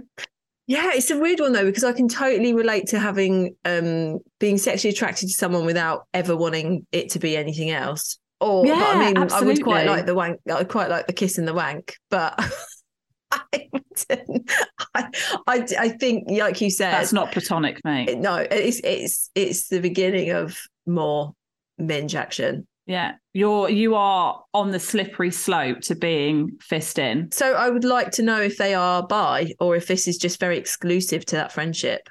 Yeah, 0.67 0.91
it's 0.93 1.11
a 1.11 1.19
weird 1.19 1.39
one 1.39 1.51
though 1.53 1.65
because 1.65 1.83
I 1.83 1.91
can 1.91 2.07
totally 2.07 2.53
relate 2.53 2.87
to 2.87 2.99
having 2.99 3.55
um 3.65 4.19
being 4.39 4.57
sexually 4.57 4.93
attracted 4.93 5.27
to 5.27 5.33
someone 5.33 5.65
without 5.65 6.07
ever 6.13 6.35
wanting 6.35 6.85
it 6.91 7.09
to 7.11 7.19
be 7.19 7.35
anything 7.35 7.71
else. 7.71 8.19
Or 8.39 8.73
but 8.77 8.85
I 8.89 8.95
Yeah, 8.95 8.95
mean, 8.95 9.29
I 9.31 9.41
would 9.41 9.61
quite 9.61 9.85
like 9.85 10.05
the 10.05 10.15
wank. 10.15 10.39
I 10.51 10.63
quite 10.63 10.89
like 10.89 11.07
the 11.07 11.13
kiss 11.13 11.37
and 11.37 11.47
the 11.47 11.53
wank, 11.53 11.95
but 12.09 12.39
I, 13.53 15.07
I, 15.47 15.67
I, 15.79 15.89
think, 15.89 16.29
like 16.29 16.59
you 16.61 16.69
said, 16.69 16.91
That's 16.91 17.13
not 17.13 17.31
platonic, 17.31 17.79
mate. 17.83 18.17
no, 18.17 18.35
it's 18.51 18.81
it's 18.83 19.29
it's 19.35 19.67
the 19.67 19.79
beginning 19.79 20.31
of 20.31 20.59
more 20.85 21.33
minge 21.77 22.15
action. 22.15 22.67
Yeah. 22.87 23.13
You're 23.33 23.69
you 23.69 23.95
are 23.95 24.43
on 24.53 24.71
the 24.71 24.79
slippery 24.79 25.31
slope 25.31 25.81
to 25.81 25.95
being 25.95 26.57
fist 26.61 26.99
in. 26.99 27.31
So 27.31 27.53
I 27.53 27.69
would 27.69 27.85
like 27.85 28.11
to 28.11 28.23
know 28.23 28.41
if 28.41 28.57
they 28.57 28.73
are 28.73 29.05
bi 29.05 29.53
or 29.59 29.75
if 29.75 29.87
this 29.87 30.07
is 30.07 30.17
just 30.17 30.39
very 30.39 30.57
exclusive 30.57 31.25
to 31.27 31.35
that 31.37 31.51
friendship. 31.51 32.01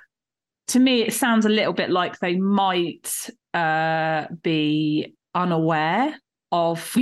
To 0.69 0.79
me, 0.79 1.03
it 1.03 1.13
sounds 1.13 1.45
a 1.45 1.51
little 1.51 1.73
bit 1.73 1.91
like 1.91 2.19
they 2.21 2.37
might 2.37 3.29
uh 3.53 4.27
be 4.43 5.15
unaware 5.35 6.17
of 6.53 6.97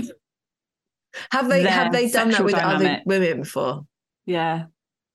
Have 1.33 1.49
they 1.49 1.63
have 1.63 1.93
they 1.93 2.11
done 2.11 2.31
that 2.31 2.45
with 2.45 2.55
other 2.55 3.01
women 3.05 3.43
before? 3.43 3.83
Yeah 4.29 4.67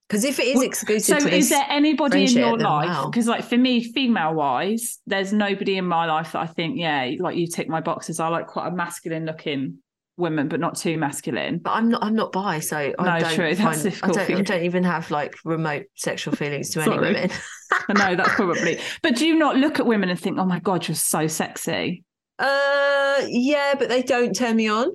Because 0.09 0.25
if 0.25 0.39
it 0.39 0.47
is 0.47 0.61
exclusive 0.61 1.21
So 1.21 1.27
to 1.29 1.35
is 1.35 1.49
there 1.49 1.65
anybody 1.69 2.25
in 2.25 2.31
your 2.33 2.57
life? 2.57 2.87
wow. 2.89 3.09
Because 3.09 3.27
like 3.27 3.43
for 3.45 3.57
me, 3.57 3.83
female 3.83 4.33
wise, 4.33 4.99
there's 5.07 5.31
nobody 5.31 5.77
in 5.77 5.85
my 5.85 6.05
life 6.05 6.33
that 6.33 6.41
I 6.41 6.47
think, 6.47 6.77
yeah, 6.77 7.09
like 7.19 7.37
you 7.37 7.47
tick 7.47 7.69
my 7.69 7.79
boxes. 7.81 8.19
I 8.19 8.27
like 8.27 8.47
quite 8.47 8.67
a 8.67 8.71
masculine 8.71 9.25
looking 9.25 9.77
woman, 10.17 10.47
but 10.47 10.59
not 10.59 10.75
too 10.75 10.97
masculine. 10.97 11.59
but 11.59 11.71
I'm 11.71 11.89
not 11.89 12.03
I'm 12.03 12.15
not 12.15 12.31
bi, 12.31 12.59
so 12.59 12.77
I 12.77 12.93
No, 12.99 13.19
don't 13.19 13.33
true, 13.35 13.55
that's 13.55 13.61
find, 13.61 13.79
I 13.79 13.83
difficult 13.83 14.17
don't 14.17 14.25
for 14.27 14.33
I 14.33 14.41
don't 14.41 14.63
even 14.63 14.83
have 14.83 15.09
like 15.09 15.35
remote 15.45 15.85
sexual 15.95 16.35
feelings 16.35 16.69
to 16.71 16.81
any 16.81 16.99
women. 16.99 17.31
I 17.89 17.93
know 17.93 18.15
that's 18.15 18.35
probably. 18.35 18.79
But 19.01 19.15
do 19.15 19.25
you 19.25 19.35
not 19.35 19.55
look 19.55 19.79
at 19.79 19.85
women 19.85 20.09
and 20.09 20.19
think, 20.19 20.37
oh 20.37 20.45
my 20.45 20.59
god, 20.59 20.87
you're 20.87 20.95
so 20.95 21.27
sexy? 21.27 22.03
Uh 22.39 23.21
yeah, 23.27 23.73
but 23.77 23.89
they 23.89 24.01
don't 24.03 24.35
turn 24.35 24.55
me 24.55 24.67
on. 24.67 24.91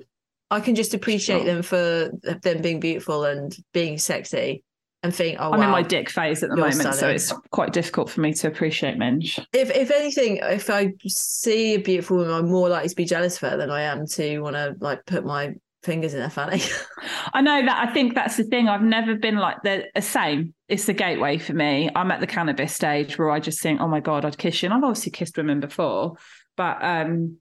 I 0.51 0.59
can 0.59 0.75
just 0.75 0.93
appreciate 0.93 1.43
Sure. 1.43 1.45
them 1.45 1.61
for 1.61 2.11
them 2.41 2.61
being 2.61 2.79
beautiful 2.79 3.23
and 3.25 3.55
being 3.73 3.97
sexy 3.97 4.63
and 5.01 5.15
think, 5.15 5.37
oh 5.39 5.51
I'm 5.51 5.59
wow. 5.59 5.65
in 5.65 5.71
my 5.71 5.81
dick 5.81 6.09
phase 6.09 6.43
at 6.43 6.49
the 6.49 6.57
moment, 6.57 6.95
so 6.95 7.07
it's 7.07 7.31
quite 7.51 7.71
difficult 7.71 8.09
for 8.09 8.19
me 8.21 8.33
to 8.33 8.47
appreciate 8.47 8.97
Minge. 8.97 9.39
if 9.53 9.69
if 9.71 9.91
anything, 9.91 10.39
if 10.41 10.69
I 10.69 10.93
see 11.07 11.75
a 11.75 11.77
beautiful 11.79 12.17
woman, 12.17 12.33
I'm 12.33 12.49
more 12.49 12.67
likely 12.69 12.89
to 12.89 12.95
be 12.95 13.05
jealous 13.05 13.41
of 13.41 13.49
her 13.49 13.57
than 13.57 13.69
I 13.69 13.83
am 13.83 14.05
to 14.07 14.39
want 14.39 14.55
to 14.55 14.75
like 14.79 15.05
put 15.05 15.25
my 15.25 15.53
fingers 15.83 16.13
in 16.13 16.21
her 16.21 16.29
fanny. 16.29 16.61
I 17.33 17.39
know 17.41 17.63
that. 17.63 17.87
I 17.87 17.93
think 17.93 18.13
that's 18.13 18.35
the 18.35 18.43
thing. 18.43 18.67
I've 18.67 18.81
never 18.81 19.15
been 19.15 19.37
like 19.37 19.61
the 19.63 19.85
the 19.95 20.01
same. 20.01 20.53
It's 20.67 20.85
the 20.85 20.93
gateway 20.93 21.37
for 21.37 21.53
me. 21.53 21.89
I'm 21.95 22.11
at 22.11 22.19
the 22.19 22.27
cannabis 22.27 22.73
stage 22.73 23.17
where 23.17 23.29
I 23.29 23.39
just 23.39 23.61
think, 23.61 23.79
oh 23.79 23.87
my 23.87 24.01
god, 24.01 24.25
I'd 24.25 24.37
kiss 24.37 24.61
you. 24.61 24.67
And 24.67 24.73
I've 24.73 24.83
obviously 24.83 25.11
kissed 25.11 25.37
women 25.37 25.61
before, 25.61 26.15
but 26.57 26.83
um, 26.83 27.37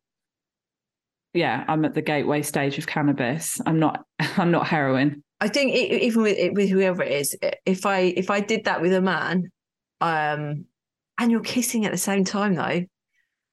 yeah, 1.35 1.65
I'm 1.69 1.85
at 1.85 1.95
the 1.95 2.03
gateway 2.03 2.43
stage 2.43 2.79
of 2.79 2.87
cannabis. 2.87 3.61
I'm 3.67 3.79
not. 3.79 4.05
I'm 4.21 4.51
not 4.51 4.67
heroin. 4.67 5.23
I 5.41 5.49
think 5.49 5.75
e- 5.75 6.01
even 6.03 6.23
with 6.23 6.53
with 6.55 6.69
whoever 6.69 7.03
it 7.03 7.13
is, 7.13 7.37
if 7.65 7.87
I 7.87 7.99
if 8.01 8.31
I 8.31 8.41
did 8.41 8.65
that 8.65 8.81
with 8.81 8.93
a 8.93 9.01
man, 9.01 9.51
um, 10.01 10.65
and 11.19 11.31
you're 11.31 11.41
kissing 11.41 11.85
at 11.85 11.93
the 11.93 11.99
same 11.99 12.25
time 12.25 12.55
though, 12.55 12.85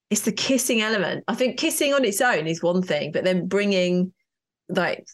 it's 0.09 0.21
the 0.21 0.31
kissing 0.31 0.81
element. 0.81 1.23
I 1.27 1.35
think 1.35 1.57
kissing 1.59 1.93
on 1.93 2.03
its 2.05 2.21
own 2.21 2.47
is 2.47 2.63
one 2.63 2.81
thing, 2.81 3.11
but 3.11 3.23
then 3.23 3.47
bringing 3.47 4.13
like 4.69 5.05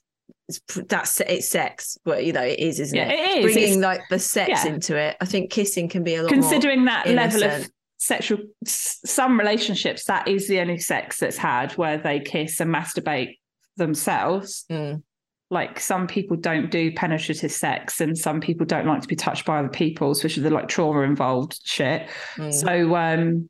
that's 0.87 1.19
it's 1.21 1.49
sex. 1.49 1.97
but 2.05 2.25
you 2.25 2.33
know 2.33 2.41
it 2.43 2.59
is, 2.59 2.79
isn't 2.79 2.97
Yeah, 2.97 3.09
it? 3.09 3.19
it 3.19 3.37
is. 3.37 3.43
Bringing 3.53 3.63
It's- 3.79 3.83
like 3.83 4.01
the 4.09 4.19
sex 4.19 4.49
yeah. 4.65 4.67
into 4.71 4.97
it. 4.97 5.17
I 5.19 5.25
think 5.25 5.51
kissing 5.51 5.89
can 5.89 6.03
be 6.03 6.15
a 6.15 6.23
lot 6.23 6.31
considering 6.31 6.85
that 6.85 7.07
level 7.07 7.43
of 7.43 7.51
innocent. 7.51 7.73
Sexual 8.03 8.39
some 8.65 9.37
relationships 9.37 10.05
that 10.05 10.27
is 10.27 10.47
the 10.47 10.59
only 10.59 10.79
sex 10.79 11.19
that's 11.19 11.37
had 11.37 11.71
where 11.73 11.99
they 11.99 12.19
kiss 12.19 12.59
and 12.59 12.73
masturbate 12.73 13.37
themselves. 13.77 14.65
Mm. 14.71 15.03
like 15.51 15.79
some 15.79 16.07
people 16.07 16.35
don't 16.35 16.71
do 16.71 16.91
penetrative 16.93 17.51
sex 17.51 18.01
and 18.01 18.17
some 18.17 18.41
people 18.41 18.65
don't 18.65 18.87
like 18.87 19.01
to 19.03 19.07
be 19.07 19.15
touched 19.15 19.45
by 19.45 19.59
other 19.59 19.69
people 19.69 20.09
especially 20.11 20.41
the 20.43 20.49
like 20.49 20.67
trauma 20.67 21.01
involved 21.01 21.59
shit 21.63 22.09
Mm. 22.37 22.51
so 22.53 22.95
um 22.95 23.49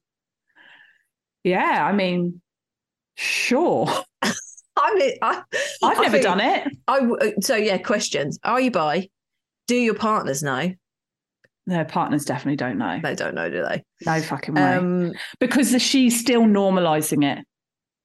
yeah 1.43 1.86
i 1.86 1.91
mean 1.93 2.41
sure 3.16 3.88
I 4.78 4.95
mean, 4.95 5.14
I, 5.22 5.43
i've 5.84 5.97
I 5.97 6.02
never 6.02 6.12
think- 6.12 6.24
done 6.24 6.39
it 6.41 6.68
I 6.88 6.99
w- 7.02 7.34
so 7.41 7.56
yeah. 7.56 7.78
Questions: 7.78 8.39
Are 8.43 8.60
you 8.60 8.72
bi? 8.72 9.10
Do 9.68 9.76
your 9.76 9.93
partners 9.95 10.41
know? 10.41 10.74
Their 11.72 11.86
partners 11.86 12.26
definitely 12.26 12.56
don't 12.58 12.78
know 12.78 13.00
They 13.02 13.16
don't 13.16 13.36
know, 13.36 13.50
do 13.50 13.64
they? 13.64 13.84
no 14.06 14.22
fucking 14.22 14.56
way 14.56 14.62
Um, 14.76 15.14
because 15.40 15.72
the, 15.72 15.80
she's 15.80 16.20
still 16.20 16.44
normalizing 16.44 17.24
it 17.26 17.46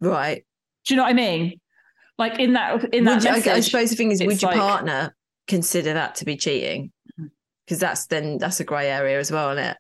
right. 0.01 0.45
do 0.85 0.95
you 0.95 0.97
know 0.99 1.05
what 1.05 1.11
i 1.11 1.15
mean 1.15 1.61
like 2.19 2.39
in 2.39 2.55
that 2.55 2.95
in 2.95 3.05
that 3.05 3.23
you- 3.25 3.31
I- 3.31 3.57
I 3.57 3.61
suppose 3.61 3.91
the 3.91 3.97
thing 3.97 4.11
is, 4.11 4.23
would 4.23 4.41
your 4.41 4.51
like- 4.53 4.61
partner 4.61 5.15
consider 5.49 5.93
that 5.93 6.15
to 6.17 6.25
be 6.25 6.37
cheating? 6.37 6.91
Because 7.65 7.79
that's 7.79 8.07
then 8.07 8.39
that's 8.39 8.59
a 8.59 8.65
grey 8.65 8.89
area 8.91 9.19
as 9.21 9.31
well, 9.31 9.51
isn't 9.51 9.63
it? 9.65 9.77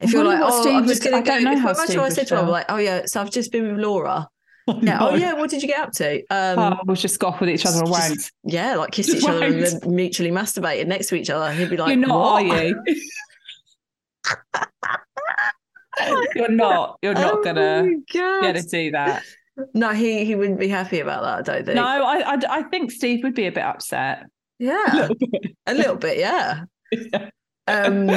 If 0.00 0.12
you're 0.12 0.24
like, 0.24 0.40
oh, 0.42 0.60
Steve 0.60 0.74
I'm 0.74 0.86
just 0.88 1.02
going 1.04 1.22
to 1.22 1.28
go. 1.28 1.34
don't 1.36 1.44
know 1.44 1.52
If 1.52 1.58
how 1.60 1.72
Steve 1.74 2.00
I 2.00 2.08
said 2.08 2.26
to 2.28 2.36
her, 2.36 2.42
like, 2.42 2.66
oh 2.68 2.76
yeah, 2.78 3.02
so 3.06 3.20
I've 3.20 3.30
just 3.30 3.52
been 3.52 3.68
with 3.72 3.80
Laura. 3.84 4.26
Yeah. 4.68 4.74
No. 4.82 4.98
Oh 5.00 5.14
yeah. 5.14 5.32
What 5.34 5.50
did 5.50 5.62
you 5.62 5.68
get 5.68 5.80
up 5.80 5.92
to? 5.94 6.18
Um, 6.30 6.58
oh, 6.58 6.76
we'll 6.86 6.96
just 6.96 7.18
go 7.18 7.28
off 7.28 7.40
with 7.40 7.48
each 7.50 7.66
other 7.66 7.78
and 7.78 7.86
just- 7.88 8.10
wank. 8.10 8.20
yeah, 8.54 8.76
like 8.76 8.92
Just 8.92 9.10
each 9.14 9.24
other 9.24 9.44
and 9.46 9.62
then 9.62 9.94
mutually 9.94 10.30
masturbated 10.30 10.86
next 10.86 11.08
to 11.08 11.14
each 11.14 11.30
other. 11.30 11.52
He'd 11.52 11.70
be 11.70 11.76
like, 11.76 11.96
You're 11.96 12.06
not, 12.06 12.18
what? 12.18 12.42
are 12.52 12.64
you? 12.64 12.82
You're 16.34 16.50
not. 16.50 16.98
You're 17.02 17.14
not 17.14 17.34
Oh 17.34 17.42
gonna 17.42 17.82
my 17.82 17.88
be 17.88 18.18
God. 18.18 18.44
able 18.44 18.60
to 18.60 18.66
do 18.68 18.90
that. 18.92 19.22
No, 19.74 19.90
he 19.92 20.24
he 20.24 20.34
wouldn't 20.36 20.60
be 20.60 20.68
happy 20.68 21.00
about 21.00 21.22
that. 21.22 21.38
I 21.38 21.42
don't 21.56 21.64
think. 21.66 21.76
No, 21.76 21.84
I, 21.84 22.34
I, 22.34 22.38
I 22.58 22.62
think 22.64 22.90
Steve 22.92 23.24
would 23.24 23.34
be 23.34 23.46
a 23.46 23.52
bit 23.52 23.64
upset. 23.64 24.26
Yeah, 24.60 25.08
a 25.66 25.74
little 25.74 25.96
bit. 25.96 26.18
Yeah. 26.18 26.64
Um, 27.66 28.08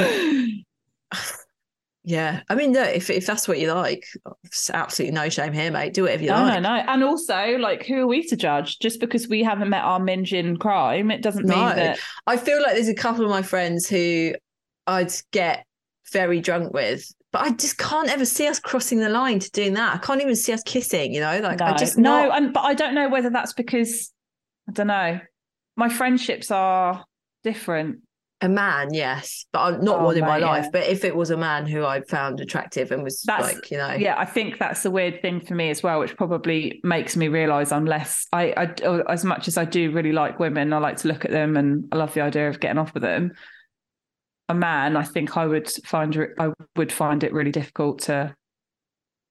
yeah. 2.04 2.40
I 2.48 2.54
mean, 2.54 2.72
no, 2.72 2.82
if 2.82 3.10
if 3.10 3.26
that's 3.26 3.46
what 3.46 3.58
you 3.60 3.72
like, 3.72 4.04
absolutely 4.72 5.14
no 5.14 5.28
shame 5.28 5.52
here, 5.52 5.70
mate. 5.70 5.94
Do 5.94 6.02
whatever 6.02 6.22
you 6.22 6.30
no, 6.30 6.36
like. 6.42 6.62
no, 6.62 6.76
no. 6.76 6.82
And 6.88 7.04
also, 7.04 7.56
like, 7.58 7.84
who 7.86 8.00
are 8.02 8.06
we 8.06 8.26
to 8.28 8.36
judge? 8.36 8.78
Just 8.78 9.00
because 9.00 9.28
we 9.28 9.42
haven't 9.42 9.68
met 9.70 9.84
our 9.84 10.00
minge 10.00 10.32
in 10.34 10.56
crime, 10.56 11.10
it 11.10 11.22
doesn't 11.22 11.46
mean 11.46 11.58
No. 11.58 11.74
that. 11.74 11.98
I 12.26 12.36
feel 12.36 12.60
like 12.62 12.72
there's 12.74 12.88
a 12.88 12.94
couple 12.94 13.24
of 13.24 13.30
my 13.30 13.42
friends 13.42 13.88
who 13.88 14.32
I'd 14.86 15.12
get 15.30 15.64
very 16.12 16.40
drunk 16.40 16.74
with 16.74 17.10
But 17.30 17.42
I 17.42 17.50
just 17.52 17.78
can't 17.78 18.10
ever 18.10 18.26
see 18.26 18.46
us 18.46 18.58
crossing 18.60 18.98
the 18.98 19.08
line 19.08 19.38
to 19.38 19.50
doing 19.52 19.72
that. 19.74 19.94
I 19.94 19.98
can't 19.98 20.20
even 20.20 20.36
see 20.36 20.52
us 20.52 20.62
kissing, 20.64 21.14
you 21.14 21.20
know? 21.20 21.38
Like 21.40 21.60
no, 21.60 21.66
I 21.66 21.76
just 21.76 21.96
no, 21.96 22.26
not- 22.26 22.36
and 22.42 22.52
but 22.52 22.60
I 22.64 22.74
don't 22.74 22.94
know 22.94 23.08
whether 23.08 23.30
that's 23.30 23.52
because 23.54 24.12
I 24.68 24.72
don't 24.72 24.88
know. 24.88 25.20
My 25.76 25.88
friendships 25.88 26.50
are 26.50 27.04
different. 27.44 28.00
A 28.42 28.48
man, 28.48 28.92
yes, 28.92 29.46
but 29.52 29.60
I'm 29.60 29.84
not 29.84 30.00
Oh, 30.00 30.04
one 30.04 30.16
in 30.16 30.22
my 30.24 30.38
life. 30.38 30.64
yeah. 30.64 30.70
But 30.72 30.86
if 30.88 31.04
it 31.04 31.14
was 31.14 31.30
a 31.30 31.36
man 31.36 31.66
who 31.66 31.84
I 31.84 32.02
found 32.02 32.40
attractive 32.40 32.90
and 32.90 33.02
was 33.02 33.22
That's- 33.22 33.54
like, 33.54 33.70
you 33.70 33.78
know, 33.78 33.92
Yeah, 33.92 34.16
I 34.18 34.24
think 34.24 34.58
that's 34.58 34.82
the 34.82 34.90
weird 34.90 35.22
thing 35.22 35.40
for 35.40 35.54
me 35.54 35.70
as 35.70 35.82
well, 35.82 36.00
which 36.00 36.16
probably 36.16 36.80
makes 36.82 37.16
me 37.16 37.28
realize 37.28 37.72
I'm 37.72 37.86
less. 37.86 38.26
I, 38.32 38.52
I 38.56 38.74
oh, 38.84 39.00
as 39.08 39.24
much 39.24 39.48
as 39.48 39.56
I 39.56 39.64
do 39.64 39.90
really 39.92 40.12
like 40.12 40.38
women, 40.38 40.72
I 40.72 40.78
like 40.78 40.96
to 40.98 41.08
look 41.08 41.24
at 41.24 41.30
them, 41.30 41.56
and 41.56 41.86
I 41.92 41.96
love 41.96 42.14
the 42.14 42.20
idea 42.22 42.48
of 42.48 42.60
getting 42.60 42.78
off 42.78 42.92
with 42.94 43.02
them. 43.02 43.32
A 44.48 44.54
man, 44.54 44.96
I 44.96 45.04
think 45.04 45.36
I 45.36 45.46
would 45.46 45.70
find 45.86 46.14
I 46.38 46.50
would 46.76 46.92
find 46.92 47.22
it 47.24 47.32
really 47.32 47.52
difficult 47.52 48.00
to 48.02 48.34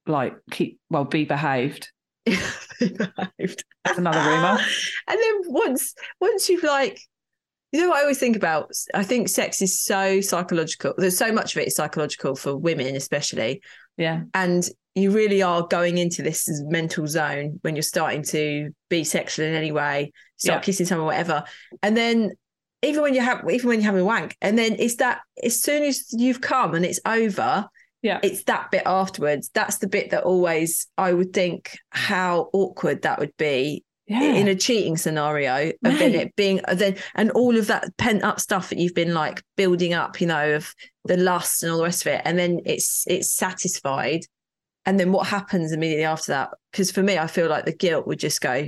like 0.07 0.34
keep 0.49 0.80
well 0.89 1.05
be 1.05 1.26
behaved. 1.26 1.91
behaved. 2.26 3.64
There's 3.86 3.97
another 3.97 4.20
rumor. 4.20 4.57
and 5.07 5.20
then 5.20 5.41
once 5.47 5.93
once 6.20 6.49
you've 6.49 6.64
like 6.64 6.99
you 7.72 7.82
know 7.82 7.89
what 7.89 7.97
I 7.99 8.01
always 8.01 8.19
think 8.19 8.36
about? 8.36 8.72
I 8.93 9.03
think 9.03 9.30
sex 9.30 9.61
is 9.61 9.82
so 9.82 10.22
psychological. 10.22 10.93
There's 10.97 11.17
so 11.17 11.32
much 11.32 11.55
of 11.55 11.61
it 11.61 11.67
is 11.67 11.76
psychological 11.76 12.36
for 12.36 12.55
women, 12.57 12.95
especially. 12.95 13.61
Yeah, 13.97 14.24
And 14.34 14.67
you 14.95 15.11
really 15.11 15.41
are 15.41 15.65
going 15.67 15.97
into 15.97 16.22
this 16.22 16.47
mental 16.65 17.07
zone 17.07 17.59
when 17.61 17.76
you're 17.76 17.84
starting 17.84 18.24
to 18.24 18.72
be 18.89 19.03
sexual 19.05 19.45
in 19.45 19.53
any 19.53 19.72
way, 19.72 20.11
start 20.38 20.57
Yeah. 20.61 20.65
kissing 20.65 20.86
someone, 20.86 21.07
whatever. 21.07 21.43
And 21.82 21.95
then 21.95 22.32
even 22.82 23.03
when 23.03 23.13
you 23.13 23.22
have 23.22 23.43
even 23.49 23.67
when 23.69 23.80
you're 23.80 23.86
having 23.86 24.01
a 24.01 24.05
wank, 24.05 24.36
and 24.41 24.57
then 24.57 24.76
it's 24.80 24.95
that 24.95 25.22
as 25.43 25.61
soon 25.61 25.84
as 25.84 26.07
you've 26.11 26.41
come 26.41 26.74
and 26.74 26.84
it's 26.84 26.99
over, 27.05 27.67
yeah, 28.01 28.19
it's 28.24 28.43
that 28.45 28.72
bit 28.72 28.84
afterwards. 28.86 29.49
That's 29.53 29.78
the 29.78 29.88
bit 29.88 30.09
that 30.09 30.24
always 30.24 30.88
I 30.97 31.13
would 31.13 31.32
think 31.32 31.78
how 31.91 32.49
awkward 32.51 33.03
that 33.03 33.19
would 33.19 33.38
be 33.38 33.84
yeah. 34.12 34.34
in 34.34 34.47
a 34.47 34.55
cheating 34.55 34.97
scenario 34.97 35.70
of 35.70 35.99
then 35.99 36.14
it 36.14 36.36
being 36.36 36.62
uh, 36.68 36.74
then 36.74 36.95
and 37.16 37.32
all 37.32 37.57
of 37.57 37.68
that 37.68 37.95
pent 37.97 38.24
up 38.24 38.39
stuff 38.39 38.70
that 38.70 38.78
you've 38.78 38.95
been 38.95 39.14
like 39.14 39.41
building 39.55 39.93
up, 39.93 40.20
you 40.20 40.28
know, 40.28 40.55
of 40.55 40.74
the 41.05 41.18
lust 41.18 41.64
and 41.64 41.72
all 41.72 41.78
the 41.80 41.84
rest 41.84 42.05
of 42.05 42.14
it, 42.14 42.22
and 42.26 42.38
then 42.38 42.59
it's 42.66 43.05
it's 43.07 43.32
satisfied. 43.32 44.22
And 44.86 45.00
then 45.00 45.12
what 45.12 45.28
happens 45.28 45.72
immediately 45.72 46.06
after 46.06 46.32
that? 46.32 46.50
Because 46.72 46.90
for 46.92 47.04
me, 47.04 47.18
I 47.18 47.28
feel 47.28 47.48
like 47.48 47.66
the 47.66 47.76
guilt 47.76 48.08
would 48.08 48.18
just 48.18 48.42
go. 48.42 48.68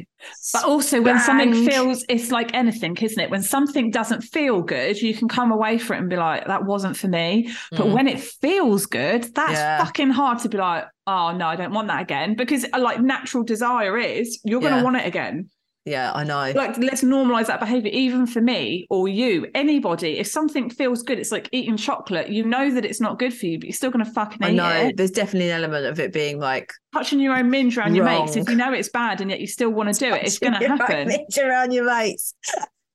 But 0.53 0.63
also, 0.63 1.01
when 1.01 1.19
something 1.19 1.53
feels, 1.65 2.05
it's 2.07 2.29
like 2.29 2.53
anything, 2.53 2.95
isn't 2.97 3.19
it? 3.19 3.31
When 3.31 3.41
something 3.41 3.89
doesn't 3.89 4.21
feel 4.21 4.61
good, 4.61 5.01
you 5.01 5.15
can 5.15 5.27
come 5.27 5.51
away 5.51 5.79
from 5.79 5.95
it 5.95 5.99
and 6.01 6.09
be 6.11 6.15
like, 6.15 6.45
that 6.45 6.65
wasn't 6.65 6.97
for 6.97 7.07
me. 7.07 7.51
But 7.71 7.87
Mm. 7.87 7.93
when 7.93 8.07
it 8.07 8.19
feels 8.19 8.85
good, 8.85 9.23
that's 9.33 9.53
Yeah. 9.53 9.83
fucking 9.83 10.11
hard 10.11 10.37
to 10.39 10.49
be 10.49 10.57
like, 10.59 10.85
oh, 11.07 11.31
no, 11.35 11.47
I 11.47 11.55
don't 11.55 11.73
want 11.73 11.87
that 11.87 12.01
again. 12.03 12.35
Because, 12.35 12.63
uh, 12.71 12.79
like, 12.79 13.01
natural 13.01 13.43
desire 13.43 13.97
is 13.97 14.39
you're 14.43 14.61
going 14.61 14.71
to 14.73 14.77
Yeah. 14.77 14.83
want 14.83 14.97
it 14.97 15.07
again. 15.07 15.49
Yeah, 15.85 16.13
I 16.13 16.23
know. 16.23 16.53
Like, 16.55 16.77
let's 16.77 17.03
normalize 17.03 17.47
that 17.47 17.59
behavior, 17.59 17.91
even 17.91 18.25
for 18.25 18.39
me 18.39 18.87
or 18.89 19.09
you, 19.09 19.47
anybody. 19.53 20.17
If 20.17 20.27
something 20.27 20.69
feels 20.69 21.03
good, 21.03 21.19
it's 21.19 21.31
like 21.31 21.49
eating 21.51 21.75
chocolate. 21.75 22.29
You 22.29 22.45
know 22.45 22.73
that 22.73 22.85
it's 22.85 23.01
not 23.01 23.19
good 23.19 23.33
for 23.33 23.47
you, 23.47 23.59
but 23.59 23.65
you're 23.65 23.73
still 23.73 23.91
going 23.91 24.05
to 24.05 24.11
fucking 24.11 24.41
I 24.41 24.51
know. 24.51 24.69
it. 24.69 24.95
There's 24.95 25.11
definitely 25.11 25.49
an 25.49 25.61
element 25.61 25.85
of 25.85 25.99
it 25.99 26.13
being 26.13 26.39
like 26.39 26.71
Touching 26.93 27.19
your 27.19 27.35
own 27.35 27.49
minge 27.49 27.77
around 27.77 27.95
your 27.95 28.05
mates, 28.05 28.37
if 28.37 28.47
you 28.47 28.55
know 28.55 28.71
it's 28.71 28.89
bad 28.89 29.19
and 29.19 29.29
yet 29.29 29.41
you 29.41 29.47
still 29.47 29.71
want 29.71 29.93
to 29.93 29.99
do 29.99 30.13
it, 30.13 30.23
it's 30.23 30.39
going 30.39 30.53
to 30.53 30.67
happen. 30.67 31.07
"Mitch 31.07 31.37
around 31.37 31.71
your 31.73 31.85
mates. 31.85 32.33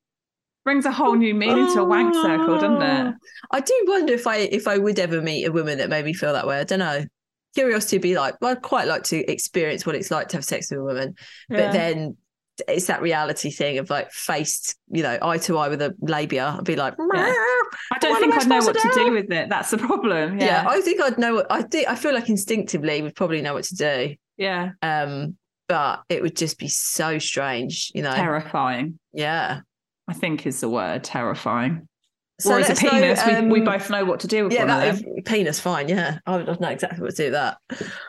brings 0.65 0.85
a 0.85 0.93
whole 0.93 1.17
new 1.17 1.35
meaning 1.35 1.67
to 1.73 1.81
a 1.81 1.85
wank 1.85 2.15
circle, 2.15 2.59
doesn't 2.59 2.83
it? 2.83 3.15
I 3.51 3.61
do 3.61 3.85
wonder 3.89 4.13
if 4.13 4.27
I 4.27 4.37
if 4.37 4.69
I 4.69 4.79
would 4.79 4.99
ever 4.99 5.21
meet 5.21 5.45
a 5.47 5.53
woman 5.53 5.79
that 5.79 5.89
made 5.89 6.05
me 6.05 6.13
feel 6.13 6.33
that 6.33 6.47
way. 6.47 6.61
I 6.61 6.65
don't 6.65 6.79
know. 6.79 7.05
Curiosity 7.55 7.97
would 7.97 8.03
be 8.03 8.17
like, 8.17 8.37
well, 8.41 8.53
I'd 8.53 8.63
quite 8.63 8.87
like 8.87 9.05
to 9.05 9.19
experience 9.31 9.85
what 9.85 9.95
it's 9.97 10.11
like 10.11 10.29
to 10.29 10.37
have 10.37 10.45
sex 10.45 10.71
with 10.71 10.81
a 10.81 10.83
woman, 10.85 11.15
Yeah. 11.49 11.57
but 11.67 11.73
then 11.73 12.17
it's 12.69 12.87
that 12.87 13.01
reality 13.01 13.51
thing 13.51 13.79
of 13.79 13.89
like 13.91 14.11
faced, 14.13 14.77
you 14.91 15.03
know, 15.03 15.19
eye 15.23 15.39
to 15.39 15.57
eye 15.57 15.69
with 15.69 15.81
a 15.81 15.95
labia. 16.01 16.55
I'd 16.59 16.65
be 16.65 16.77
like, 16.77 16.95
I 16.99 17.99
don't 18.01 18.21
think 18.21 18.35
I 18.35 18.39
I'd 18.41 18.49
know 18.49 18.59
what 18.59 18.75
to 18.75 18.81
to 18.81 18.89
do? 18.95 19.05
do 19.07 19.13
with 19.13 19.33
it. 19.33 19.49
That's 19.49 19.71
the 19.71 19.79
problem. 19.79 20.39
yeah. 20.39 20.65
Yeah. 20.65 20.69
I 20.69 20.81
think 20.83 21.01
I'd 21.01 21.19
know. 21.19 21.37
What, 21.37 21.47
I 21.51 21.63
think 21.63 21.89
I 21.89 21.95
feel 21.95 22.13
like 22.15 22.29
instinctively 22.29 23.03
we'd 23.03 23.15
probably 23.17 23.41
know 23.41 23.55
what 23.55 23.65
to 23.65 23.75
do. 23.77 24.15
Yeah. 24.37 24.73
Um, 24.83 25.37
but 25.69 26.03
it 26.09 26.21
would 26.23 26.37
just 26.37 26.59
be 26.59 26.69
so 26.69 27.19
strange, 27.19 27.93
you 27.95 28.03
know. 28.03 28.13
Terrifying, 28.13 28.99
Yeah. 29.13 29.61
I 30.09 30.13
think 30.13 30.45
is 30.47 30.61
the 30.61 30.69
word. 30.69 31.05
Terrifying. 31.05 31.89
So 32.41 32.51
Whereas 32.51 32.69
a 32.69 32.73
us 32.73 32.83
know, 32.83 32.91
penis, 32.91 33.27
we, 33.27 33.49
we 33.49 33.59
um, 33.61 33.65
both 33.65 33.91
know 33.91 34.05
what 34.05 34.21
to 34.21 34.27
do 34.27 34.45
with 34.45 34.53
yeah, 34.53 34.61
one 34.61 34.71
of 34.71 34.97
that 34.97 35.05
them. 35.05 35.15
is, 35.19 35.23
penis, 35.27 35.61
fine. 35.61 35.89
Yeah, 35.89 36.19
I 36.27 36.37
would 36.39 36.61
know 36.61 36.69
exactly 36.69 37.01
what 37.03 37.11
to 37.11 37.17
do 37.17 37.25
with 37.25 37.33
that. 37.33 37.59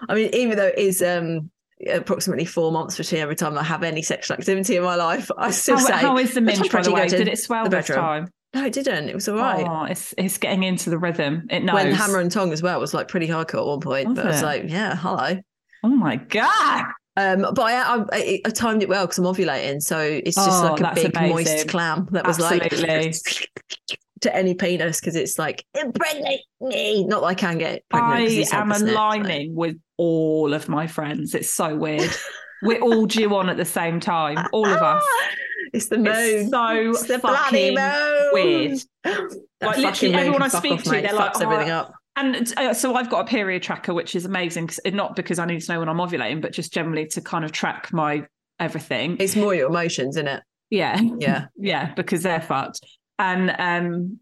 I 0.10 0.16
mean, 0.16 0.30
even 0.34 0.58
though 0.58 0.68
it 0.68 0.78
is 0.78 1.02
um, 1.02 1.52
approximately 1.90 2.46
four 2.46 2.72
months 2.72 2.98
between 2.98 3.22
every 3.22 3.36
time 3.36 3.58
I 3.58 3.64
have 3.64 3.84
any 3.84 4.02
sexual 4.02 4.38
activity 4.38 4.78
in 4.78 4.84
my 4.84 4.96
life, 4.96 5.30
I 5.38 5.52
still 5.52 5.78
How, 5.78 5.86
say, 5.86 5.94
how 5.94 6.18
is 6.18 6.34
the 6.34 6.42
"Let's 6.42 6.60
minge, 6.60 6.72
by 6.72 6.82
the 6.82 6.92
way? 6.92 7.08
Did 7.08 7.28
it 7.28 7.40
swell 7.40 7.66
the 7.66 7.70
this 7.70 7.88
bedroom." 7.88 8.06
time? 8.06 8.28
no, 8.54 8.66
it 8.66 8.74
didn't. 8.74 9.10
It 9.10 9.16
was 9.16 9.28
all 9.30 9.38
right. 9.38 9.66
Oh, 9.68 9.84
it's 9.86 10.14
it's 10.18 10.38
getting 10.38 10.64
into 10.64 10.90
the 10.90 10.98
rhythm. 10.98 11.48
It 11.50 11.64
knows. 11.64 11.76
when 11.76 11.92
Hammer 11.92 12.20
and 12.20 12.32
Tongue 12.32 12.52
as 12.54 12.62
well 12.62 12.80
was 12.80 12.94
like 12.94 13.08
pretty 13.08 13.28
hardcore 13.28 13.60
at 13.60 13.66
one 13.66 13.80
point, 13.82 14.10
Was 14.10 14.16
but 14.16 14.26
I 14.26 14.30
was 14.30 14.44
like, 14.44 14.64
yeah, 14.68 14.96
hello. 14.96 15.40
oh 15.84 15.90
my 15.90 16.18
god! 16.18 16.86
Um, 17.18 17.42
but 17.54 17.60
I, 17.62 18.06
I, 18.14 18.42
I, 18.46 18.50
timed 18.52 18.84
it 18.84 18.90
well 18.90 19.06
because 19.06 19.18
I'm 19.20 19.26
ovulating, 19.26 19.82
so 19.82 20.00
it's 20.00 20.36
just 20.38 20.64
Oh, 20.64 20.74
like 20.80 20.98
a 20.98 21.10
big 21.10 21.14
moist 21.14 21.68
clam 21.68 22.08
that 22.12 22.26
was 22.26 22.40
Absolutely. 22.40 22.88
like 22.88 23.16
to 24.22 24.36
any 24.36 24.54
penis 24.54 25.00
because 25.00 25.16
it's 25.16 25.38
like 25.40 25.66
impregnate 25.80 26.42
me. 26.60 27.06
Not 27.06 27.22
that 27.22 27.28
I 27.28 27.34
can 27.34 27.58
get 27.58 27.84
pregnant. 27.90 28.14
I 28.14 28.20
am 28.22 28.26
the 28.70 28.76
snip, 28.76 28.90
so- 28.90 28.94
aligning 28.94 29.56
with 29.56 29.78
all 29.98 30.54
of 30.54 30.70
my 30.70 30.88
friends. 30.88 31.36
It's 31.36 31.52
so 31.54 31.76
weird. 31.76 32.10
We're 32.64 32.80
all 32.82 33.06
due 33.08 33.34
on 33.36 33.50
at 33.50 33.58
the 33.58 33.66
same 33.66 34.00
time, 34.00 34.48
all 34.52 34.68
of 34.68 34.82
us. 34.82 35.04
It's 35.74 35.88
the 35.88 35.98
moon. 36.00 36.06
It's 36.14 36.50
so 36.50 36.68
It's 36.90 37.04
the 37.08 37.18
bloody 37.20 37.74
fucking 37.74 37.76
moon. 37.76 38.30
weird. 38.34 38.80
Like, 39.06 39.16
fucking 39.62 39.84
literally 39.84 40.16
everyone 40.16 40.42
I 40.42 40.48
speak 40.50 40.74
off, 40.74 40.84
to, 40.84 40.92
mate. 40.92 41.04
they're 41.04 41.14
like, 41.14 41.32
"Oh, 41.36 41.42
everything 41.50 41.70
up. 41.72 41.94
And 42.18 42.54
uh, 42.58 42.74
so 42.74 42.94
I've 42.96 43.10
got 43.10 43.22
a 43.22 43.26
period 43.26 43.64
tracker, 43.64 43.94
which 43.94 44.14
is 44.14 44.26
amazing. 44.26 44.70
Not 44.88 45.16
because 45.16 45.40
I 45.40 45.46
need 45.46 45.62
to 45.62 45.72
know 45.72 45.80
when 45.80 45.88
I'm 45.88 45.96
ovulating, 45.96 46.42
but 46.42 46.52
just 46.52 46.74
generally 46.74 47.06
to 47.08 47.22
kind 47.22 47.46
of 47.46 47.54
track 47.54 47.94
my 47.94 48.26
everything. 48.60 49.16
It's 49.22 49.38
more 49.38 49.56
your 49.56 49.70
emotions, 49.70 50.18
isn't 50.18 50.28
it? 50.28 50.44
yeah, 50.70 51.00
Yeah. 51.20 51.46
yeah, 51.58 51.94
because 51.94 52.22
they're 52.24 52.42
fucked. 52.42 52.82
And 53.22 53.56
um, 53.60 54.20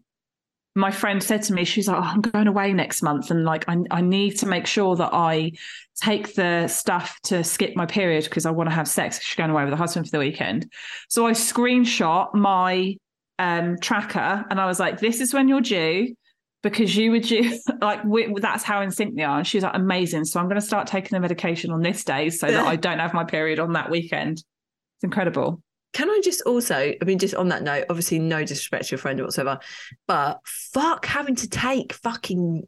my 0.76 0.90
friend 0.90 1.22
said 1.22 1.42
to 1.44 1.54
me, 1.54 1.64
she's 1.64 1.88
like, 1.88 1.96
oh, 1.96 2.02
I'm 2.02 2.20
going 2.20 2.46
away 2.46 2.74
next 2.74 3.02
month, 3.02 3.30
and 3.30 3.44
like 3.44 3.64
I, 3.66 3.78
I 3.90 4.02
need 4.02 4.32
to 4.38 4.46
make 4.46 4.66
sure 4.66 4.94
that 4.94 5.14
I 5.14 5.52
take 5.96 6.34
the 6.34 6.68
stuff 6.68 7.18
to 7.24 7.42
skip 7.42 7.74
my 7.74 7.86
period 7.86 8.24
because 8.24 8.44
I 8.44 8.50
want 8.50 8.68
to 8.68 8.74
have 8.74 8.86
sex. 8.86 9.20
She's 9.22 9.36
going 9.36 9.50
away 9.50 9.64
with 9.64 9.72
her 9.72 9.78
husband 9.78 10.06
for 10.06 10.12
the 10.12 10.18
weekend. 10.18 10.70
So 11.08 11.26
I 11.26 11.32
screenshot 11.32 12.34
my 12.34 12.96
um, 13.38 13.78
tracker, 13.80 14.44
and 14.50 14.60
I 14.60 14.66
was 14.66 14.78
like, 14.78 15.00
this 15.00 15.20
is 15.20 15.32
when 15.32 15.48
you're 15.48 15.62
due. 15.62 16.14
Because 16.62 16.94
you 16.94 17.10
were 17.10 17.20
due, 17.20 17.58
like 17.80 18.04
we, 18.04 18.34
that's 18.38 18.62
how 18.62 18.82
in 18.82 18.90
sync 18.90 19.16
they 19.16 19.22
are. 19.22 19.38
And 19.38 19.46
she's 19.46 19.62
like, 19.62 19.74
amazing. 19.74 20.26
So 20.26 20.38
I'm 20.38 20.44
going 20.44 20.60
to 20.60 20.66
start 20.66 20.86
taking 20.86 21.16
the 21.16 21.20
medication 21.20 21.70
on 21.70 21.80
this 21.80 22.04
day 22.04 22.28
so 22.28 22.48
that 22.48 22.66
I 22.66 22.76
don't 22.86 22.98
have 22.98 23.14
my 23.14 23.24
period 23.24 23.58
on 23.58 23.72
that 23.72 23.90
weekend. 23.90 24.32
It's 24.32 25.04
incredible. 25.04 25.62
Can 25.92 26.08
I 26.08 26.20
just 26.22 26.42
also, 26.42 26.76
I 26.76 27.04
mean, 27.04 27.18
just 27.18 27.34
on 27.34 27.48
that 27.48 27.62
note, 27.62 27.86
obviously 27.90 28.18
no 28.18 28.40
disrespect 28.40 28.86
to 28.86 28.90
your 28.92 28.98
friend 28.98 29.18
or 29.20 29.24
whatsoever, 29.24 29.58
but 30.06 30.38
fuck 30.44 31.04
having 31.06 31.34
to 31.36 31.48
take 31.48 31.92
fucking 31.92 32.62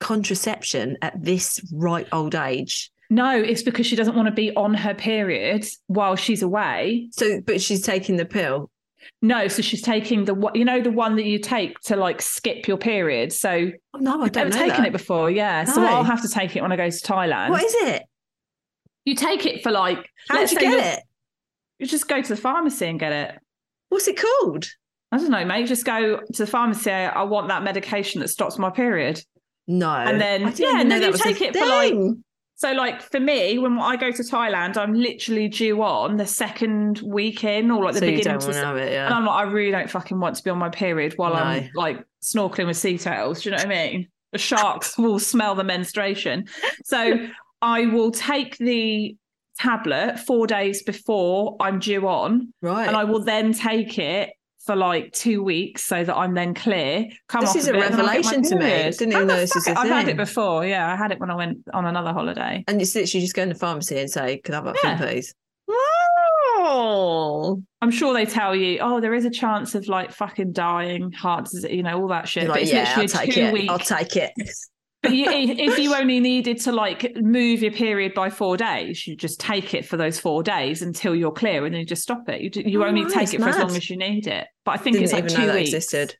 contraception 0.00 0.96
at 1.02 1.22
this 1.22 1.60
right 1.72 2.06
old 2.12 2.34
age. 2.34 2.90
No, 3.08 3.38
it's 3.40 3.62
because 3.62 3.86
she 3.86 3.94
doesn't 3.96 4.16
want 4.16 4.26
to 4.26 4.32
be 4.34 4.54
on 4.56 4.74
her 4.74 4.94
period 4.94 5.64
while 5.86 6.16
she's 6.16 6.42
away. 6.42 7.08
So, 7.12 7.40
but 7.40 7.60
she's 7.60 7.82
taking 7.82 8.16
the 8.16 8.24
pill. 8.24 8.70
No, 9.22 9.46
so 9.46 9.62
she's 9.62 9.82
taking 9.82 10.24
the 10.24 10.34
one- 10.34 10.54
you 10.56 10.64
know 10.64 10.80
the 10.80 10.90
one 10.90 11.14
that 11.16 11.24
you 11.24 11.38
take 11.38 11.78
to 11.82 11.94
like 11.96 12.20
skip 12.20 12.66
your 12.66 12.76
period. 12.76 13.32
So 13.32 13.70
Oh, 13.94 13.98
no, 13.98 14.20
I 14.20 14.24
I've 14.24 14.32
don't 14.32 14.48
never 14.48 14.58
know 14.58 14.66
taken 14.66 14.82
that. 14.82 14.88
it 14.88 14.92
before. 14.92 15.30
Yeah, 15.30 15.64
so 15.64 15.84
I'll 15.84 16.02
have 16.02 16.22
to 16.22 16.28
take 16.28 16.56
it 16.56 16.62
when 16.62 16.72
I 16.72 16.76
go 16.76 16.90
to 16.90 16.96
Thailand. 16.96 17.50
What 17.50 17.62
is 17.62 17.74
it? 17.74 18.02
you 19.04 19.14
take 19.14 19.46
it 19.46 19.62
for 19.62 19.70
like 19.70 20.10
How 20.28 20.38
did 20.38 20.50
you 20.50 20.58
get 20.58 20.98
it? 20.98 21.04
You 21.78 21.86
just 21.86 22.08
go 22.08 22.22
to 22.22 22.28
the 22.28 22.40
pharmacy 22.40 22.86
and 22.86 22.98
get 22.98 23.12
it. 23.12 23.38
What's 23.88 24.08
it 24.08 24.18
called? 24.18 24.66
I 25.12 25.18
don't 25.18 25.30
know, 25.30 25.44
mate. 25.44 25.66
Just 25.66 25.84
go 25.84 26.18
to 26.20 26.42
the 26.42 26.46
pharmacy. 26.46 26.90
I 26.90 27.22
want 27.22 27.48
that 27.48 27.62
medication 27.62 28.20
that 28.20 28.28
stops 28.28 28.58
my 28.58 28.70
period. 28.70 29.22
No. 29.68 29.90
And 29.90 30.20
then- 30.20 30.52
yeah, 30.56 30.80
and 30.80 30.90
then 30.90 31.02
you 31.02 31.12
take 31.12 31.40
it 31.40 31.56
for, 31.56 31.64
like. 31.66 31.94
So, 32.58 32.72
like 32.72 33.02
for 33.02 33.20
me, 33.20 33.58
when 33.58 33.78
I 33.78 33.96
go 33.96 34.10
to 34.10 34.22
Thailand, 34.22 34.78
I'm 34.78 34.94
literally 34.94 35.46
due 35.48 35.82
on 35.82 36.16
the 36.16 36.26
second 36.26 37.00
week 37.04 37.44
in, 37.44 37.70
or 37.70 37.84
like 37.84 37.92
the 37.92 38.00
so 38.00 38.06
beginning. 38.06 38.38
to 38.40 38.46
the 38.46 38.76
it, 38.76 38.92
And. 38.94 39.12
I'm 39.12 39.26
like, 39.26 39.36
I 39.36 39.42
really 39.42 39.70
don't 39.70 39.90
fucking 39.90 40.18
want 40.18 40.36
to 40.36 40.42
be 40.42 40.48
on 40.48 40.56
my 40.58 40.70
period 40.70 41.12
while 41.16 41.34
I'm 41.34 41.68
like 41.74 42.02
snorkeling 42.22 42.66
with 42.66 42.78
sea 42.78 42.96
turtles. 42.96 43.42
Do 43.42 43.50
you 43.50 43.56
know 43.56 43.62
what 43.62 43.66
I 43.66 43.90
mean? 43.90 44.08
The 44.32 44.38
sharks 44.38 44.96
will 44.98 45.18
smell 45.18 45.54
the 45.54 45.64
menstruation. 45.64 46.46
So 46.84 47.28
I 47.60 47.86
will 47.86 48.10
take 48.10 48.56
the 48.56 49.16
tablet 49.58 50.18
four 50.18 50.46
days 50.46 50.82
before 50.82 51.56
I'm 51.60 51.78
due 51.78 52.06
on, 52.08 52.52
Right. 52.62 52.86
and 52.86 52.96
I 52.96 53.04
will 53.04 53.22
then 53.22 53.52
take 53.52 53.98
it 53.98 54.30
for 54.64 54.74
like 54.74 55.12
two 55.12 55.42
weeks 55.44 55.84
so 55.84 56.02
that 56.02 56.16
I'm 56.16 56.34
then 56.34 56.52
clear. 56.52 57.06
Come 57.28 57.42
This 57.42 57.54
is 57.54 57.68
a 57.68 57.74
I'll 57.74 57.80
revelation 57.82 58.42
to 58.42 58.56
me. 58.56 58.64
period. 58.64 58.96
Didn't 58.96 59.12
even 59.12 59.28
know 59.28 59.36
this 59.36 59.68
a 59.68 59.78
I've 59.78 59.88
had 59.88 60.08
it 60.08 60.16
before. 60.16 60.66
Yeah, 60.66 60.92
I 60.92 60.96
had 60.96 61.12
it 61.12 61.20
when 61.20 61.30
I 61.30 61.36
went 61.36 61.58
on 61.72 61.86
another 61.86 62.12
holiday. 62.12 62.64
And 62.66 62.82
it's 62.82 62.94
literally 62.94 63.20
just 63.22 63.34
go 63.34 63.42
in 63.42 63.48
the 63.48 63.54
pharmacy 63.54 63.98
and 63.98 64.10
say, 64.10 64.38
"Can 64.38 64.54
I 64.54 64.56
have 64.58 64.66
a 64.66 64.74
Yeah. 64.82 64.98
thing, 64.98 65.06
please?" 65.08 65.34
I'm 67.80 67.90
sure 67.90 68.12
they 68.12 68.26
tell 68.26 68.56
you, 68.56 68.78
oh, 68.80 69.00
there 69.00 69.14
is 69.14 69.24
a 69.24 69.30
chance 69.30 69.74
of 69.74 69.86
like 69.88 70.10
fucking 70.10 70.52
dying, 70.52 71.12
heart 71.12 71.44
disease, 71.44 71.70
you 71.70 71.82
know, 71.82 72.00
all 72.00 72.08
that 72.08 72.28
shit. 72.28 72.44
You're 72.44 72.52
but 72.54 72.62
it's 72.62 72.72
yeah, 72.72 72.92
I'll 72.96 73.02
literally 73.02 73.26
take 73.26 73.34
two 73.34 73.40
it. 73.42 73.52
week. 73.52 73.70
I'll 73.70 73.78
take 73.78 74.16
it. 74.16 74.32
But 75.02 75.12
you, 75.14 75.26
if 75.28 75.78
you 75.78 75.94
only 75.94 76.18
needed 76.20 76.58
to 76.62 76.72
like 76.72 77.14
move 77.16 77.62
your 77.62 77.70
period 77.72 78.12
by 78.14 78.28
four 78.30 78.56
days, 78.56 79.06
you 79.06 79.14
just 79.16 79.38
take 79.38 79.72
it 79.74 79.84
for 79.86 79.96
those 79.96 80.18
four 80.18 80.42
days 80.42 80.82
until 80.82 81.14
you're 81.14 81.30
clear, 81.32 81.64
and 81.64 81.74
then 81.74 81.80
you 81.80 81.86
just 81.86 82.02
stop 82.02 82.28
it. 82.28 82.40
You, 82.40 82.50
do- 82.50 82.62
you 82.62 82.82
Oh, 82.82 82.86
only 82.88 83.04
right, 83.04 83.12
take 83.12 83.34
it 83.34 83.40
for 83.40 83.48
as 83.48 83.56
long 83.58 83.76
as 83.76 83.88
you 83.88 83.96
need 83.96 84.26
it. 84.26 84.46
But 84.64 84.72
I 84.72 84.76
think 84.78 84.94
Didn't 84.94 85.04
it's 85.04 85.12
like 85.12 85.24
even 85.24 85.34
two 85.36 85.40
know 85.42 85.46
that 85.48 85.54
weeks. 85.56 85.68
existed. 85.72 86.16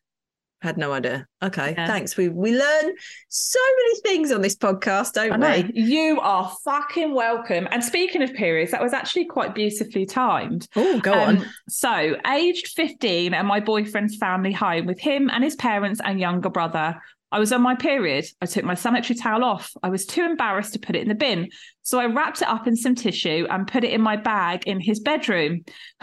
Had 0.63 0.79
no 0.79 0.93
idea. 0.93 1.27
Okay, 1.43 1.75
Yeah. 1.77 1.87
thanks. 1.87 2.17
We 2.17 2.29
we 2.31 2.51
learn 2.57 2.93
so 3.29 3.59
many 3.79 4.01
things 4.01 4.33
on 4.33 4.41
this 4.41 4.57
podcast, 4.57 5.13
don't 5.13 5.39
we? 5.39 5.71
You 5.75 6.19
are 6.21 6.51
fucking 6.65 7.13
welcome. 7.15 7.69
And 7.71 7.85
speaking 7.85 8.23
of 8.23 8.33
periods, 8.33 8.71
that 8.71 8.83
was 8.83 8.95
actually 8.95 9.27
quite 9.27 9.55
beautifully 9.55 10.07
timed. 10.07 10.67
Oh, 10.75 10.99
go 11.01 11.13
Um, 11.13 11.39
on. 11.39 11.47
So, 11.69 12.17
aged 12.27 12.69
15, 12.69 13.35
and 13.35 13.47
my 13.47 13.61
boyfriend's 13.61 14.17
family 14.17 14.53
home 14.53 14.87
with 14.87 14.99
him 14.99 15.29
and 15.31 15.45
his 15.45 15.57
parents 15.57 16.01
and 16.03 16.19
younger 16.19 16.49
brother. 16.51 16.97
I 17.37 17.39
was 17.39 17.53
on 17.53 17.61
my 17.61 17.75
period. 17.75 18.25
I 18.41 18.47
took 18.47 18.65
my 18.65 18.75
sanitary 18.75 19.15
towel 19.15 19.45
off. 19.45 19.71
I 19.83 19.91
was 19.91 20.07
too 20.07 20.25
embarrassed 20.25 20.73
to 20.73 20.79
put 20.79 20.97
it 20.97 21.03
in 21.03 21.09
the 21.09 21.15
bin. 21.15 21.51
So 21.83 21.99
I 21.99 22.07
wrapped 22.07 22.41
it 22.41 22.49
up 22.49 22.67
in 22.67 22.75
some 22.75 22.95
tissue 22.95 23.47
and 23.51 23.69
put 23.69 23.85
it 23.85 23.93
in 23.93 24.01
my 24.01 24.17
bag 24.17 24.67
in 24.67 24.81
his 24.81 25.01
bedroom. 25.01 25.67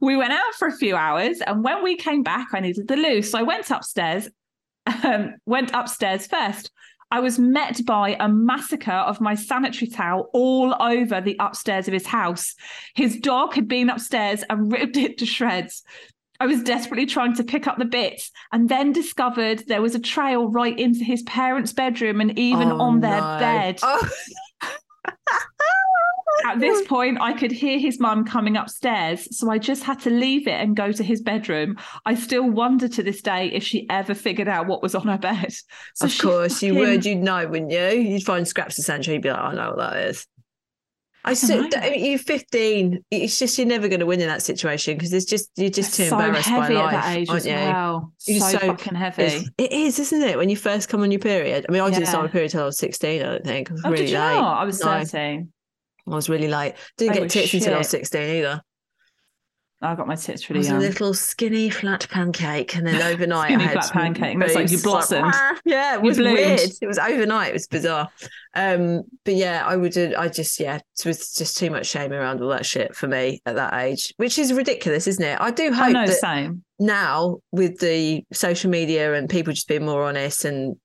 we 0.00 0.16
went 0.16 0.32
out 0.32 0.54
for 0.58 0.66
a 0.66 0.76
few 0.76 0.96
hours. 0.96 1.40
And 1.46 1.62
when 1.62 1.84
we 1.84 1.94
came 1.94 2.24
back, 2.24 2.48
I 2.54 2.58
needed 2.58 2.88
the 2.88 2.96
loo. 2.96 3.22
So 3.22 3.38
I 3.38 3.42
went 3.42 3.70
upstairs, 3.70 4.28
um, 5.04 5.36
went 5.46 5.70
upstairs 5.74 6.26
first. 6.26 6.72
I 7.12 7.20
was 7.20 7.38
met 7.38 7.80
by 7.86 8.16
a 8.18 8.28
massacre 8.28 8.90
of 8.90 9.20
my 9.20 9.36
sanitary 9.36 9.90
towel 9.90 10.28
all 10.32 10.74
over 10.80 11.20
the 11.20 11.36
upstairs 11.38 11.86
of 11.86 11.94
his 11.94 12.06
house. 12.06 12.56
His 12.96 13.20
dog 13.20 13.54
had 13.54 13.68
been 13.68 13.90
upstairs 13.90 14.42
and 14.50 14.72
ripped 14.72 14.96
it 14.96 15.18
to 15.18 15.26
shreds. 15.26 15.84
I 16.42 16.46
was 16.46 16.60
desperately 16.64 17.06
trying 17.06 17.36
to 17.36 17.44
pick 17.44 17.68
up 17.68 17.78
the 17.78 17.84
bits 17.84 18.32
and 18.50 18.68
then 18.68 18.90
discovered 18.92 19.62
there 19.68 19.80
was 19.80 19.94
a 19.94 20.00
trail 20.00 20.48
right 20.50 20.76
into 20.76 21.04
his 21.04 21.22
parents' 21.22 21.72
bedroom 21.72 22.20
and 22.20 22.36
even 22.36 22.68
Oh, 22.72 22.80
on 22.80 22.98
their 22.98 23.20
no. 23.20 23.38
bed. 23.38 23.78
Oh. 23.80 24.08
At 26.44 26.58
this 26.58 26.84
point, 26.88 27.18
I 27.20 27.34
could 27.34 27.52
hear 27.52 27.78
his 27.78 28.00
mum 28.00 28.24
coming 28.24 28.56
upstairs, 28.56 29.28
so 29.38 29.48
I 29.52 29.58
just 29.58 29.84
had 29.84 30.00
to 30.00 30.10
leave 30.10 30.48
it 30.48 30.60
and 30.60 30.74
go 30.74 30.90
to 30.90 31.04
his 31.04 31.20
bedroom. 31.20 31.76
I 32.04 32.16
still 32.16 32.50
wonder 32.50 32.88
to 32.88 33.02
this 33.04 33.22
day 33.22 33.46
if 33.52 33.62
she 33.62 33.86
ever 33.88 34.12
figured 34.12 34.48
out 34.48 34.66
what 34.66 34.82
was 34.82 34.96
on 34.96 35.06
her 35.06 35.18
bed. 35.18 35.54
So 35.94 36.06
of 36.06 36.18
course, 36.18 36.60
you 36.60 36.74
would. 36.74 37.04
You'd 37.06 37.18
know, 37.18 37.46
wouldn't 37.46 37.70
you? 37.70 37.86
You'd 37.90 38.24
find 38.24 38.48
scraps 38.48 38.76
of 38.80 38.84
sanitary. 38.84 39.14
You'd 39.16 39.22
be 39.22 39.30
like, 39.30 39.38
I 39.38 39.54
know 39.54 39.68
what 39.68 39.78
that 39.78 39.96
is. 40.08 40.26
I 41.24 41.34
still, 41.34 41.62
know. 41.62 41.68
I 41.76 41.90
mean, 41.90 42.04
you're 42.04 42.18
15. 42.18 43.04
It's 43.10 43.38
just 43.38 43.56
you're 43.56 43.66
never 43.66 43.86
going 43.88 44.00
to 44.00 44.06
win 44.06 44.20
in 44.20 44.26
that 44.26 44.42
situation 44.42 44.96
because 44.96 45.12
it's 45.12 45.24
just 45.24 45.50
you're 45.56 45.70
just 45.70 45.94
too 45.94 46.06
so 46.08 46.18
embarrassed 46.18 46.48
by 46.48 46.68
life, 46.68 46.94
at 46.94 47.00
that 47.00 47.16
age 47.16 47.28
aren't 47.28 47.40
as 47.40 47.46
you? 47.46 47.52
well. 47.54 48.12
You're 48.26 48.40
so, 48.40 48.50
so- 48.50 48.58
fucking 48.58 48.94
heavy. 48.96 49.46
It 49.56 49.72
is, 49.72 49.98
isn't 50.00 50.22
it? 50.22 50.36
When 50.36 50.48
you 50.48 50.56
first 50.56 50.88
come 50.88 51.02
on 51.02 51.12
your 51.12 51.20
period. 51.20 51.66
I 51.68 51.72
mean, 51.72 51.80
I 51.80 51.90
didn't 51.90 52.06
start 52.06 52.24
my 52.24 52.30
period 52.30 52.50
till 52.50 52.62
I 52.62 52.66
was 52.66 52.78
16. 52.78 53.22
I 53.22 53.24
don't 53.24 53.44
think. 53.44 53.70
I 53.70 53.74
was 53.74 53.82
oh, 53.84 53.90
really 53.90 54.04
did 54.06 54.12
you 54.12 54.18
late. 54.18 54.34
not? 54.34 54.58
I 54.60 54.64
was 54.64 54.80
No. 54.80 54.86
13. 54.86 55.52
I 56.08 56.10
was 56.14 56.28
really 56.28 56.48
late. 56.48 56.74
Didn't 56.98 57.16
Oh, 57.16 57.20
get 57.20 57.30
tits 57.30 57.54
until 57.54 57.74
I 57.74 57.78
was 57.78 57.88
16 57.88 58.20
either. 58.20 58.60
I 59.82 59.94
got 59.96 60.06
my 60.06 60.14
tits 60.14 60.48
really 60.48 60.58
was 60.58 60.68
young. 60.68 60.76
a 60.76 60.80
little 60.80 61.12
skinny 61.12 61.68
flat 61.68 62.06
pancake, 62.10 62.76
and 62.76 62.86
then 62.86 63.02
overnight 63.12 63.48
Skinny 63.48 63.64
I 63.64 63.66
had 63.66 63.84
flat 63.84 63.92
pancake. 63.92 64.38
Looks 64.38 64.54
like 64.54 64.70
you 64.70 64.80
blossomed. 64.80 65.32
"Ah." 65.34 65.58
yeah, 65.64 65.94
it 65.96 66.02
was 66.02 66.18
weird. 66.18 66.60
It 66.80 66.86
was 66.86 66.98
overnight. 66.98 67.50
It 67.50 67.54
was 67.54 67.66
bizarre. 67.66 68.08
Um, 68.54 69.02
but 69.24 69.34
yeah, 69.34 69.64
I 69.66 69.76
would. 69.76 69.96
I 69.96 70.28
just 70.28 70.58
yeah, 70.60 70.76
it 70.76 71.06
was 71.06 71.34
just 71.34 71.56
too 71.56 71.70
much 71.70 71.86
shame 71.86 72.12
around 72.12 72.40
all 72.40 72.50
that 72.50 72.64
shit 72.64 72.94
for 72.94 73.08
me 73.08 73.40
at 73.44 73.56
that 73.56 73.74
age, 73.74 74.14
which 74.18 74.38
is 74.38 74.52
ridiculous, 74.52 75.06
isn't 75.06 75.24
it? 75.24 75.40
I 75.40 75.50
do 75.50 75.72
hope 75.72 75.86
I 75.86 75.92
know, 75.92 76.06
that 76.06 76.16
same. 76.16 76.64
now 76.78 77.38
with 77.50 77.78
the 77.80 78.24
social 78.32 78.70
media 78.70 79.14
and 79.14 79.28
people 79.28 79.52
just 79.52 79.68
being 79.68 79.84
more 79.84 80.04
honest 80.04 80.44
and. 80.44 80.76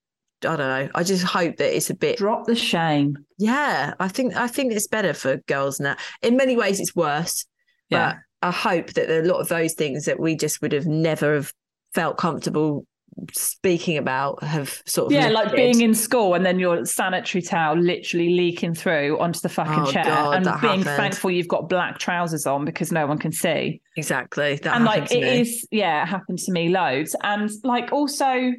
I 0.44 0.54
don't 0.54 0.58
know. 0.58 0.88
I 0.94 1.02
just 1.02 1.24
hope 1.24 1.56
that 1.56 1.76
it's 1.76 1.90
a 1.90 1.96
bit 1.96 2.18
Drop 2.18 2.46
the 2.46 2.54
shame. 2.54 3.16
yeah, 3.38 3.94
I 3.98 4.06
think 4.06 4.36
I 4.36 4.46
think 4.46 4.72
it's 4.72 4.86
better 4.86 5.12
for 5.12 5.38
girls 5.48 5.80
now. 5.80 5.96
In 6.22 6.36
many 6.36 6.56
ways, 6.56 6.78
it's 6.78 6.94
worse. 6.94 7.44
Yeah. 7.90 8.18
I 8.42 8.50
hope 8.50 8.92
that 8.94 9.10
a 9.10 9.22
lot 9.26 9.40
of 9.40 9.48
those 9.48 9.74
things 9.74 10.04
that 10.04 10.20
we 10.20 10.36
just 10.36 10.62
would 10.62 10.72
have 10.72 10.86
never 10.86 11.34
have 11.34 11.52
felt 11.94 12.16
comfortable 12.18 12.84
speaking 13.32 13.96
about 13.96 14.40
have 14.44 14.80
sort 14.86 15.06
of 15.06 15.12
Yeah, 15.12 15.28
like 15.30 15.52
being 15.56 15.80
in 15.80 15.92
school 15.92 16.34
and 16.34 16.46
then 16.46 16.60
your 16.60 16.84
sanitary 16.84 17.42
towel 17.42 17.76
literally 17.76 18.28
leaking 18.36 18.74
through 18.74 19.18
onto 19.18 19.40
the 19.40 19.48
fucking 19.48 19.82
Oh, 19.86 19.90
chair 19.90 20.04
God, 20.04 20.34
and 20.36 20.44
being 20.60 20.82
happened. 20.82 20.84
thankful 20.84 21.30
you've 21.32 21.48
got 21.48 21.68
black 21.68 21.98
trousers 21.98 22.46
on 22.46 22.64
because 22.64 22.92
no 22.92 23.06
one 23.08 23.18
can 23.18 23.32
see. 23.32 23.80
exactly 23.96 24.56
that 24.62 24.76
and 24.76 24.84
like 24.84 25.10
it 25.10 25.20
me. 25.20 25.40
is, 25.40 25.66
yeah, 25.72 26.02
it 26.04 26.06
happened 26.06 26.38
to 26.38 26.52
me 26.52 26.68
loads. 26.68 27.16
And 27.24 27.50
like 27.64 27.92
also 27.92 28.52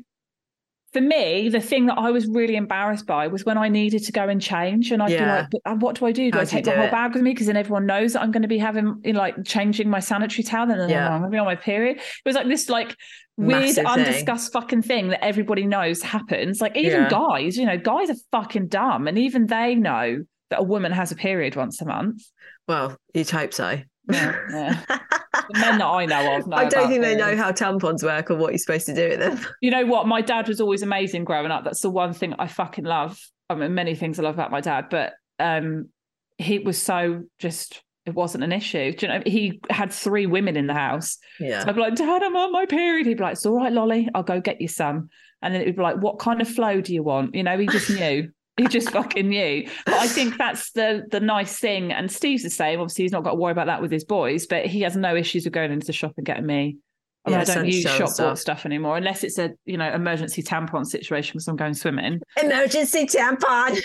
for 0.94 1.02
me, 1.02 1.50
the 1.50 1.60
thing 1.60 1.86
that 1.86 1.98
I 1.98 2.10
was 2.12 2.28
really 2.28 2.56
embarrassed 2.56 3.06
by 3.06 3.28
was 3.28 3.46
when 3.46 3.58
I 3.58 3.70
needed 3.70 4.04
to 4.06 4.12
go 4.12 4.28
and 4.28 4.42
change, 4.42 4.92
and 4.92 5.04
I'd 5.04 5.12
Yeah. 5.12 5.24
be 5.26 5.30
like, 5.32 5.50
"But 5.52 5.62
uh, 5.66 5.76
what 5.76 5.96
do 6.00 6.06
I 6.06 6.12
do? 6.12 6.32
Do 6.32 6.38
How 6.38 6.42
I 6.42 6.46
take 6.46 6.66
my 6.66 6.72
do 6.72 6.78
whole 6.78 6.88
it? 6.88 6.92
bag 6.92 7.14
with 7.14 7.22
me? 7.24 7.32
Because 7.32 7.48
then 7.48 7.58
everyone 7.58 7.86
knows 7.86 8.14
that 8.14 8.22
I'm 8.22 8.32
going 8.32 8.42
to 8.42 8.48
be 8.48 8.58
having, 8.58 9.02
you 9.04 9.14
know, 9.14 9.20
like, 9.20 9.44
changing 9.46 9.90
my 9.90 10.00
sanitary 10.00 10.44
towel, 10.44 10.72
and 10.72 10.80
then 10.80 10.90
Yeah. 10.90 11.08
I'm 11.10 11.20
going 11.22 11.32
to 11.32 11.36
be 11.36 11.38
on 11.40 11.46
my 11.46 11.56
period." 11.56 11.98
It 11.98 12.04
was 12.26 12.36
like 12.36 12.48
this, 12.48 12.70
like, 12.70 12.96
weird, 13.38 13.62
Massive 13.62 13.76
thing. 13.76 13.86
undiscussed 13.88 14.52
fucking 14.52 14.82
thing 14.82 15.10
that 15.10 15.24
everybody 15.24 15.66
knows 15.66 16.02
happens. 16.02 16.60
Like, 16.62 16.76
even 16.76 17.02
Yeah. 17.04 17.10
guys, 17.10 17.56
you 17.58 17.66
know, 17.66 17.78
guys 17.78 18.10
are 18.10 18.16
fucking 18.32 18.68
dumb, 18.68 19.08
and 19.08 19.18
even 19.18 19.46
they 19.46 19.76
know 19.76 20.24
that 20.50 20.60
a 20.60 20.64
woman 20.64 20.92
has 20.92 21.12
a 21.12 21.16
period 21.16 21.56
once 21.56 21.82
a 21.82 21.86
month. 21.86 22.24
well, 22.68 22.96
you'd 23.14 23.30
hope 23.30 23.54
so. 23.54 23.80
The 24.10 25.60
men 25.60 25.78
that 25.78 25.86
I 25.86 26.06
know 26.06 26.38
of 26.38 26.48
know. 26.48 26.58
I 26.58 26.66
don't 26.66 26.90
think 26.90 27.02
they 27.02 27.16
know 27.16 27.36
how 27.36 27.52
tampons 27.52 28.04
work 28.04 28.30
or 28.32 28.36
what 28.36 28.52
you're 28.52 28.60
supposed 28.60 28.86
to 28.88 28.94
do 28.94 29.10
with 29.10 29.20
them. 29.20 29.40
You 29.62 29.72
know 29.72 29.86
what? 29.86 30.08
My 30.08 30.22
dad 30.22 30.48
was 30.48 30.62
always 30.62 30.82
amazing 30.82 31.26
growing 31.26 31.52
up. 31.52 31.64
That's 31.64 31.82
the 31.82 31.90
one 31.90 32.14
thing 32.14 32.34
I 32.40 32.48
fucking 32.48 32.86
love. 32.86 33.20
I 33.50 33.56
mean, 33.56 33.74
many 33.74 33.96
things 33.96 34.20
I 34.20 34.24
love 34.24 34.36
about 34.36 34.52
my 34.52 34.62
dad, 34.62 34.86
but 34.90 35.14
um, 35.40 35.90
he 36.38 36.60
was 36.60 36.82
so 36.82 37.24
just. 37.40 37.82
It 38.06 38.16
wasn't 38.16 38.44
an 38.44 38.52
issue. 38.52 38.94
Do 38.94 39.06
you 39.06 39.14
know? 39.14 39.22
He 39.24 39.62
had 39.70 39.92
three 39.94 40.26
women 40.26 40.58
in 40.58 40.66
the 40.66 40.74
house. 40.74 41.20
Yeah. 41.40 41.60
So 41.60 41.68
I'd 41.68 41.76
be 41.76 41.82
like, 41.82 41.96
Dad, 41.96 42.24
I'm 42.24 42.36
on 42.36 42.52
my 42.52 42.66
period. 42.66 43.06
He'd 43.06 43.18
be 43.18 43.24
like, 43.24 43.34
It's 43.34 43.46
all 43.46 43.58
right, 43.58 43.72
Lolly. 43.72 44.10
I'll 44.16 44.24
go 44.24 44.42
get 44.42 44.62
you 44.62 44.68
some. 44.68 45.10
And 45.44 45.54
then 45.54 45.62
it 45.62 45.68
would 45.68 45.76
be 45.76 45.82
like, 45.84 45.98
What 45.98 46.18
kind 46.18 46.42
of 46.42 46.48
flow 46.48 46.82
do 46.82 46.92
you 46.92 47.04
want? 47.04 47.36
You 47.36 47.44
know, 47.44 47.56
he 47.58 47.68
just 47.68 47.90
knew. 48.00 48.30
He 48.60 48.68
just 48.68 48.92
fucking 48.92 49.30
knew. 49.30 49.68
But 49.86 49.96
I 49.96 50.08
think 50.08 50.38
that's 50.38 50.72
the 50.72 51.06
the 51.10 51.20
nice 51.20 51.58
thing. 51.58 51.92
And 51.92 52.12
Steve's 52.12 52.44
the 52.44 52.50
same. 52.50 52.80
Obviously, 52.80 53.06
he's 53.06 53.12
not 53.12 53.24
got 53.24 53.32
to 53.32 53.36
worry 53.38 53.52
about 53.52 53.68
that 53.68 53.82
with 53.82 53.92
his 53.92 54.04
boys, 54.04 54.48
but 54.48 54.66
he 54.66 54.82
has 54.82 54.96
no 54.96 55.16
issues 55.16 55.46
with 55.46 55.54
going 55.54 55.72
into 55.72 55.88
the 55.88 55.94
shop 55.94 56.14
and 56.18 56.26
getting 56.26 56.46
me. 56.46 56.78
I 57.26 57.30
mean, 57.32 57.40
Yeah, 57.40 57.42
I 57.42 57.44
don't 57.44 57.66
use 57.66 57.82
shop 57.82 58.10
stuff. 58.10 58.40
stuff 58.40 58.66
anymore 58.66 58.98
unless 58.98 59.24
it's 59.24 59.38
a 59.38 59.52
you 59.66 59.78
know 59.78 59.92
emergency 59.92 60.44
tampon 60.44 60.86
situation 60.86 61.34
because 61.34 61.48
I'm 61.48 61.56
going 61.56 61.74
swimming. 61.74 62.22
Emergency 62.42 63.06
tampon. 63.06 63.80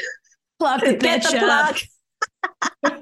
Plug 0.58 0.80
Get 1.00 1.22
the 1.22 1.38
plug. 1.38 1.78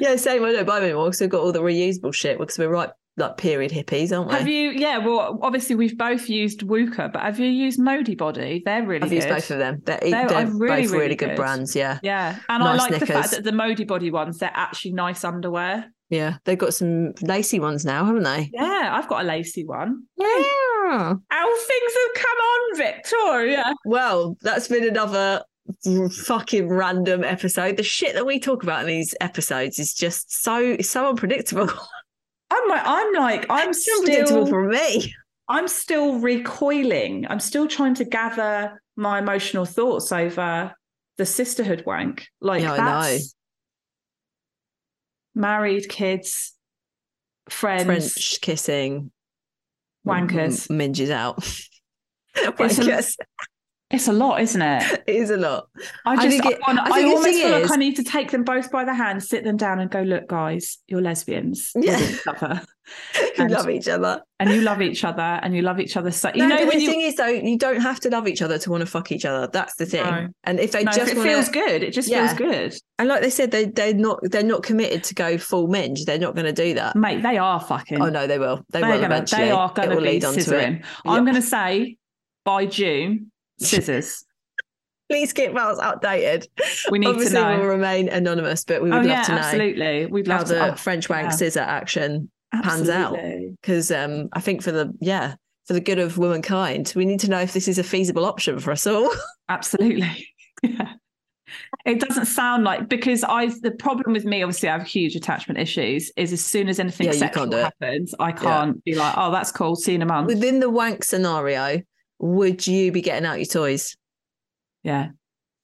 yeah, 0.00 0.16
same. 0.16 0.44
I 0.44 0.52
don't 0.52 0.66
buy 0.66 0.76
them 0.76 0.84
anymore 0.84 1.06
because 1.06 1.20
we've 1.20 1.30
got 1.30 1.42
all 1.42 1.52
the 1.52 1.62
reusable 1.62 2.14
shit 2.14 2.38
because 2.38 2.58
we're 2.58 2.68
right 2.68 2.90
like 3.16 3.36
period 3.36 3.70
hippies, 3.70 4.16
aren't 4.16 4.28
we? 4.28 4.34
Have 4.34 4.48
you? 4.48 4.70
Yeah. 4.70 4.98
Well, 4.98 5.38
obviously 5.42 5.76
we've 5.76 5.96
both 5.96 6.28
used 6.28 6.60
WUKA, 6.62 7.12
but 7.12 7.22
have 7.22 7.38
you 7.38 7.46
used 7.46 7.78
Modibodi? 7.78 8.62
They're 8.64 8.84
really 8.84 9.02
I've 9.02 9.08
good. 9.10 9.14
used 9.16 9.28
both 9.28 9.50
of 9.50 9.58
them. 9.58 9.82
They're, 9.84 9.98
They're- 10.02 10.10
they're, 10.28 10.36
uh, 10.38 10.44
really, 10.50 10.82
both 10.82 10.90
really, 10.92 10.98
really 11.04 11.14
good, 11.16 11.28
good. 11.30 11.36
brands. 11.36 11.76
Yeah, 11.76 11.98
Yeah, 12.02 12.38
and 12.48 12.62
I 12.62 12.76
Nice 12.76 12.90
like 12.90 13.00
the 13.00 13.06
fact 13.06 13.30
that 13.30 13.44
the 13.44 13.52
Modibodi 13.52 14.10
ones 14.10 14.38
they're 14.38 14.50
actually 14.52 14.92
nice 14.94 15.22
underwear. 15.24 15.92
yeah. 16.10 16.38
They've 16.44 16.58
got 16.58 16.74
some 16.74 17.12
lacy 17.22 17.60
ones 17.60 17.84
now, 17.84 18.04
haven't 18.04 18.24
they? 18.24 18.50
Yeah, 18.52 18.90
I've 18.92 19.08
got 19.08 19.22
a 19.22 19.26
lacy 19.26 19.64
one. 19.64 20.02
Yeah. 20.16 20.42
How 21.30 21.56
things 21.56 21.92
have 21.94 22.14
come 22.24 22.38
on, 22.38 22.76
Victoria. 22.78 23.74
Well, 23.86 24.36
that's 24.42 24.68
been 24.68 24.86
another 24.86 25.42
fucking 26.26 26.68
random 26.68 27.24
episode. 27.24 27.76
The 27.76 27.82
shit 27.82 28.14
that 28.14 28.26
we 28.26 28.38
talk 28.38 28.62
about 28.62 28.82
in 28.82 28.86
these 28.88 29.14
episodes 29.20 29.78
is 29.78 29.94
just 29.94 30.42
so 30.42 30.76
so 30.80 31.08
unpredictable. 31.08 31.70
I'm 32.54 32.68
like, 32.68 32.82
I'm 32.84 33.12
like, 33.14 33.46
I'm 33.50 33.72
still, 33.72 34.46
for 34.46 34.68
me. 34.68 35.14
I'm 35.48 35.68
still 35.68 36.18
recoiling. 36.18 37.26
I'm 37.28 37.40
still 37.40 37.68
trying 37.68 37.94
to 37.94 38.04
gather 38.04 38.80
my 38.96 39.18
emotional 39.18 39.64
thoughts 39.64 40.12
over 40.12 40.72
the 41.18 41.26
sisterhood 41.26 41.82
wank. 41.86 42.26
Like 42.40 42.62
Yeah, 42.62 42.72
I 42.72 42.76
that's 42.76 43.34
married, 45.34 45.88
kids, 45.88 46.54
friends, 47.48 47.84
French 47.84 48.40
kissing, 48.40 49.10
wankers. 50.06 50.70
m- 50.70 50.78
minges 50.78 51.10
out. 51.10 51.38
Wankers. 52.36 53.16
It's 53.94 54.08
a 54.08 54.12
lot, 54.12 54.40
isn't 54.40 54.60
it? 54.62 55.04
It 55.06 55.16
is 55.16 55.30
a 55.30 55.36
lot. 55.36 55.68
I 56.04 56.12
I 56.12 56.16
just, 56.16 56.28
think 56.28 56.46
I, 56.46 56.50
it- 56.50 56.60
I 56.66 56.72
I, 56.72 56.74
think 56.74 57.08
the 57.08 57.14
almost 57.16 57.24
feel 57.28 57.50
like 57.50 57.70
I 57.70 57.76
need 57.76 57.96
to 57.96 58.04
take 58.04 58.30
them 58.30 58.42
both 58.44 58.70
by 58.70 58.84
the 58.84 58.94
hand, 58.94 59.22
sit 59.22 59.44
them 59.44 59.56
down, 59.56 59.78
and 59.80 59.90
go, 59.90 60.02
"Look, 60.02 60.26
guys, 60.28 60.78
you're 60.88 61.00
lesbians. 61.02 61.72
You 61.80 61.82
Yeah. 61.90 61.96
love 61.96 62.10
each 62.10 62.28
other, 62.28 62.62
You 63.38 63.44
And- 63.44 63.50
love 63.52 63.70
each 63.70 63.88
other. 63.88 64.22
and 64.40 64.50
you 64.50 64.60
love 64.60 64.82
each 64.82 65.04
other, 65.04 65.22
and 65.42 65.54
you 65.56 65.62
love 65.62 65.80
each 65.80 65.96
other." 65.96 66.10
So 66.10 66.30
you 66.34 66.46
no, 66.46 66.48
know 66.48 66.66
when 66.66 66.78
the 66.78 66.84
you 66.84 66.90
thing 66.90 67.00
is, 67.02 67.14
though, 67.16 67.26
you 67.28 67.56
don't 67.56 67.80
have 67.80 67.98
to 68.00 68.10
love 68.10 68.26
each 68.28 68.42
other 68.42 68.58
to 68.58 68.70
want 68.70 68.80
to 68.82 68.86
fuck 68.86 69.10
each 69.12 69.24
other. 69.24 69.46
That's 69.46 69.76
the 69.76 69.86
thing. 69.86 70.04
No. 70.04 70.28
And 70.44 70.58
if 70.60 70.72
they 70.72 70.84
no, 70.84 70.90
if 70.90 70.96
just 70.96 71.12
it 71.12 71.16
wanna, 71.16 71.30
feels 71.30 71.48
good. 71.48 71.82
It 71.82 71.92
just 71.92 72.08
Yeah. 72.08 72.26
feels 72.26 72.38
good, 72.38 72.74
and 72.98 73.08
like 73.08 73.22
they 73.22 73.30
said, 73.30 73.50
they 73.52 73.66
they're 73.66 73.94
not 73.94 74.20
they're 74.24 74.42
not 74.42 74.62
committed 74.64 75.04
to 75.04 75.14
go 75.14 75.38
full 75.38 75.68
minge. 75.68 76.04
They're 76.04 76.18
not 76.18 76.34
going 76.34 76.46
to 76.46 76.52
do 76.52 76.74
that. 76.74 76.94
mate. 76.96 77.22
They 77.22 77.38
are 77.38 77.60
fucking. 77.60 78.00
Oh 78.02 78.10
no, 78.10 78.26
they 78.26 78.38
will. 78.38 78.64
They 78.70 78.80
they're 78.80 78.90
will 78.90 78.96
gonna, 79.00 79.14
eventually. 79.14 79.44
they 79.44 79.50
are 79.50 79.72
going 79.72 79.90
to 79.90 80.00
lead 80.00 80.24
on 80.24 80.34
to 80.34 80.58
it. 80.58 80.82
I'm 81.06 81.24
going 81.24 81.36
to 81.36 81.42
say 81.42 81.96
by 82.44 82.66
June, 82.66 83.30
scissors. 83.58 84.24
Please 85.10 85.34
keep 85.34 85.54
us 85.54 85.78
updated. 85.78 86.46
We 86.90 86.98
need 86.98 87.08
Obviously, 87.08 87.36
to 87.36 87.42
know. 87.42 87.58
we'll 87.58 87.68
remain 87.68 88.08
anonymous, 88.08 88.64
but 88.64 88.82
we 88.82 88.90
would 88.90 88.96
oh 88.96 89.00
love 89.00 89.06
yeah, 89.06 89.22
to 89.24 89.32
know 89.32 89.38
absolutely. 89.38 90.06
We'd 90.06 90.26
how 90.26 90.38
love 90.38 90.48
the 90.48 90.72
oh, 90.72 90.74
French 90.76 91.10
wank 91.10 91.24
yeah. 91.24 91.30
scissor 91.30 91.60
action 91.60 92.30
pans 92.62 92.88
out. 92.88 93.18
Because 93.60 93.90
um, 93.90 94.28
I 94.32 94.40
think 94.40 94.62
for 94.62 94.72
the 94.72 94.94
yeah 95.00 95.34
for 95.66 95.74
the 95.74 95.80
good 95.80 95.98
of 95.98 96.18
womankind, 96.18 96.92
we 96.96 97.04
need 97.04 97.20
to 97.20 97.30
know 97.30 97.40
if 97.40 97.52
this 97.52 97.68
is 97.68 97.78
a 97.78 97.84
feasible 97.84 98.24
option 98.24 98.58
for 98.58 98.70
us 98.70 98.86
all. 98.86 99.10
Absolutely. 99.48 100.28
Yeah. 100.62 100.94
It 101.84 102.00
doesn't 102.00 102.24
sound 102.24 102.64
like 102.64 102.88
because 102.88 103.22
I 103.22 103.48
the 103.60 103.72
problem 103.72 104.14
with 104.14 104.24
me, 104.24 104.42
obviously, 104.42 104.70
I 104.70 104.78
have 104.78 104.86
huge 104.86 105.14
attachment 105.14 105.60
issues. 105.60 106.10
Is 106.16 106.32
as 106.32 106.42
soon 106.42 106.70
as 106.70 106.80
anything 106.80 107.08
Yeah, 107.08 107.12
sexual 107.12 107.42
can't 107.42 107.50
do 107.50 107.58
it. 107.58 107.64
happens, 107.64 108.14
I 108.18 108.32
can't 108.32 108.82
be 108.84 108.94
like, 108.94 109.12
"Oh, 109.18 109.30
that's 109.30 109.52
cool. 109.52 109.76
See 109.76 109.92
you 109.92 109.96
in 109.96 110.02
a 110.02 110.06
month." 110.06 110.28
Within 110.28 110.60
the 110.60 110.70
wank 110.70 111.04
scenario, 111.04 111.82
would 112.18 112.66
you 112.66 112.92
be 112.92 113.00
getting 113.02 113.26
out 113.26 113.38
your 113.38 113.46
toys? 113.46 113.96
yeah, 114.82 115.10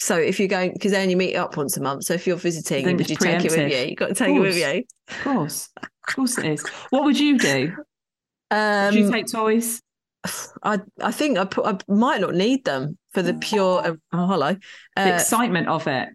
So 0.00 0.16
if 0.16 0.38
you're 0.38 0.48
going, 0.48 0.72
because 0.72 0.92
they 0.92 1.02
only 1.02 1.14
meet 1.14 1.36
up 1.36 1.56
once 1.56 1.76
a 1.76 1.82
month. 1.82 2.04
So 2.04 2.14
if 2.14 2.26
you're 2.26 2.36
visiting, 2.36 2.84
would 2.96 3.10
you 3.10 3.16
take 3.16 3.44
it 3.44 3.50
with 3.50 3.70
you? 3.70 3.78
You've 3.88 3.98
got 3.98 4.08
to 4.08 4.14
take 4.14 4.34
it 4.34 4.40
with 4.40 4.56
you. 4.56 4.84
of 5.08 5.18
course, 5.24 5.68
of 5.82 6.14
course 6.14 6.38
it 6.38 6.46
is. 6.46 6.66
What 6.90 7.04
would 7.04 7.18
you 7.18 7.38
do? 7.38 7.72
Um, 8.50 8.86
Would 8.86 8.94
you 8.94 9.12
take 9.12 9.26
toys? 9.30 9.80
I 10.62 10.80
I 11.00 11.12
think 11.12 11.38
I, 11.38 11.44
put, 11.44 11.66
I 11.66 11.78
might 11.92 12.20
not 12.20 12.34
need 12.34 12.64
them 12.64 12.98
for 13.14 13.22
the 13.22 13.34
pure. 13.34 13.96
Oh, 14.12 14.26
hello. 14.26 14.56
The 14.96 15.12
Uh, 15.12 15.14
excitement 15.14 15.68
of 15.68 15.86
it, 15.86 16.08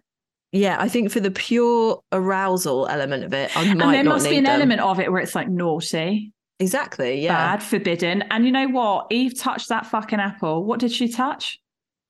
yeah, 0.52 0.76
I 0.78 0.88
think 0.88 1.10
for 1.10 1.20
the 1.20 1.30
pure 1.30 2.02
arousal 2.12 2.86
element 2.88 3.24
of 3.24 3.32
it, 3.34 3.50
I 3.56 3.72
might 3.74 3.84
and 3.84 3.94
there 3.94 4.04
must 4.04 4.28
be 4.28 4.36
an 4.36 4.44
them. 4.44 4.54
element 4.54 4.80
of 4.80 5.00
it 5.00 5.10
where 5.10 5.20
it's 5.20 5.34
like 5.34 5.48
naughty, 5.48 6.32
Exactly. 6.58 7.20
Yeah. 7.20 7.34
bad, 7.34 7.62
forbidden. 7.62 8.22
And 8.30 8.44
you 8.46 8.52
know 8.52 8.68
what? 8.68 9.06
Eve 9.10 9.38
touched 9.38 9.68
that 9.68 9.86
fucking 9.86 10.20
apple. 10.20 10.64
What 10.64 10.80
did 10.80 10.90
she 10.92 11.08
touch? 11.08 11.60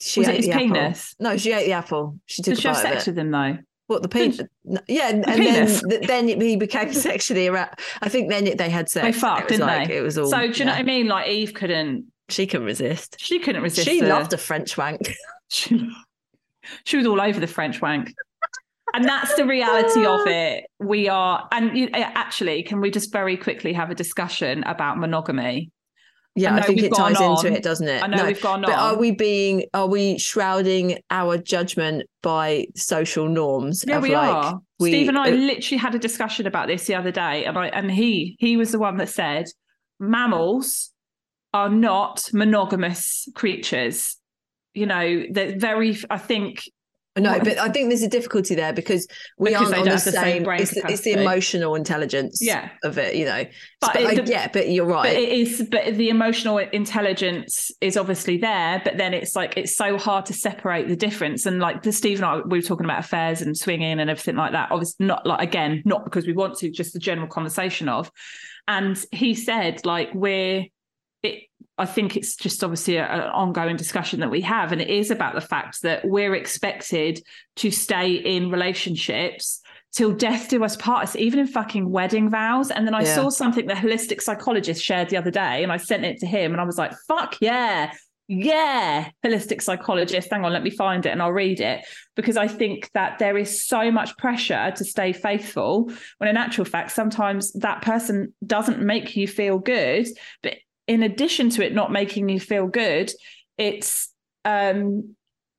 She 0.01 0.21
Was 0.21 0.29
it 0.29 0.37
his 0.37 0.47
the 0.47 0.53
apple. 0.53 0.67
penis? 0.67 1.15
No, 1.19 1.37
she 1.37 1.53
ate 1.53 1.67
the 1.67 1.73
apple. 1.73 2.19
She 2.27 2.43
took 2.43 2.55
Did 2.55 2.63
she 2.63 2.69
have 2.69 2.77
sex 2.77 3.07
it. 3.07 3.11
with 3.11 3.19
him 3.19 3.31
though? 3.31 3.59
What 3.89 4.03
the 4.03 4.09
penis? 4.09 4.41
Yeah, 4.89 5.09
and, 5.11 5.27
and 5.29 5.41
penis. 5.41 5.83
then 5.89 6.29
then 6.29 6.41
he 6.41 6.57
became 6.57 6.93
sexually 6.93 7.47
aroused. 7.49 7.75
I 8.03 8.09
think 8.09 8.29
then 8.31 8.57
they 8.57 8.69
had 8.69 8.89
sex. 8.89 9.05
They 9.07 9.13
fucked, 9.21 9.49
didn't 9.49 9.67
like, 9.67 9.89
they? 9.89 9.97
It 9.99 10.03
was 10.03 10.19
all. 10.19 10.27
so 10.29 10.41
do 10.41 10.59
you 10.59 10.65
know 10.65 10.73
what 10.73 10.81
I 10.81 10.83
mean? 10.83 11.07
Like 11.09 11.29
Eve 11.29 11.55
couldn't. 11.55 12.07
She 12.29 12.47
can 12.47 12.63
resist. 12.65 13.17
She 13.21 13.39
couldn't 13.39 13.63
resist. 13.63 13.89
She 13.89 14.01
the- 14.01 14.09
loved 14.09 14.33
a 14.33 14.39
French 14.39 14.77
wank. 14.77 15.13
She, 15.49 15.89
she 16.85 16.97
was 16.97 17.07
all 17.07 17.21
over 17.21 17.39
the 17.39 17.47
French 17.47 17.81
wank. 17.81 18.13
And 18.97 19.05
that's 19.05 19.35
the 19.35 19.45
reality 19.45 20.07
of 20.07 20.21
it. 20.27 20.65
We 20.81 21.09
are, 21.09 21.47
and 21.53 21.77
you, 21.77 21.87
uh, 21.93 21.99
actually, 22.15 22.63
can 22.63 22.81
we 22.81 22.91
just 22.91 23.13
very 23.13 23.37
quickly 23.37 23.73
have 23.75 23.91
a 23.91 23.95
discussion 23.95 24.63
about 24.65 24.99
monogamy? 24.99 25.71
Yeah, 26.35 26.55
I 26.55 26.59
I, 26.59 26.63
think 26.63 26.83
it 26.83 26.95
ties 26.95 27.17
gone 27.19 27.31
into 27.37 27.49
on. 27.49 27.53
it, 27.55 27.63
doesn't 27.63 27.89
it? 27.89 28.03
I 28.03 28.07
know 28.09 28.19
No, 28.19 28.25
we've 28.27 28.43
gone 28.43 28.61
But 28.63 28.73
on. 28.73 28.79
are 28.97 28.99
we 28.99 29.11
being? 29.11 29.65
Are 29.73 29.87
we 29.87 30.19
shrouding 30.19 30.99
our 31.11 31.39
judgment 31.39 32.03
by 32.23 32.67
social 32.75 33.27
norms? 33.29 33.85
Yeah, 33.87 34.01
we 34.01 34.15
like, 34.15 34.29
are. 34.31 34.61
we- 34.79 34.91
Steve 34.91 35.09
and 35.09 35.19
I 35.19 35.31
uh, 35.31 35.35
literally 35.35 35.79
had 35.79 35.95
a 35.95 35.99
discussion 35.99 36.47
about 36.47 36.67
this 36.69 36.87
the 36.87 36.95
other 36.95 37.11
day, 37.11 37.45
and 37.47 37.57
I 37.59 37.69
and 37.69 37.91
he 37.91 38.37
he 38.39 38.57
was 38.57 38.73
the 38.73 38.79
one 38.79 38.97
that 38.99 39.09
said 39.09 39.47
mammals 40.01 40.91
are 41.55 41.69
not 41.71 42.29
monogamous 42.33 43.29
creatures. 43.35 44.17
You 44.75 44.87
know, 44.87 45.25
they're 45.31 45.59
very. 45.59 45.97
I 46.11 46.19
think 46.19 46.65
No, 47.19 47.39
but 47.39 47.59
I 47.59 47.69
think 47.71 47.89
there's 47.89 48.03
a 48.03 48.09
difficulty 48.09 48.55
there 48.55 48.73
because 48.73 49.07
we 49.39 49.51
Because 49.51 49.73
aren't 49.73 49.79
on 49.79 49.85
the 49.87 49.91
have 49.93 50.05
the 50.05 50.11
same 50.13 50.23
same. 50.23 50.43
brain 50.45 50.61
it's, 50.63 50.75
the, 50.75 50.83
it's 50.91 51.01
the 51.03 51.13
emotional 51.13 51.75
intelligence 51.75 52.39
Yeah. 52.43 52.69
of 52.85 52.99
it, 52.99 53.15
you 53.17 53.25
know. 53.25 53.45
But 53.81 53.95
But, 53.95 54.03
it- 54.03 54.07
I, 54.07 54.15
the- 54.17 54.31
yeah, 54.31 54.49
but 54.53 54.69
you're 54.69 54.85
right. 54.87 55.05
But 55.15 55.17
it 55.23 55.29
is, 55.31 55.67
but 55.71 55.95
the 55.97 56.09
emotional 56.11 56.59
intelligence 56.59 57.71
is 57.81 57.97
obviously 57.97 58.37
there. 58.39 58.81
But 58.85 58.99
then 58.99 59.15
it's 59.15 59.35
like 59.35 59.57
it's 59.57 59.75
so 59.77 59.97
hard 59.99 60.27
to 60.27 60.33
separate 60.35 60.89
the 60.89 60.97
difference. 60.97 61.47
And 61.47 61.59
like 61.59 61.83
the 61.83 61.93
Steve 61.93 62.19
and 62.19 62.27
I, 62.27 62.37
we 62.41 62.59
were 62.59 62.63
talking 62.63 62.85
about 62.85 63.01
affairs 63.01 63.41
and 63.43 63.57
swinging 63.57 63.99
and 64.01 64.11
everything 64.11 64.37
like 64.37 64.53
that. 64.53 64.71
Obviously, 64.71 65.07
not 65.07 65.27
like 65.27 65.41
again, 65.47 65.83
not 65.85 66.05
because 66.05 66.27
we 66.27 66.33
want 66.33 66.57
to, 66.59 66.71
just 66.71 66.93
the 66.93 66.99
general 66.99 67.29
conversation 67.29 67.89
of. 67.89 68.11
And 68.69 69.03
he 69.13 69.35
said, 69.35 69.87
like 69.87 70.11
we're, 70.13 70.65
it. 71.23 71.45
I 71.79 71.87
think 71.87 72.17
it's 72.17 72.37
just 72.37 72.65
obviously 72.65 72.97
an 72.99 73.21
ongoing 73.21 73.77
discussion 73.77 74.21
that 74.21 74.31
we 74.31 74.41
have, 74.43 74.73
and 74.73 74.81
it 74.81 74.89
is 74.89 75.11
about 75.11 75.35
the 75.35 75.41
fact 75.41 75.83
that 75.83 76.05
we're 76.07 76.35
expected 76.35 77.23
to 77.57 77.71
stay 77.71 78.13
in 78.13 78.51
relationships 78.51 79.61
till 79.93 80.13
death 80.13 80.49
do 80.49 80.63
us 80.65 80.77
part. 80.77 81.05
It's 81.05 81.17
even 81.17 81.39
in 81.39 81.47
fucking 81.47 81.91
wedding 81.91 82.31
vows. 82.31 82.71
And 82.71 82.87
then 82.87 82.95
I 82.95 83.03
Yeah. 83.03 83.15
saw 83.15 83.29
something 83.31 83.67
the 83.67 83.75
holistic 83.75 84.21
psychologist 84.21 84.83
shared 84.83 85.11
the 85.11 85.17
other 85.17 85.31
day, 85.31 85.63
and 85.63 85.71
I 85.71 85.77
sent 85.77 86.05
it 86.05 86.19
to 86.19 86.27
him, 86.27 86.53
and 86.53 86.61
I 86.61 86.65
was 86.65 86.79
like, 86.79 86.93
"Fuck 87.09 87.37
yeah." 87.41 87.93
Yeah, 88.29 89.09
holistic 89.25 89.63
psychologist. 89.63 90.29
Hang 90.33 90.45
on, 90.45 90.53
let 90.53 90.65
me 90.65 90.71
find 90.71 91.07
it 91.07 91.11
and 91.11 91.23
I'll 91.23 91.33
read 91.33 91.61
it 91.61 91.87
because 92.17 92.37
I 92.37 92.49
think 92.49 92.91
that 92.93 93.21
there 93.21 93.39
is 93.39 93.65
so 93.65 93.93
much 93.93 94.17
pressure 94.17 94.73
to 94.75 94.85
stay 94.85 95.13
faithful 95.13 95.93
when, 96.19 96.29
in 96.29 96.37
actual 96.37 96.65
fact, 96.65 96.91
sometimes 96.91 97.53
that 97.53 97.83
person 97.83 98.35
doesn't 98.45 98.81
make 98.81 99.15
you 99.15 99.29
feel 99.29 99.61
good. 99.61 100.09
But 100.43 100.55
in 100.87 101.03
addition 101.03 101.51
to 101.51 101.65
it 101.65 101.75
not 101.75 101.91
making 101.93 102.29
you 102.29 102.39
feel 102.41 102.67
good, 102.67 103.13
it's 103.59 104.11
um 104.45 105.15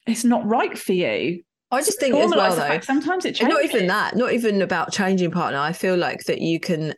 it's 0.06 0.24
not 0.24 0.46
right 0.46 0.78
for 0.78 0.94
you. 0.94 1.44
I 1.70 1.82
just 1.82 2.00
think 2.00 2.16
as 2.16 2.32
well 2.32 2.56
though. 2.56 2.80
sometimes 2.80 3.26
it 3.26 3.36
changes. 3.36 3.54
not 3.54 3.66
even 3.66 3.88
that, 3.88 4.16
not 4.16 4.32
even 4.32 4.62
about 4.62 4.92
changing 4.94 5.32
partner. 5.32 5.60
I 5.60 5.74
feel 5.74 5.98
like 5.98 6.24
that 6.26 6.40
you 6.40 6.60
can 6.62 6.94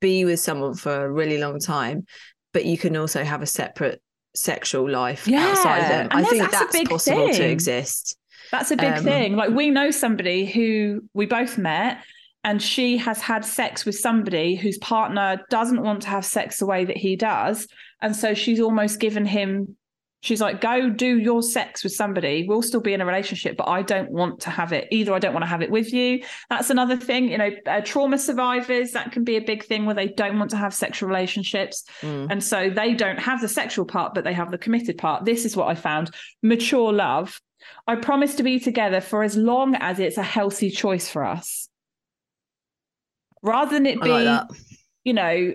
be 0.00 0.24
with 0.24 0.38
someone 0.38 0.74
for 0.74 1.04
a 1.04 1.10
really 1.10 1.38
long 1.38 1.58
time, 1.58 2.06
but 2.52 2.64
you 2.64 2.78
can 2.78 2.96
also 2.96 3.24
have 3.24 3.42
a 3.42 3.46
separate 3.46 4.00
sexual 4.36 4.88
life 4.88 5.26
Yeah, 5.26 5.48
outside 5.48 5.78
of 5.82 5.88
them. 5.88 6.08
and 6.10 6.12
I 6.12 6.16
that's- 6.22 6.30
think 6.30 6.50
that's 6.50 6.72
that's, 6.72 6.88
possible 6.88 7.28
to 7.28 7.44
exist. 7.48 8.16
That's 8.52 8.70
a 8.70 8.76
big 8.76 8.98
Um, 8.98 9.04
thing. 9.04 9.36
Like 9.36 9.50
we 9.50 9.70
know 9.70 9.90
somebody 9.90 10.46
who 10.46 11.02
we 11.12 11.26
both 11.26 11.58
met 11.58 11.98
and 12.44 12.62
she 12.62 12.98
has 12.98 13.20
had 13.20 13.44
sex 13.44 13.84
with 13.84 13.98
somebody 13.98 14.54
whose 14.54 14.78
partner 14.78 15.42
doesn't 15.50 15.82
want 15.82 16.02
to 16.02 16.08
have 16.08 16.24
sex 16.24 16.58
the 16.58 16.66
way 16.66 16.84
that 16.84 16.96
he 16.96 17.16
does. 17.16 17.66
And 18.00 18.14
so 18.14 18.34
she's 18.34 18.60
almost 18.60 19.00
given 19.00 19.24
him 19.24 19.76
she's 20.24 20.40
like 20.40 20.60
go 20.60 20.88
do 20.88 21.18
your 21.18 21.42
sex 21.42 21.84
with 21.84 21.92
somebody. 21.92 22.46
We'll 22.48 22.62
still 22.62 22.80
be 22.80 22.94
in 22.94 23.00
a 23.00 23.06
relationship, 23.06 23.56
but 23.56 23.68
I 23.68 23.82
don't 23.82 24.10
want 24.10 24.40
to 24.40 24.50
have 24.50 24.72
it. 24.72 24.88
Either 24.90 25.12
I 25.12 25.18
don't 25.18 25.34
want 25.34 25.44
to 25.44 25.48
have 25.48 25.62
it 25.62 25.70
with 25.70 25.92
you. 25.92 26.22
That's 26.48 26.70
another 26.70 26.96
thing, 26.96 27.28
you 27.28 27.38
know, 27.38 27.50
uh, 27.66 27.82
trauma 27.82 28.18
survivors 28.18 28.92
that 28.92 29.12
can 29.12 29.22
be 29.22 29.36
a 29.36 29.42
big 29.42 29.64
thing 29.64 29.84
where 29.84 29.94
they 29.94 30.08
don't 30.08 30.38
want 30.38 30.50
to 30.50 30.56
have 30.56 30.74
sexual 30.74 31.08
relationships. 31.08 31.84
Mm. 32.00 32.28
And 32.30 32.42
so 32.42 32.70
they 32.70 32.94
don't 32.94 33.18
have 33.18 33.42
the 33.42 33.48
sexual 33.48 33.84
part, 33.84 34.14
but 34.14 34.24
they 34.24 34.32
have 34.32 34.50
the 34.50 34.58
committed 34.58 34.96
part. 34.96 35.26
This 35.26 35.44
is 35.44 35.56
what 35.56 35.68
I 35.68 35.74
found 35.74 36.10
mature 36.42 36.92
love. 36.92 37.40
I 37.86 37.96
promise 37.96 38.34
to 38.36 38.42
be 38.42 38.58
together 38.58 39.02
for 39.02 39.22
as 39.22 39.36
long 39.36 39.74
as 39.74 39.98
it's 39.98 40.16
a 40.16 40.22
healthy 40.22 40.70
choice 40.70 41.08
for 41.08 41.24
us. 41.24 41.68
Rather 43.44 43.70
than 43.76 43.86
it 43.86 44.00
be, 44.00 44.08
like 44.08 44.48
you 45.04 45.12
know, 45.12 45.52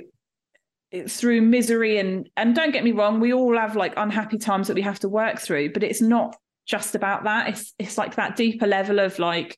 through 1.07 1.41
misery 1.41 1.97
and 1.97 2.29
and 2.37 2.55
don't 2.55 2.71
get 2.71 2.83
me 2.83 2.91
wrong, 2.91 3.19
we 3.19 3.33
all 3.33 3.57
have 3.57 3.75
like 3.75 3.93
unhappy 3.97 4.37
times 4.37 4.67
that 4.67 4.75
we 4.75 4.81
have 4.81 4.99
to 4.99 5.09
work 5.09 5.39
through, 5.39 5.73
but 5.73 5.83
it's 5.83 6.01
not 6.01 6.37
just 6.67 6.95
about 6.95 7.23
that. 7.23 7.49
It's 7.49 7.73
it's 7.79 7.97
like 7.97 8.15
that 8.15 8.35
deeper 8.35 8.67
level 8.67 8.99
of 8.99 9.19
like 9.19 9.57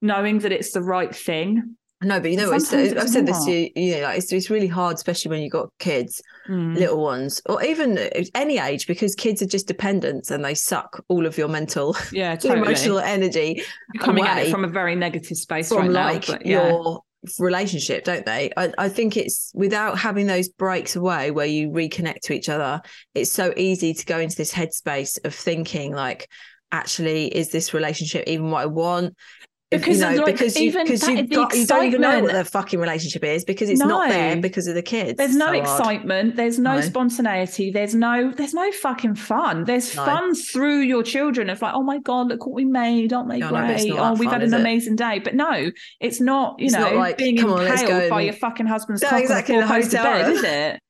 knowing 0.00 0.38
that 0.38 0.52
it's 0.52 0.72
the 0.72 0.82
right 0.82 1.14
thing. 1.14 1.76
No, 2.02 2.18
but 2.18 2.30
you 2.30 2.38
know, 2.38 2.50
I've 2.50 2.62
said 2.62 3.26
this 3.26 3.44
to 3.44 3.50
you. 3.52 3.68
You 3.76 3.96
know, 3.96 4.02
like 4.04 4.18
it's, 4.18 4.32
it's 4.32 4.48
really 4.48 4.66
hard, 4.68 4.94
especially 4.94 5.28
when 5.30 5.42
you've 5.42 5.52
got 5.52 5.68
kids, 5.78 6.22
Mm. 6.48 6.74
little 6.74 7.02
ones, 7.02 7.42
or 7.44 7.62
even 7.62 7.98
any 8.34 8.58
age, 8.58 8.86
because 8.86 9.14
kids 9.14 9.42
are 9.42 9.46
just 9.46 9.68
dependents 9.68 10.30
and 10.30 10.42
they 10.42 10.54
suck 10.54 11.04
all 11.08 11.26
of 11.26 11.36
your 11.36 11.48
mental, 11.48 11.94
Yeah, 12.10 12.34
totally. 12.36 12.62
emotional 12.62 12.98
energy 12.98 13.62
You're 13.92 14.02
coming 14.02 14.24
at 14.24 14.46
it 14.46 14.50
from 14.50 14.64
a 14.64 14.68
very 14.68 14.96
negative 14.96 15.36
space 15.36 15.68
from 15.68 15.88
right 15.88 16.14
like 16.14 16.28
now. 16.28 16.34
But 16.34 16.46
yeah. 16.46 16.68
your 16.70 17.02
relationship, 17.38 18.04
don't 18.04 18.24
they? 18.24 18.50
I, 18.56 18.72
I 18.78 18.88
think 18.88 19.16
it's 19.16 19.52
without 19.54 19.98
having 19.98 20.26
those 20.26 20.48
breaks 20.48 20.96
away 20.96 21.30
where 21.30 21.46
you 21.46 21.68
reconnect 21.70 22.20
to 22.22 22.32
each 22.32 22.48
other, 22.48 22.80
it's 23.14 23.32
so 23.32 23.52
easy 23.56 23.94
to 23.94 24.06
go 24.06 24.18
into 24.18 24.36
this 24.36 24.52
headspace 24.52 25.24
of 25.24 25.34
thinking 25.34 25.92
like, 25.92 26.28
actually, 26.72 27.26
is 27.26 27.50
this 27.50 27.74
relationship 27.74 28.24
even 28.26 28.50
what 28.50 28.62
I 28.62 28.66
want? 28.66 29.16
Because 29.70 30.00
you 30.00 30.04
know, 30.04 30.16
like, 30.24 30.26
because 30.34 30.56
you, 30.56 30.62
even 30.68 30.86
that- 30.88 31.16
you've 31.16 31.30
got 31.30 31.54
you 31.56 31.64
don't 31.64 31.84
even 31.86 32.00
know 32.00 32.18
what 32.20 32.32
their 32.32 32.42
fucking 32.44 32.80
relationship 32.80 33.22
is 33.22 33.44
because 33.44 33.70
it's 33.70 33.78
not 33.78 34.08
there 34.08 34.36
because 34.36 34.66
of 34.66 34.74
the 34.74 34.82
kids. 34.82 35.16
There's 35.16 35.36
no 35.36 35.46
So 35.46 35.52
excitement. 35.52 36.34
There's 36.34 36.58
no, 36.58 36.74
No. 36.74 36.80
spontaneity. 36.80 37.70
There's 37.70 37.94
no. 37.94 38.32
There's 38.32 38.52
no 38.52 38.72
fucking 38.72 39.14
fun. 39.14 39.62
There's 39.64 39.94
No. 39.94 40.04
fun 40.04 40.34
through 40.34 40.80
your 40.80 41.04
children 41.04 41.48
of 41.50 41.62
like, 41.62 41.72
oh 41.74 41.84
my 41.84 41.98
god, 42.00 42.26
look 42.28 42.46
what 42.46 42.54
we 42.56 42.64
made. 42.64 43.12
Aren't 43.12 43.28
they 43.30 43.38
No, 43.38 43.50
no, 43.50 43.64
it's 43.66 43.84
great? 43.84 43.96
oh, 43.96 44.14
we've 44.14 44.24
fun, 44.28 44.32
had 44.32 44.42
an 44.42 44.48
is 44.48 44.52
it? 44.54 44.60
amazing 44.60 44.96
day. 44.96 45.20
But 45.20 45.36
no, 45.36 45.70
it's 46.00 46.20
not. 46.20 46.56
You 46.58 46.64
It's 46.66 46.74
know, 46.74 46.80
not 46.80 46.94
like, 46.96 47.16
being 47.16 47.36
come 47.36 47.52
on, 47.52 47.64
impaled 47.64 48.10
by 48.10 48.22
and- 48.22 48.24
your 48.24 48.34
fucking 48.34 48.66
husband's 48.66 49.02
No, 49.02 49.08
cock 49.10 49.20
exactly, 49.20 49.54
on 49.54 49.60
the 49.60 49.66
hotel 49.68 50.02
bed, 50.02 50.32
is 50.32 50.42
it? 50.42 50.80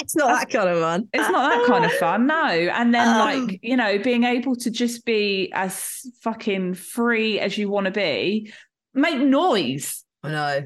It's 0.00 0.16
not 0.16 0.28
that 0.38 0.50
kind 0.50 0.68
of 0.68 0.78
fun. 0.80 1.08
It's 1.12 1.28
not 1.28 1.50
that 1.50 1.66
kind 1.66 1.84
of 1.84 1.92
fun, 1.92 2.26
no. 2.26 2.44
And 2.46 2.94
then, 2.94 3.06
Um, 3.08 3.18
like, 3.46 3.60
you 3.62 3.76
know, 3.76 3.98
being 3.98 4.24
able 4.24 4.56
to 4.56 4.70
just 4.70 5.04
be 5.04 5.52
as 5.54 6.00
fucking 6.22 6.74
free 6.74 7.38
as 7.38 7.56
you 7.58 7.68
want 7.68 7.84
to 7.86 7.90
be, 7.92 8.52
make 8.94 9.18
noise, 9.18 10.04
I 10.22 10.30
know. 10.30 10.60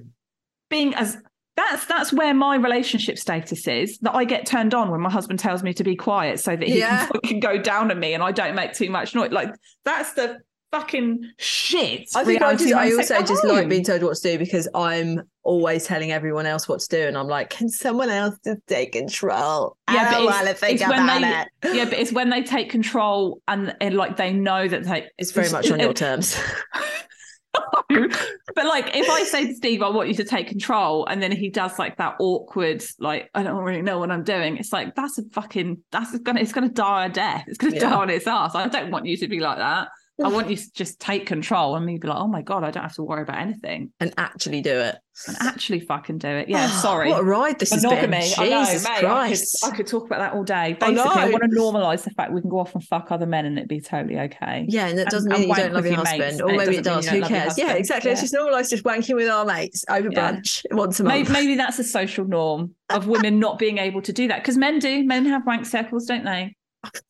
being 0.71 0.95
as 0.95 1.17
that's 1.57 1.87
that's 1.87 2.13
where 2.13 2.35
my 2.35 2.57
relationship 2.57 3.19
status 3.19 3.67
is. 3.67 3.99
That 4.01 4.15
I 4.15 4.25
get 4.25 4.45
turned 4.47 4.75
on 4.75 4.91
when 4.91 5.01
my 5.01 5.11
husband 5.11 5.39
tells 5.39 5.63
me 5.63 5.73
to 5.75 5.85
be 5.85 5.97
quiet 5.97 6.39
so 6.39 6.55
that 6.55 6.67
he 6.69 6.79
Yeah. 6.79 7.07
can 7.07 7.07
fucking 7.15 7.41
go 7.41 7.59
down 7.59 7.91
at 7.91 7.97
me 7.99 8.13
and 8.15 8.23
I 8.23 8.31
don't 8.31 8.55
make 8.55 8.75
too 8.75 8.91
much 8.91 9.15
noise. 9.15 9.33
Like 9.33 9.55
that's 9.85 10.13
the 10.15 10.39
fucking 10.73 11.31
shit. 11.39 12.09
I 12.15 12.25
think 12.25 12.43
I 12.43 12.55
just 12.55 12.75
I 12.75 12.93
also 12.93 13.23
just 13.23 13.45
like 13.45 13.69
being 13.69 13.85
told 13.85 14.03
what 14.03 14.17
to 14.17 14.33
do 14.33 14.39
because 14.39 14.69
I'm 14.75 15.23
always 15.43 15.87
telling 15.87 16.13
everyone 16.13 16.47
else 16.47 16.69
what 16.69 16.81
to 16.81 16.89
do, 16.89 17.03
and 17.07 17.17
I'm 17.17 17.29
like, 17.29 17.51
can 17.51 17.69
someone 17.69 18.11
else 18.11 18.37
just 18.45 18.61
take 18.67 18.93
control? 18.93 19.77
Yeah, 19.91 20.11
but 20.11 20.49
it's, 20.49 20.61
think 20.61 20.81
it's 20.81 20.89
when 20.89 21.07
they, 21.07 21.29
it. 21.29 21.49
yeah, 21.75 21.85
but 21.85 21.95
it's 21.95 22.13
when 22.13 22.31
they 22.31 22.43
take 22.43 22.71
control 22.71 23.41
and, 23.49 23.75
and 23.81 23.97
like 23.97 24.17
they 24.17 24.33
know 24.33 24.69
that 24.69 24.85
they. 24.85 25.09
It's 25.19 25.33
very 25.33 25.51
much 25.51 25.71
on 25.71 25.81
your 25.81 25.95
terms. 25.95 26.37
but 27.89 28.67
like 28.67 28.95
if 28.95 29.09
I 29.09 29.25
say 29.25 29.47
to 29.47 29.55
Steve, 29.55 29.83
I 29.83 29.89
want 29.89 30.09
you 30.09 30.15
to 30.15 30.25
take 30.25 30.49
control, 30.49 31.07
and 31.07 31.23
then 31.23 31.33
he 31.33 31.49
does 31.49 31.79
like 31.79 31.97
that 31.99 32.17
awkward, 32.19 32.83
like 32.99 33.31
I 33.35 33.43
don't 33.43 33.63
really 33.63 33.83
know 33.83 33.99
what 33.99 34.11
I'm 34.11 34.25
doing. 34.25 34.57
It's 34.57 34.73
like 34.73 34.95
that's 34.95 35.19
a 35.19 35.23
fucking 35.33 35.79
that's 35.93 36.19
gonna 36.19 36.41
it's 36.41 36.53
gonna 36.53 36.69
die 36.69 37.07
a 37.07 37.09
death. 37.09 37.45
It's 37.47 37.59
gonna 37.59 37.75
Yeah. 37.75 37.81
die 37.81 37.95
on 37.95 38.11
its 38.11 38.27
ass. 38.27 38.55
I 38.55 38.69
don't 38.69 38.91
want 38.91 39.07
you 39.07 39.17
to 39.19 39.29
be 39.29 39.41
like 39.41 39.59
that. 39.59 39.89
I 40.25 40.29
want 40.29 40.49
you 40.49 40.57
to 40.57 40.73
just 40.73 40.99
take 40.99 41.27
control 41.27 41.77
and 41.77 41.85
me 41.85 41.99
be 41.99 42.09
like, 42.09 42.17
oh 42.19 42.27
my 42.27 42.41
god, 42.41 42.65
I 42.65 42.71
don't 42.71 42.83
have 42.85 42.95
to 42.95 43.03
worry 43.03 43.23
about 43.23 43.39
anything 43.39 43.93
and 44.01 44.15
actually 44.17 44.63
do 44.63 44.71
it. 44.81 44.97
and 45.29 45.37
actually 45.41 45.81
fucking 45.81 46.19
do 46.19 46.29
it. 46.29 46.49
Yeah, 46.57 46.69
sorry. 46.69 47.11
What 47.11 47.21
a 47.21 47.25
ride 47.25 47.59
this 47.59 47.71
has 47.73 47.83
been. 47.83 47.91
Monogamy. 47.91 48.33
I 48.39 48.49
know, 48.49 48.65
Jesus 48.65 48.85
mate. 48.89 49.01
Christ. 49.01 49.59
I 49.63 49.67
could, 49.67 49.75
I 49.75 49.77
could 49.77 49.87
talk 49.89 50.07
about 50.07 50.19
that 50.21 50.33
all 50.33 50.43
day. 50.45 50.55
I 50.55 50.73
Basically, 50.73 51.01
I, 51.01 51.27
know. 51.27 51.33
want 51.33 51.43
to 51.43 51.59
normalise 51.59 52.05
the 52.05 52.11
fact 52.11 52.33
we 52.33 52.41
can 52.41 52.49
go 52.49 52.61
off 52.61 52.75
and 52.75 52.83
fuck 52.83 53.13
other 53.13 53.27
men 53.27 53.45
and 53.45 53.59
it'd 53.59 53.69
be 53.69 53.81
totally 53.81 54.19
okay. 54.21 54.65
Yeah, 54.69 54.87
and 54.87 54.99
that 54.99 55.11
doesn't 55.11 55.31
and 55.31 55.41
mean 55.41 55.49
you 55.51 55.55
don't 55.55 55.75
love 55.75 55.85
your 55.85 55.95
your 55.95 56.05
mates, 56.05 56.25
husband, 56.25 56.43
or 56.43 56.57
maybe 56.57 56.77
it 56.79 56.85
doesn't 56.85 57.03
does. 57.03 57.07
Who 57.09 57.11
don't 57.13 57.21
love 57.23 57.31
your 57.31 57.39
cares? 57.41 57.59
Yeah, 57.59 57.65
husband. 57.65 57.79
exactly. 57.81 58.11
Let's 58.11 58.21
just 58.23 58.35
normalise 58.35 58.71
just 58.71 58.85
wanking 58.85 59.17
with 59.17 59.29
our 59.29 59.45
mates 59.45 59.85
over 59.91 60.09
Yeah. 60.11 60.33
brunch 60.33 60.63
once 60.71 60.99
a 61.01 61.05
month. 61.05 61.15
Maybe, 61.15 61.33
maybe 61.33 61.55
that's 61.57 61.79
a 61.79 61.85
social 61.85 62.25
norm 62.25 62.75
of 62.89 63.07
women 63.07 63.39
not 63.39 63.59
being 63.59 63.77
able 63.79 64.01
to 64.03 64.13
do 64.15 64.29
that 64.29 64.43
because 64.43 64.57
men 64.57 64.79
do. 64.79 65.05
Men 65.05 65.27
have 65.27 65.45
wank 65.47 65.67
circles, 65.67 66.07
don't 66.07 66.25
they? 66.25 66.57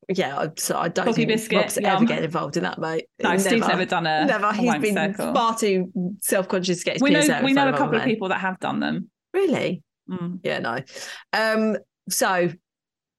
Yeah, 0.09 0.39
I- 0.39 0.51
so 0.57 0.79
I 0.79 0.89
don't 0.89 1.05
Coffee 1.07 1.27
think 1.27 1.29
biscuit, 1.31 1.59
Rob's 1.59 1.79
ever 1.79 1.87
yum. 1.89 2.07
getting 2.07 2.25
involved 2.25 2.57
in 2.57 2.63
that, 2.63 2.79
mate. 2.79 3.07
No, 3.23 3.37
Steve's 3.39 3.67
never 3.67 3.85
done 3.85 4.07
a, 4.07 4.25
Never. 4.27 4.53
He's 4.53 4.75
been 4.79 4.95
circle. 4.95 5.35
far 5.35 5.57
too 5.59 5.93
self-conscious 6.23 6.79
to 6.81 6.85
get 6.85 6.93
his 6.95 7.03
we 7.03 7.11
know 7.11 7.41
we 7.43 7.53
know 7.53 7.69
a 7.69 7.73
couple 7.73 7.97
of 7.97 8.03
men. 8.03 8.09
people 8.09 8.29
that 8.29 8.41
have 8.41 8.59
done 8.61 8.81
them. 8.81 9.11
Really? 9.35 9.83
Mm. 10.11 10.41
Yeah, 10.45 10.59
no. 10.61 10.79
Um, 11.33 11.77
so 12.09 12.51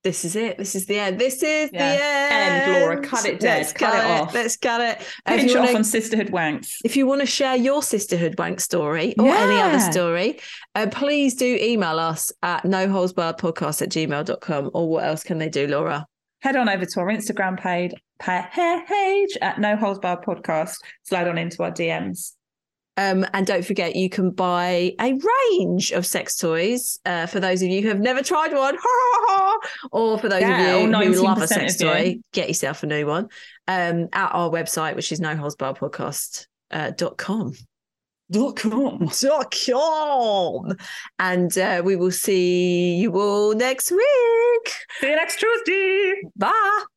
this 0.03 0.24
is 0.24 0.38
it. 0.38 0.58
This 0.58 0.74
is 0.76 0.86
the 0.86 0.97
end. 0.97 1.20
This 1.20 1.43
is 1.43 1.70
Yeah. 1.74 1.97
the 1.97 2.03
end. 2.03 2.64
End, 2.76 2.82
Laura. 2.84 3.01
Cut 3.01 3.26
it 3.26 3.39
dead. 3.41 3.58
Let's 3.58 3.74
Cut 3.74 3.91
cut 3.91 4.03
it 4.05 4.08
it. 4.08 4.22
off. 4.22 4.34
Let's 4.34 4.55
cut 4.55 4.80
it. 4.82 5.05
Pinch 5.26 5.51
you 5.51 5.60
off 5.60 5.76
on 5.76 5.84
sisterhood 5.84 6.28
wanks. 6.28 6.76
if 6.86 6.95
you 6.95 7.05
want 7.05 7.20
to 7.20 7.28
share 7.28 7.58
your 7.58 7.84
sisterhood 7.84 8.36
wank 8.39 8.62
story 8.62 9.14
or 9.20 9.28
any 9.28 9.60
other 9.60 9.80
story, 9.91 10.39
uh, 10.76 10.88
please 10.89 11.36
do 11.36 11.58
email 11.62 11.99
us 11.99 12.32
at 12.41 12.64
noholesbarredpodcast 12.64 13.82
at 13.82 13.89
gmail.com. 13.89 14.72
Or 14.74 14.88
what 14.88 15.03
else 15.03 15.24
can 15.24 15.39
they 15.39 15.49
do, 15.49 15.68
Laura? 15.68 16.05
Head 16.41 16.55
on 16.55 16.69
over 16.69 16.85
to 16.85 16.99
our 16.99 17.07
Instagram 17.07 17.59
page, 17.59 17.93
page 18.19 19.38
at 19.41 19.59
No 19.59 19.75
Holes 19.75 19.99
Barred 19.99 20.21
Podcast. 20.23 20.77
Slide 21.03 21.27
on 21.27 21.38
into 21.38 21.63
our 21.63 21.71
DMs. 21.71 22.33
Um, 22.99 23.25
and 23.33 23.45
don't 23.45 23.63
forget, 23.63 23.95
you 23.95 24.09
can 24.09 24.31
buy 24.31 24.93
a 24.99 25.13
range 25.51 25.91
of 25.91 26.03
sex 26.03 26.35
toys 26.35 26.99
uh, 27.05 27.27
for 27.27 27.39
those 27.39 27.61
of 27.61 27.69
you 27.69 27.83
who 27.83 27.89
have 27.89 27.99
never 27.99 28.23
tried 28.23 28.53
one, 28.53 28.75
or 29.91 30.17
for 30.17 30.27
those 30.29 30.41
Yeah, 30.41 30.77
of 30.77 30.89
you 31.03 31.13
who 31.13 31.21
love 31.21 31.39
a 31.39 31.47
sex 31.47 31.79
you. 31.79 31.85
toy, 31.88 32.15
get 32.33 32.47
yourself 32.47 32.81
a 32.81 32.88
new 32.88 33.05
one 33.05 33.25
um, 33.67 34.07
at 34.13 34.29
our 34.33 34.49
website, 34.49 34.95
which 34.95 35.11
is 35.11 35.19
noholesbarredpodcast.com. 35.19 36.45
Uh, 36.69 36.91
dot 36.91 37.17
com. 37.17 37.53
Dot 38.30 38.57
com. 38.57 39.09
dot 39.21 39.55
com. 39.65 40.75
And 41.17 41.57
uh, 41.57 41.82
we 41.84 41.95
will 41.95 42.11
see 42.11 42.95
you 42.95 43.17
all 43.19 43.53
next 43.55 43.91
week. 43.91 44.73
See 44.99 45.09
you 45.09 45.15
next 45.15 45.39
Tuesday. 45.39 46.21
Bye. 46.36 46.97